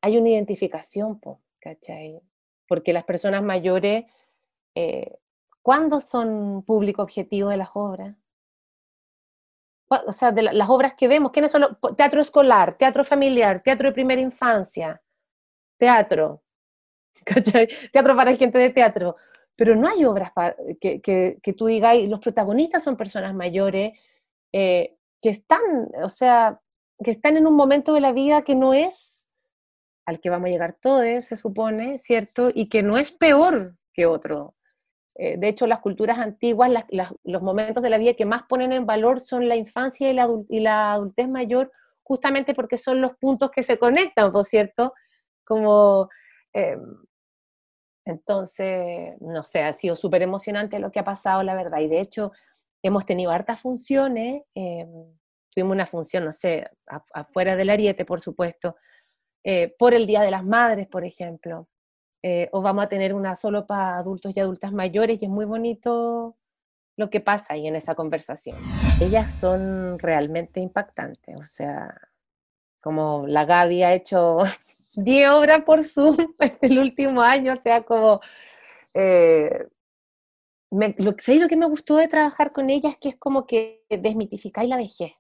hay 0.01 0.17
una 0.17 0.31
identificación, 0.31 1.21
¿cachai? 1.61 2.21
Porque 2.67 2.93
las 2.93 3.05
personas 3.05 3.43
mayores, 3.43 4.07
eh, 4.75 5.17
¿cuándo 5.63 6.01
son 6.01 6.63
público 6.63 7.03
objetivo 7.03 7.51
de 7.51 7.59
las 7.59 7.71
obras? 7.75 8.17
O 10.07 10.13
sea, 10.13 10.33
de 10.33 10.43
las 10.43 10.69
obras 10.69 10.95
que 10.95 11.09
vemos, 11.09 11.33
¿quiénes 11.33 11.53
son 11.53 11.63
los? 11.63 11.97
Teatro 11.97 12.21
escolar, 12.21 12.77
teatro 12.77 13.05
familiar, 13.05 13.63
teatro 13.63 13.89
de 13.89 13.95
primera 13.95 14.21
infancia, 14.21 15.01
teatro, 15.79 16.43
Teatro 17.93 18.17
para 18.17 18.37
gente 18.37 18.59
de 18.59 18.71
teatro. 18.71 19.17
Pero 19.57 19.77
no 19.77 19.89
hay 19.89 20.05
obras 20.05 20.33
que, 20.81 21.01
que, 21.01 21.39
que, 21.43 21.53
tú 21.53 21.67
digas, 21.67 21.97
los 22.09 22.21
protagonistas 22.21 22.83
son 22.83 22.97
personas 22.97 23.35
mayores 23.35 23.93
eh, 24.53 24.97
que 25.23 25.29
están, 25.31 25.61
o 26.03 26.09
sea, 26.09 26.61
que 27.03 27.13
están 27.13 27.37
en 27.37 27.47
un 27.47 27.55
momento 27.55 27.95
de 27.95 28.01
la 28.01 28.13
vida 28.13 28.43
que 28.43 28.57
no 28.57 28.75
es 28.75 29.27
al 30.07 30.21
que 30.21 30.29
vamos 30.29 30.49
a 30.49 30.51
llegar 30.51 30.77
todos, 30.81 31.25
se 31.25 31.37
supone, 31.37 31.99
¿cierto? 31.99 32.51
Y 32.53 32.69
que 32.69 32.83
no 32.83 32.99
es 32.99 33.11
peor 33.11 33.77
que 33.93 34.07
otro. 34.07 34.55
Eh, 35.17 35.37
de 35.39 35.49
hecho, 35.49 35.67
las 35.67 35.81
culturas 35.81 36.19
antiguas, 36.19 36.71
los 37.23 37.43
momentos 37.43 37.83
de 37.83 37.91
la 37.91 37.99
vida 37.99 38.15
que 38.15 38.25
más 38.27 38.43
ponen 38.49 38.73
en 38.73 38.87
valor 38.87 39.21
son 39.21 39.49
la 39.49 39.57
infancia 39.57 40.11
y 40.11 40.61
la, 40.61 40.93
adultez 40.93 41.29
mayor, 41.29 41.71
justamente 42.03 42.55
porque 42.55 42.77
son 42.77 43.01
los 43.01 43.17
puntos 43.17 43.51
que 43.51 43.63
se 43.63 43.79
conectan, 43.79 44.33
por 44.33 44.45
cierto, 44.45 44.95
como... 45.45 46.09
Em, 46.53 46.81
entonces, 48.07 49.15
no 49.21 49.43
sé, 49.45 49.63
ha 49.63 49.73
sido 49.73 49.97
súper 49.97 50.21
emocionante 50.23 50.79
lo 50.79 50.93
que 50.93 51.01
ha 51.01 51.05
pasado, 51.05 51.43
la 51.43 51.55
verdad. 51.55 51.79
Y 51.81 51.89
de 51.89 52.01
hecho, 52.01 52.33
hemos 52.83 53.07
tenido 53.07 53.31
hartas 53.31 53.61
funciones. 53.61 54.43
Em, 54.55 54.89
tuvimos 55.51 55.73
una 55.73 55.87
función, 55.87 56.25
no 56.25 56.33
sé, 56.33 56.69
afuera 57.15 57.57
del 57.57 57.71
ariete, 57.71 58.05
por 58.05 58.21
supuesto, 58.21 58.77
eh, 59.45 59.75
por 59.79 59.95
el 59.95 60.07
Día 60.07 60.21
de 60.23 60.31
las 60.31 60.45
Madres, 60.45 60.87
por 60.89 61.05
ejemplo. 61.05 61.69
Eh, 62.27 62.49
o 62.53 62.63
vamos 62.63 62.87
a 62.87 62.89
tener 62.89 63.13
una 63.13 63.37
solo 63.37 63.67
para 63.67 63.99
adultos 63.99 64.35
y 64.35 64.41
adultas 64.41 64.73
mayores, 64.73 65.21
y 65.21 65.27
es 65.27 65.31
muy 65.31 65.45
bonito 65.45 66.35
lo 66.97 67.11
que 67.11 67.21
pasa 67.21 67.53
ahí 67.53 67.67
en 67.67 67.77
esa 67.77 67.95
conversación. 67.95 68.57
Ellas 68.99 69.39
son 69.39 69.99
realmente 69.99 70.59
impactantes, 70.61 71.37
o 71.37 71.43
sea, 71.43 71.95
como 72.81 73.27
la 73.27 73.45
Gaby 73.45 73.83
ha 73.83 73.93
hecho 73.93 74.39
10 74.95 75.29
obras 75.33 75.65
por 75.65 75.85
Zoom 75.85 76.17
el 76.63 76.79
último 76.79 77.21
año, 77.21 77.53
o 77.53 77.61
sea, 77.61 77.83
como... 77.83 78.23
Eh, 78.95 79.69
lo, 80.71 81.15
¿sabes 81.19 81.43
lo 81.43 81.49
que 81.49 81.59
me 81.59 81.67
gustó 81.67 81.97
de 81.97 82.09
trabajar 82.09 82.53
con 82.53 82.71
ella 82.71 82.89
es 82.89 82.97
que 82.97 83.11
es 83.11 83.17
como 83.17 83.47
que 83.47 83.85
desmitificáis 83.91 84.71
la 84.71 84.79
vejez, 84.79 85.13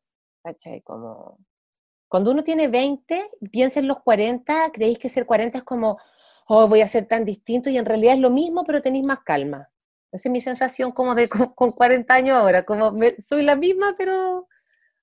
¿cachai? 0.42 0.80
Como, 0.80 1.38
cuando 2.08 2.30
uno 2.30 2.42
tiene 2.42 2.68
20, 2.68 3.30
piensa 3.52 3.80
en 3.80 3.88
los 3.88 4.00
40, 4.00 4.70
creéis 4.72 4.98
que 4.98 5.10
ser 5.10 5.26
40 5.26 5.58
es 5.58 5.64
como, 5.64 5.98
oh, 6.46 6.68
voy 6.68 6.80
a 6.80 6.88
ser 6.88 7.06
tan 7.06 7.24
distinto, 7.24 7.70
y 7.70 7.78
en 7.78 7.84
realidad 7.86 8.14
es 8.14 8.20
lo 8.20 8.30
mismo, 8.30 8.64
pero 8.64 8.82
tenéis 8.82 9.04
más 9.04 9.20
calma. 9.20 9.70
Esa 10.12 10.28
es 10.28 10.32
mi 10.32 10.40
sensación 10.40 10.92
como 10.92 11.14
de 11.14 11.28
con, 11.28 11.72
40 11.72 12.14
años 12.14 12.36
ahora, 12.36 12.64
como 12.64 12.92
soy 13.22 13.42
la 13.42 13.56
misma, 13.56 13.94
pero 13.98 14.48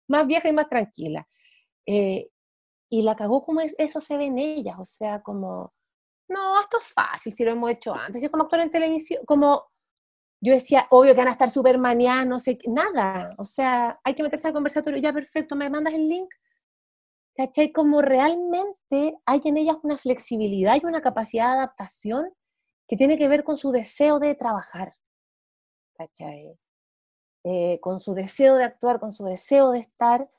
más 0.07 0.27
vieja 0.27 0.49
y 0.49 0.53
más 0.53 0.69
tranquila. 0.69 1.27
Eh, 1.85 2.29
y 2.89 3.01
la 3.03 3.15
cagó 3.15 3.43
como 3.43 3.61
es, 3.61 3.75
eso 3.77 4.01
se 4.01 4.17
ve 4.17 4.25
en 4.25 4.37
ellas, 4.37 4.75
o 4.79 4.85
sea, 4.85 5.21
como, 5.21 5.73
no, 6.27 6.59
esto 6.61 6.77
es 6.79 6.87
fácil, 6.87 7.33
si 7.33 7.43
lo 7.45 7.51
hemos 7.51 7.71
hecho 7.71 7.93
antes, 7.95 8.21
y 8.21 8.29
como 8.29 8.43
actor 8.43 8.59
en 8.59 8.71
televisión, 8.71 9.23
como, 9.25 9.65
yo 10.41 10.53
decía, 10.53 10.87
obvio 10.89 11.13
que 11.13 11.19
van 11.19 11.29
a 11.29 11.31
estar 11.31 11.49
súper 11.49 11.79
no 11.79 12.39
sé, 12.39 12.59
nada, 12.67 13.29
o 13.37 13.45
sea, 13.45 13.99
hay 14.03 14.13
que 14.13 14.23
meterse 14.23 14.47
al 14.47 14.53
conversatorio, 14.53 14.99
ya 14.99 15.13
perfecto, 15.13 15.55
me 15.55 15.69
mandas 15.69 15.93
el 15.93 16.09
link, 16.09 16.33
¿cachai? 17.35 17.71
Como 17.71 18.01
realmente 18.01 19.17
hay 19.25 19.41
en 19.45 19.57
ellas 19.57 19.77
una 19.83 19.97
flexibilidad 19.97 20.77
y 20.81 20.85
una 20.85 21.01
capacidad 21.01 21.47
de 21.47 21.57
adaptación 21.57 22.33
que 22.87 22.97
tiene 22.97 23.17
que 23.17 23.27
ver 23.27 23.43
con 23.43 23.57
su 23.57 23.71
deseo 23.71 24.19
de 24.19 24.35
trabajar, 24.35 24.95
¿cachai? 25.95 26.57
Eh, 27.43 27.79
con 27.81 27.99
su 27.99 28.13
deseo 28.13 28.55
de 28.55 28.65
actuar, 28.65 28.99
con 28.99 29.11
su 29.11 29.23
deseo 29.25 29.71
de 29.71 29.79
estar, 29.79 30.29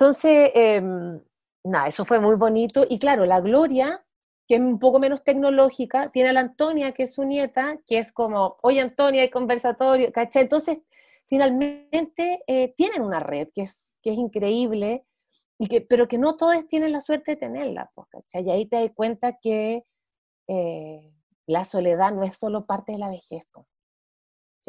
entonces, 0.00 0.50
em, 0.54 1.20
nada, 1.62 1.88
eso 1.88 2.06
fue 2.06 2.20
muy 2.20 2.34
bonito. 2.36 2.86
Y 2.88 2.98
claro, 2.98 3.26
la 3.26 3.40
Gloria, 3.40 4.02
que 4.48 4.54
es 4.54 4.60
un 4.62 4.78
poco 4.78 4.98
menos 4.98 5.22
tecnológica, 5.22 6.10
tiene 6.10 6.30
a 6.30 6.32
la 6.32 6.40
Antonia, 6.40 6.92
que 6.92 7.02
es 7.02 7.12
su 7.12 7.24
nieta, 7.24 7.78
que 7.86 7.98
es 7.98 8.10
como, 8.10 8.56
oye 8.62 8.80
Antonia, 8.80 9.20
hay 9.20 9.28
conversatorio, 9.28 10.10
¿cachai? 10.10 10.44
Entonces, 10.44 10.78
finalmente 11.26 12.42
eh, 12.46 12.72
tienen 12.78 13.02
una 13.02 13.20
red 13.20 13.48
que 13.54 13.62
es, 13.62 13.98
que 14.02 14.12
es 14.12 14.16
increíble, 14.16 15.04
y 15.62 15.66
que, 15.66 15.82
pero 15.82 16.08
que 16.08 16.16
no 16.16 16.38
todos 16.38 16.66
tienen 16.66 16.90
la 16.90 17.02
suerte 17.02 17.32
de 17.32 17.36
tenerla, 17.36 17.90
pues, 17.94 18.08
¿cachai? 18.08 18.46
Y 18.46 18.50
ahí 18.50 18.66
te 18.66 18.80
das 18.80 18.90
cuenta 18.94 19.36
que 19.42 19.84
eh, 20.48 21.12
la 21.46 21.64
soledad 21.64 22.12
no 22.12 22.22
es 22.22 22.38
solo 22.38 22.64
parte 22.64 22.92
de 22.92 22.98
la 22.98 23.10
vejez. 23.10 23.42
Pues. 23.52 23.66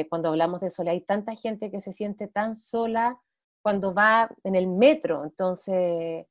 cuando 0.10 0.28
hablamos 0.28 0.60
de 0.60 0.70
soledad, 0.70 0.96
hay 0.96 1.06
tanta 1.06 1.34
gente 1.36 1.72
que 1.72 1.80
se 1.80 1.94
siente 1.94 2.28
tan 2.28 2.58
sola 2.58 3.22
cuando 3.64 3.94
va 3.94 4.36
en 4.44 4.56
el 4.56 4.68
metro. 4.68 5.24
Entonces, 5.24 6.26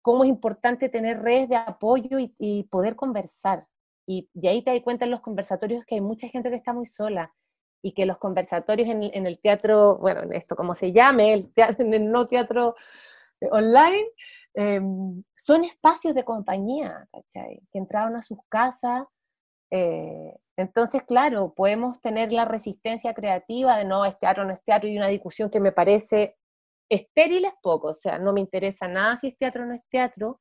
cómo 0.00 0.24
es 0.24 0.30
importante 0.30 0.88
tener 0.88 1.20
redes 1.20 1.50
de 1.50 1.56
apoyo 1.56 2.16
y, 2.18 2.62
poder 2.70 2.96
conversar. 2.96 3.66
Y 4.06 4.30
de 4.32 4.48
ahí 4.48 4.62
te 4.62 4.70
das 4.70 4.80
cuenta 4.80 5.04
en 5.04 5.10
los 5.10 5.20
conversatorios 5.20 5.84
que 5.84 5.96
hay 5.96 6.00
mucha 6.00 6.28
gente 6.28 6.48
que 6.48 6.56
está 6.56 6.72
muy 6.72 6.86
sola 6.86 7.34
y 7.82 7.92
que 7.92 8.06
los 8.06 8.16
conversatorios 8.16 8.88
en, 8.88 9.26
el 9.26 9.38
teatro, 9.38 9.98
bueno, 9.98 10.22
en 10.22 10.32
esto 10.32 10.56
como 10.56 10.74
se 10.74 10.92
llame, 10.92 11.34
el 11.34 11.52
teatro, 11.52 11.84
en 11.84 11.92
el 11.92 12.10
no 12.10 12.26
teatro 12.26 12.74
online, 13.50 14.06
em, 14.54 15.22
son 15.36 15.64
espacios 15.64 16.14
de 16.14 16.24
compañía. 16.24 17.08
Que 17.32 17.78
entraron 17.78 18.16
a 18.16 18.22
sus 18.22 18.38
casas. 18.48 19.04
Eh, 19.70 20.36
entonces, 20.56 21.02
claro, 21.04 21.54
podemos 21.54 22.00
tener 22.00 22.32
la 22.32 22.44
resistencia 22.44 23.14
creativa 23.14 23.78
de 23.78 23.84
no, 23.84 24.04
es 24.04 24.18
teatro, 24.18 24.44
no 24.44 24.52
es 24.52 24.62
teatro, 24.62 24.88
y 24.88 24.96
una 24.98 25.08
discusión 25.08 25.50
que 25.50 25.60
me 25.60 25.72
parece 25.72 26.36
Estéril 26.92 27.46
es 27.46 27.54
poco, 27.62 27.88
o 27.88 27.94
sea, 27.94 28.18
no 28.18 28.34
me 28.34 28.40
interesa 28.40 28.86
nada 28.86 29.16
si 29.16 29.28
es 29.28 29.36
teatro 29.38 29.62
o 29.62 29.66
no 29.66 29.72
es 29.74 29.82
teatro. 29.88 30.40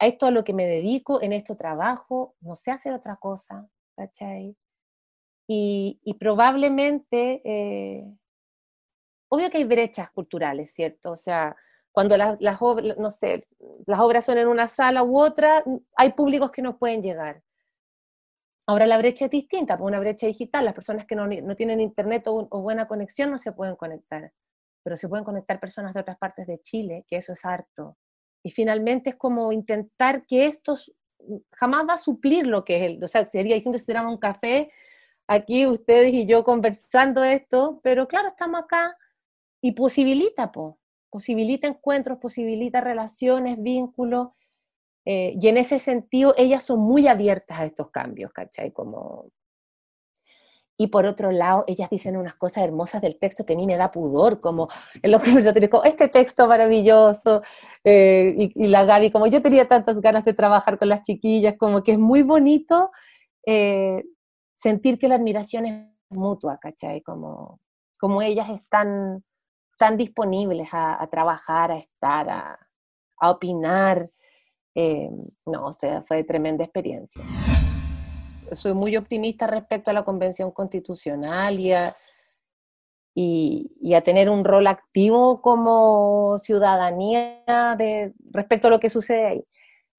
A 0.00 0.06
esto 0.08 0.26
a 0.26 0.32
lo 0.32 0.42
que 0.42 0.52
me 0.52 0.66
dedico, 0.66 1.22
en 1.22 1.32
esto 1.32 1.56
trabajo, 1.56 2.34
no 2.40 2.56
sé 2.56 2.72
hacer 2.72 2.92
otra 2.92 3.16
cosa, 3.16 3.68
¿cachai? 3.96 4.56
Y, 5.46 6.16
probablemente, 6.18 7.40
eh, 7.44 8.04
obvio 9.30 9.48
que 9.50 9.58
hay 9.58 9.64
brechas 9.64 10.10
culturales, 10.10 10.72
¿cierto? 10.72 11.12
O 11.12 11.16
sea, 11.16 11.54
cuando 11.94 12.16
las, 12.16 12.40
las 12.40 12.60
obras, 12.60 12.98
no 12.98 13.12
sé, 13.12 13.46
las 13.86 14.00
obras 14.00 14.24
son 14.24 14.36
en 14.38 14.48
una 14.48 14.66
sala 14.66 15.04
u 15.04 15.16
otra, 15.16 15.62
hay 15.96 16.12
públicos 16.12 16.50
que 16.50 16.60
no 16.60 16.76
pueden 16.76 17.02
llegar. 17.02 17.40
Ahora 18.66 18.84
la 18.86 18.98
brecha 18.98 19.26
es 19.26 19.30
distinta, 19.30 19.78
pues 19.78 19.86
una 19.86 20.00
brecha 20.00 20.26
digital, 20.26 20.64
las 20.64 20.74
personas 20.74 21.06
que 21.06 21.14
no, 21.14 21.28
tienen 21.54 21.80
internet 21.80 22.24
o, 22.26 22.46
buena 22.60 22.88
conexión 22.88 23.30
no 23.30 23.38
se 23.38 23.52
pueden 23.52 23.76
conectar 23.76 24.32
pero 24.82 24.98
se 24.98 25.08
pueden 25.08 25.24
conectar 25.24 25.58
personas 25.58 25.94
de 25.94 26.00
otras 26.00 26.18
partes 26.18 26.46
de 26.46 26.60
Chile, 26.60 27.06
que 27.08 27.16
eso 27.16 27.32
es 27.32 27.42
harto. 27.46 27.96
Y 28.42 28.50
finalmente 28.50 29.10
es 29.10 29.16
como 29.16 29.50
intentar 29.50 30.26
que 30.26 30.44
esto 30.44 30.76
jamás 31.52 31.86
va 31.88 31.94
a 31.94 31.98
suplir 31.98 32.46
lo 32.46 32.66
que 32.66 32.76
es 32.76 32.82
el, 32.82 33.02
o 33.02 33.08
sea, 33.08 33.26
sería 33.30 33.54
distinto 33.54 33.78
si 33.78 33.86
tuviéramos 33.86 34.12
un 34.12 34.18
café 34.18 34.70
aquí 35.26 35.66
ustedes 35.66 36.12
y 36.12 36.26
yo 36.26 36.44
conversando 36.44 37.24
esto, 37.24 37.80
pero 37.82 38.06
claro, 38.06 38.28
estamos 38.28 38.60
acá 38.60 38.94
y 39.62 39.72
posibilita, 39.72 40.52
po, 40.52 40.78
posibilita 41.14 41.68
encuentros, 41.68 42.18
posibilita 42.18 42.80
relaciones, 42.80 43.62
vínculos, 43.62 44.30
eh, 45.04 45.36
y 45.40 45.46
en 45.46 45.58
ese 45.58 45.78
sentido 45.78 46.34
ellas 46.36 46.64
son 46.64 46.80
muy 46.80 47.06
abiertas 47.06 47.60
a 47.60 47.64
estos 47.64 47.92
cambios, 47.92 48.32
¿cachai? 48.32 48.72
Como 48.72 49.28
y 50.76 50.88
por 50.88 51.06
otro 51.06 51.30
lado, 51.30 51.62
ellas 51.68 51.88
dicen 51.88 52.16
unas 52.16 52.34
cosas 52.34 52.64
hermosas 52.64 53.00
del 53.00 53.16
texto 53.16 53.46
que 53.46 53.52
a 53.52 53.56
mí 53.56 53.64
me 53.64 53.76
da 53.76 53.92
pudor, 53.92 54.40
como 54.40 54.68
en 55.00 55.12
los 55.12 55.22
conversatorios, 55.52 55.70
como 55.70 55.84
este 55.84 56.08
texto 56.08 56.48
maravilloso, 56.48 57.42
eh, 57.84 58.50
y, 58.52 58.66
la 58.66 58.84
Gaby, 58.84 59.12
como 59.12 59.28
yo 59.28 59.40
tenía 59.40 59.68
tantas 59.68 60.00
ganas 60.00 60.24
de 60.24 60.34
trabajar 60.34 60.80
con 60.80 60.88
las 60.88 61.04
chiquillas, 61.04 61.54
como 61.56 61.84
que 61.84 61.92
es 61.92 61.98
muy 62.00 62.22
bonito 62.22 62.90
eh, 63.46 64.02
sentir 64.56 64.98
que 64.98 65.06
la 65.06 65.14
admiración 65.14 65.66
es 65.66 65.86
mutua, 66.10 66.58
¿cachai? 66.58 67.02
Como, 67.02 67.60
como 68.00 68.20
ellas 68.20 68.50
están 68.50 69.22
tan 69.76 69.96
disponibles 69.96 70.68
a, 70.72 71.06
trabajar, 71.10 71.70
a 71.70 71.78
estar, 71.78 72.28
a, 72.30 72.58
opinar. 73.30 74.08
Eh, 74.74 75.08
no, 75.46 75.66
o 75.66 75.72
sea, 75.72 76.02
fue 76.02 76.24
tremenda 76.24 76.64
experiencia 76.64 77.22
soy 78.52 78.74
muy 78.74 78.96
optimista 78.96 79.46
respecto 79.46 79.90
a 79.90 79.94
la 79.94 80.04
Convención 80.04 80.50
Constitucional 80.50 81.58
y 81.58 81.72
a, 81.72 81.94
y, 83.14 83.94
a 83.94 84.02
tener 84.02 84.28
un 84.28 84.44
rol 84.44 84.66
activo 84.66 85.40
como 85.40 86.38
ciudadanía 86.38 87.76
de, 87.78 88.12
respecto 88.30 88.68
a 88.68 88.70
lo 88.70 88.80
que 88.80 88.88
sucede 88.88 89.26
ahí. 89.26 89.44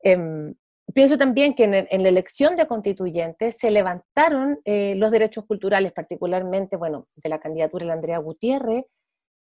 Em, 0.03 0.53
pienso 0.93 1.17
también 1.17 1.53
que 1.53 1.63
en, 1.63 2.03
la 2.03 2.09
elección 2.09 2.55
de 2.55 2.67
constituyentes 2.67 3.57
se 3.57 3.71
levantaron 3.71 4.59
eh, 4.65 4.95
los 4.95 5.11
derechos 5.11 5.45
culturales, 5.45 5.93
particularmente, 5.93 6.75
bueno, 6.75 7.07
de 7.15 7.29
la 7.29 7.39
candidatura 7.39 7.85
de 7.85 7.91
Andrea 7.93 8.17
Gutiérrez, 8.19 8.85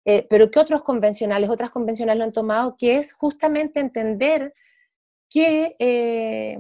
eh, 0.05 0.27
pero 0.29 0.51
que 0.51 0.59
otros 0.59 0.83
convencionales, 0.83 1.51
otras 1.51 1.71
convencionales 1.71 2.19
lo 2.19 2.25
han 2.25 2.33
tomado, 2.33 2.77
que 2.77 2.97
es 2.97 3.13
justamente 3.13 3.81
entender 3.81 4.55
que 5.29 5.77
eh, 5.79 6.59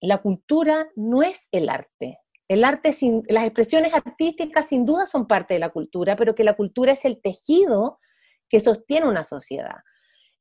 la 0.00 0.18
cultura 0.18 0.88
no 0.96 1.22
es 1.22 1.48
el 1.52 1.68
arte. 1.68 2.18
El 2.48 2.64
arte, 2.64 2.92
sin, 2.92 3.22
las 3.28 3.44
expresiones 3.44 3.94
artísticas 3.94 4.68
sin 4.68 4.84
duda 4.84 5.06
son 5.06 5.26
parte 5.26 5.54
de 5.54 5.60
la 5.60 5.70
cultura, 5.70 6.16
pero 6.16 6.34
que 6.34 6.44
la 6.44 6.54
cultura 6.54 6.92
es 6.92 7.04
el 7.04 7.20
tejido 7.20 7.98
que 8.48 8.60
sostiene 8.60 9.06
una 9.06 9.24
sociedad. 9.24 9.76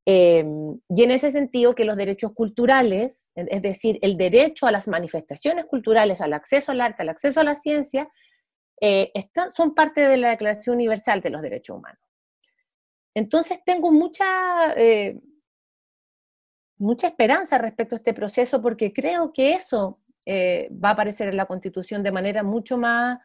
Em, 0.05 0.79
y 0.89 1.03
en 1.03 1.11
ese 1.11 1.31
sentido 1.31 1.75
que 1.75 1.85
los 1.85 1.95
derechos 1.95 2.33
culturales, 2.33 3.29
es 3.35 3.61
decir, 3.61 3.99
el 4.01 4.17
derecho 4.17 4.65
a 4.65 4.71
las 4.71 4.87
manifestaciones 4.87 5.65
culturales, 5.65 6.21
al 6.21 6.33
acceso 6.33 6.71
al 6.71 6.81
arte, 6.81 7.03
al 7.03 7.09
acceso 7.09 7.39
a 7.39 7.43
la 7.43 7.55
ciencia, 7.55 8.09
eh, 8.81 9.13
son 9.53 9.75
parte 9.75 10.01
de 10.01 10.17
la 10.17 10.31
Declaración 10.31 10.75
Universal 10.75 11.21
de 11.21 11.29
los 11.29 11.41
Derechos 11.43 11.77
Humanos. 11.77 12.01
Entonces 13.13 13.59
tengo 13.63 13.91
mucha, 13.91 14.73
eh, 14.75 15.21
mucha 16.77 17.07
esperanza 17.07 17.59
respecto 17.59 17.95
a 17.95 17.97
este 17.97 18.13
proceso 18.13 18.61
porque 18.61 18.91
creo 18.91 19.31
que 19.31 19.53
eso 19.53 19.99
eh, 20.25 20.69
va 20.71 20.89
a 20.89 20.93
aparecer 20.93 21.29
en 21.29 21.37
la 21.37 21.45
Constitución 21.45 22.01
de 22.01 22.11
manera 22.11 22.41
mucho 22.41 22.77
más 22.77 23.19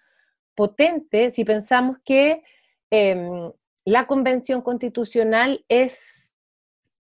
potente 0.54 1.30
si 1.30 1.44
pensamos 1.44 1.98
que 2.04 2.42
em, 2.90 3.50
la 3.84 4.06
Convención 4.06 4.60
Constitucional 4.62 5.64
es 5.68 6.32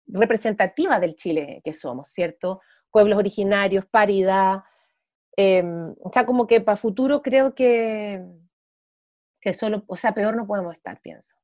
representativa 0.08 1.00
del 1.00 1.16
Chile 1.16 1.62
que 1.64 1.74
somos, 1.74 2.10
¿cierto? 2.10 2.62
Pueblos 2.92 3.18
originarios, 3.18 3.86
paridad. 3.86 4.64
Em, 5.44 5.96
o 6.00 6.12
sea, 6.14 6.24
como 6.28 6.46
que 6.46 6.62
para 6.62 6.76
futuro 6.76 7.24
creo 7.24 7.56
que, 7.56 8.24
que 9.42 9.54
solo, 9.54 9.84
o 9.88 9.96
sea, 9.96 10.14
peor 10.14 10.36
no 10.36 10.46
podemos 10.46 10.74
estar, 10.74 11.02
pienso. 11.02 11.36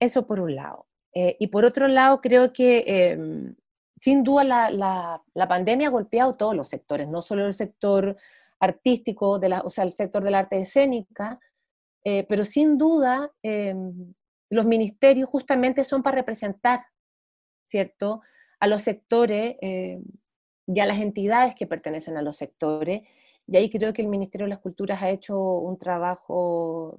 Eso 0.00 0.26
por 0.26 0.40
un 0.40 0.54
lado. 0.54 0.86
Eh, 1.14 1.36
y 1.38 1.48
por 1.48 1.66
otro 1.66 1.88
lado, 1.88 2.22
creo 2.22 2.54
que 2.54 2.84
em, 2.86 3.54
sin 4.00 4.24
duda 4.24 4.44
la, 4.44 5.22
la, 5.34 5.48
pandemia 5.48 5.88
ha 5.88 5.90
golpeado 5.90 6.36
todos 6.36 6.56
los 6.56 6.68
sectores, 6.68 7.06
no 7.06 7.20
solo 7.20 7.46
el 7.46 7.52
sector 7.52 8.16
artístico, 8.60 9.38
de 9.38 9.50
la, 9.50 9.60
o 9.60 9.68
sea, 9.68 9.84
el 9.84 9.92
sector 9.92 10.24
del 10.24 10.34
arte 10.34 10.58
escénica, 10.58 11.38
eh, 12.02 12.24
pero 12.26 12.46
sin 12.46 12.78
duda 12.78 13.30
em, 13.42 14.14
los 14.50 14.64
ministerios 14.64 15.28
justamente 15.28 15.84
son 15.84 16.02
para 16.02 16.16
representar, 16.16 16.80
¿cierto?, 17.66 18.22
a 18.58 18.66
los 18.68 18.80
sectores 18.80 19.56
y 20.66 20.74
las 20.74 20.98
entidades 20.98 21.54
que 21.54 21.66
pertenecen 21.66 22.16
a 22.16 22.22
los 22.22 22.36
sectores. 22.36 23.02
Y 23.46 23.56
ahí 23.56 23.70
creo 23.70 23.92
que 23.92 24.02
el 24.02 24.08
Ministerio 24.08 24.46
de 24.46 24.50
las 24.50 24.60
Culturas 24.60 25.02
ha 25.02 25.10
hecho 25.10 25.38
un 25.38 25.78
trabajo 25.78 26.98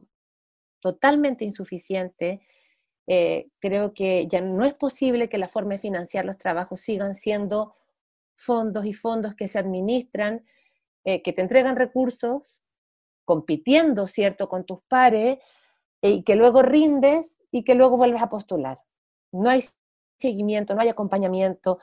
totalmente 0.80 1.46
insuficiente 1.46 2.42
eh, 3.08 3.48
creo 3.60 3.94
que 3.94 4.28
ya 4.28 4.42
no 4.42 4.66
es 4.66 4.74
posible 4.74 5.30
que 5.30 5.38
la 5.38 5.48
forma 5.48 5.74
de 5.74 5.80
financiar 5.80 6.26
los 6.26 6.38
trabajos 6.38 6.82
sigan 6.82 7.16
siendo 7.16 7.74
fondos 8.36 8.86
y 8.86 8.94
fondos 8.94 9.34
que 9.34 9.48
se 9.48 9.60
administran, 9.60 10.46
eh, 11.06 11.24
que 11.24 11.32
te 11.32 11.42
entregan 11.42 11.78
recursos, 11.78 12.62
compitiendo, 13.24 14.08
¿cierto?, 14.08 14.50
con 14.50 14.66
tus 14.66 14.80
pares, 14.90 15.40
y 16.02 16.24
que 16.24 16.36
luego 16.36 16.62
rindes 16.62 17.40
y 17.50 17.64
que 17.64 17.76
luego 17.76 17.98
vuelves 17.98 18.22
a 18.22 18.30
postular. 18.30 18.80
No 19.32 19.50
hay 19.50 19.64
seguimiento, 20.20 20.76
no 20.76 20.82
hay 20.82 20.90
acompañamiento. 20.90 21.80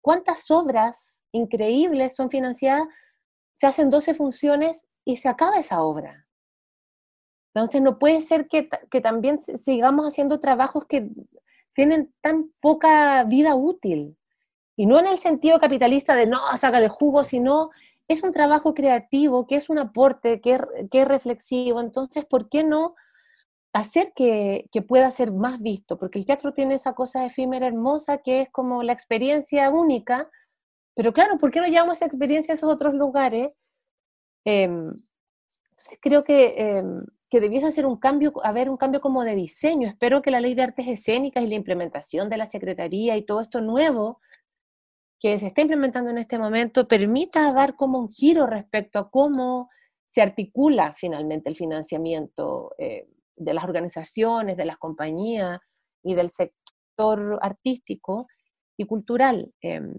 ¿Cuántas 0.00 0.50
obras 0.50 1.24
increíbles 1.32 2.14
son 2.14 2.30
financiadas? 2.30 2.86
Se 3.54 3.66
hacen 3.66 3.90
12 3.90 4.14
funciones 4.14 4.86
y 5.04 5.16
se 5.16 5.28
acaba 5.28 5.58
esa 5.58 5.82
obra. 5.82 6.26
Entonces 7.54 7.82
no 7.82 7.98
puede 7.98 8.22
ser 8.22 8.48
que, 8.48 8.68
también 9.02 9.40
sigamos 9.42 10.06
haciendo 10.06 10.40
trabajos 10.40 10.86
que 10.86 11.08
tienen 11.74 12.12
tan 12.22 12.50
poca 12.60 13.24
vida 13.24 13.54
útil. 13.54 14.16
Y 14.74 14.86
no 14.86 14.98
en 14.98 15.06
el 15.06 15.18
sentido 15.18 15.58
capitalista 15.58 16.14
de 16.14 16.26
no, 16.26 16.38
saca 16.56 16.80
de 16.80 16.88
jugo, 16.88 17.24
sino 17.24 17.70
es 18.08 18.22
un 18.22 18.32
trabajo 18.32 18.72
creativo, 18.74 19.46
que 19.46 19.56
es 19.56 19.68
un 19.68 19.78
aporte, 19.78 20.40
que, 20.40 20.58
es 20.90 21.08
reflexivo. 21.08 21.80
Entonces, 21.80 22.24
¿por 22.24 22.48
qué 22.48 22.64
no 22.64 22.94
hacer 23.72 24.12
que, 24.14 24.68
que, 24.72 24.82
pueda 24.82 25.10
ser 25.10 25.32
más 25.32 25.60
visto? 25.60 25.98
Porque 25.98 26.18
el 26.18 26.26
teatro 26.26 26.52
tiene 26.52 26.74
esa 26.74 26.94
cosa 26.94 27.24
efímera 27.26 27.66
hermosa 27.66 28.18
que 28.18 28.42
es 28.42 28.50
como 28.50 28.82
la 28.82 28.92
experiencia 28.92 29.70
única. 29.70 30.30
Pero 30.94 31.12
claro, 31.12 31.38
¿por 31.38 31.50
qué 31.50 31.60
no 31.60 31.66
llevamos 31.66 31.98
esa 31.98 32.06
experiencia 32.06 32.52
a 32.52 32.56
esos 32.56 32.70
otros 32.70 32.94
lugares? 32.94 33.50
Em, 34.44 34.88
entonces 35.70 35.98
creo 36.00 36.24
que 36.24 36.54
em, 36.58 37.04
que 37.32 37.40
debiese 37.40 37.66
hacer 37.66 37.86
un 37.86 37.96
cambio, 37.96 38.34
haber 38.44 38.68
un 38.68 38.76
cambio 38.76 39.00
como 39.00 39.24
de 39.24 39.34
diseño. 39.34 39.88
Espero 39.88 40.20
que 40.20 40.30
la 40.30 40.42
ley 40.42 40.54
de 40.54 40.60
artes 40.60 40.86
escénicas 40.86 41.42
y 41.42 41.46
la 41.46 41.54
implementación 41.54 42.28
de 42.28 42.36
la 42.36 42.44
Secretaría 42.44 43.16
y 43.16 43.22
todo 43.22 43.40
esto 43.40 43.62
nuevo 43.62 44.20
que 45.18 45.38
se 45.38 45.46
está 45.46 45.62
implementando 45.62 46.10
en 46.10 46.18
este 46.18 46.38
momento 46.38 46.86
permita 46.86 47.50
dar 47.54 47.74
como 47.74 47.98
un 47.98 48.10
giro 48.10 48.46
respecto 48.46 48.98
a 48.98 49.10
cómo 49.10 49.70
se 50.04 50.20
articula 50.20 50.92
finalmente 50.92 51.48
el 51.48 51.56
financiamiento 51.56 52.74
eh, 52.76 53.08
de 53.44 53.54
las 53.54 53.64
organizaciones, 53.64 54.56
de 54.56 54.64
las 54.64 54.78
compañías 54.78 55.60
y 56.02 56.14
del 56.14 56.28
sector 56.30 57.38
artístico 57.42 58.26
y 58.76 58.86
cultural. 58.86 59.52
Em, 59.60 59.92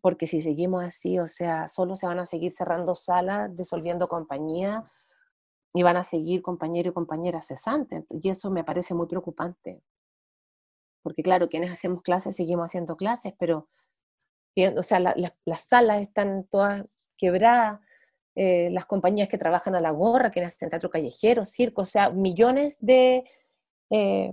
porque 0.00 0.26
si 0.26 0.40
seguimos 0.40 0.84
así, 0.84 1.18
o 1.18 1.26
sea, 1.26 1.68
solo 1.68 1.96
se 1.96 2.06
van 2.06 2.18
a 2.20 2.26
seguir 2.26 2.52
cerrando 2.52 2.94
salas, 2.94 3.54
disolviendo 3.54 4.06
compañías 4.06 4.84
y 5.74 5.82
van 5.82 5.96
a 5.96 6.02
seguir 6.02 6.42
compañeros 6.42 6.92
y 6.92 6.94
compañeras 6.94 7.46
cesantes. 7.46 8.04
Y 8.10 8.28
eso 8.30 8.50
me 8.50 8.64
parece 8.64 8.94
muy 8.94 9.06
preocupante. 9.06 9.82
Porque 11.02 11.22
claro, 11.22 11.48
quienes 11.48 11.70
hacemos 11.70 12.02
clases 12.02 12.36
seguimos 12.36 12.66
haciendo 12.66 12.96
clases, 12.96 13.34
pero 13.38 13.68
o 14.76 14.82
sea, 14.82 14.98
las 14.98 15.62
salas 15.68 16.00
están 16.00 16.44
todas 16.44 16.84
quebradas, 17.16 17.80
eh, 18.40 18.70
las 18.70 18.86
compañías 18.86 19.28
que 19.28 19.36
trabajan 19.36 19.74
a 19.74 19.80
la 19.80 19.90
gorra, 19.90 20.30
quienes 20.30 20.54
hacen 20.54 20.70
teatro 20.70 20.90
callejero, 20.90 21.44
circo, 21.44 21.82
o 21.82 21.84
sea, 21.84 22.10
millones 22.10 22.76
de 22.78 23.24
eh, 23.90 24.30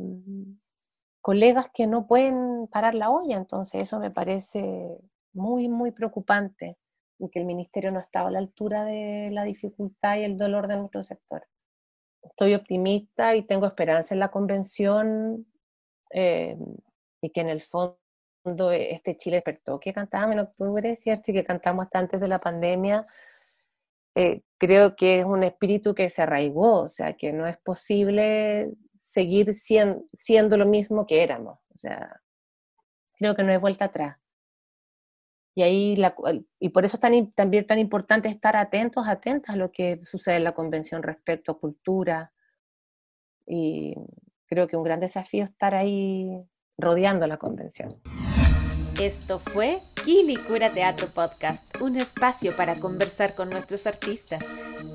colegas 1.21 1.71
que 1.73 1.87
no 1.87 2.05
pueden 2.05 2.67
parar 2.67 2.93
la 2.93 3.09
olla. 3.09 3.35
Entonces 3.35 3.81
eso 3.81 3.97
me 3.97 4.11
parece 4.11 4.95
muy, 5.33 5.67
muy 5.67 5.89
preocupante 5.89 6.77
y 7.17 7.31
que 7.31 7.39
el 7.39 7.45
ministerio 7.45 7.91
no 7.91 7.99
estaba 7.99 8.27
a 8.27 8.31
la 8.31 8.37
altura 8.37 8.85
de 8.85 9.31
la 9.31 9.43
dificultad 9.43 10.17
y 10.17 10.23
el 10.25 10.37
dolor 10.37 10.67
de 10.67 10.75
nuestro 10.77 11.01
sector. 11.01 11.47
Estoy 12.21 12.53
optimista 12.53 13.35
y 13.35 13.41
tengo 13.41 13.65
esperanza 13.65 14.13
en 14.13 14.19
la 14.19 14.29
convención 14.29 15.47
eh, 16.11 16.55
y 17.21 17.31
que 17.31 17.41
en 17.41 17.49
el 17.49 17.63
fondo 17.63 17.97
este 18.71 19.17
Chile 19.17 19.37
despertó, 19.37 19.79
que 19.79 19.93
cantábamos 19.93 20.33
en 20.33 20.39
octubre, 20.41 20.95
¿cierto? 20.95 21.31
Y 21.31 21.33
que 21.33 21.43
cantamos 21.43 21.85
hasta 21.85 21.97
antes 21.97 22.21
de 22.21 22.27
la 22.27 22.37
pandemia. 22.37 23.07
Eh, 24.15 24.41
creo 24.57 24.95
que 24.95 25.19
es 25.19 25.25
un 25.25 25.43
espíritu 25.43 25.93
que 25.93 26.09
se 26.09 26.21
arraigó, 26.21 26.81
o 26.81 26.87
sea, 26.87 27.13
que 27.13 27.33
no 27.33 27.45
es 27.45 27.57
posible 27.57 28.71
seguir 28.95 29.53
siendo, 29.53 30.03
siendo 30.13 30.57
lo 30.57 30.65
mismo 30.65 31.05
que 31.05 31.21
éramos. 31.21 31.59
O 31.73 31.77
sea, 31.77 32.21
creo 33.17 33.35
que 33.35 33.43
no 33.43 33.51
hay 33.51 33.57
vuelta 33.57 33.85
atrás. 33.85 34.17
Y, 35.57 35.63
ahí 35.63 35.95
y 36.59 36.69
por 36.69 36.83
eso 36.83 36.97
es 36.97 37.33
también 37.33 37.65
tan 37.65 37.79
importante 37.79 38.27
estar 38.27 38.57
atentos, 38.57 39.07
atentas 39.07 39.55
a 39.55 39.57
lo 39.57 39.71
que 39.71 40.01
sucede 40.03 40.35
en 40.35 40.43
la 40.43 40.53
convención 40.53 41.01
respecto 41.01 41.53
a 41.53 41.59
cultura. 41.59 42.33
Y 43.47 43.95
creo 44.47 44.67
que 44.67 44.75
un 44.75 44.83
gran 44.83 44.99
desafío 44.99 45.45
estar 45.45 45.73
ahí 45.73 46.29
rodeando 46.77 47.25
la 47.25 47.37
convención. 47.37 48.01
Esto 48.99 49.39
fue 49.39 49.79
Cura 50.47 50.71
Teatro 50.71 51.07
Podcast, 51.07 51.81
un 51.81 51.97
espacio 51.97 52.55
para 52.55 52.75
conversar 52.75 53.35
con 53.35 53.49
nuestros 53.49 53.87
artistas. 53.87 54.43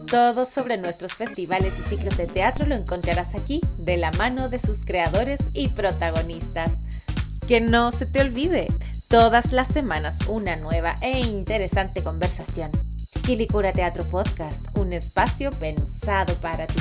Todo 0.08 0.46
sobre 0.46 0.76
nuestros 0.76 1.14
festivales 1.14 1.74
y 1.78 1.82
ciclos 1.88 2.16
de 2.16 2.26
teatro 2.26 2.66
lo 2.66 2.74
encontrarás 2.74 3.34
aquí, 3.34 3.60
de 3.78 3.96
la 3.96 4.12
mano 4.12 4.48
de 4.48 4.58
sus 4.58 4.84
creadores 4.84 5.40
y 5.52 5.68
protagonistas. 5.68 6.72
Que 7.46 7.60
no 7.60 7.92
se 7.92 8.06
te 8.06 8.20
olvide, 8.20 8.68
Todas 9.10 9.50
las 9.50 9.66
semanas 9.66 10.18
una 10.28 10.54
nueva 10.54 10.94
e 11.02 11.18
interesante 11.18 12.00
conversación. 12.00 12.70
Quilicura 13.26 13.72
Teatro 13.72 14.04
Podcast, 14.04 14.76
un 14.76 14.92
espacio 14.92 15.50
pensado 15.50 16.32
para 16.34 16.68
ti. 16.68 16.78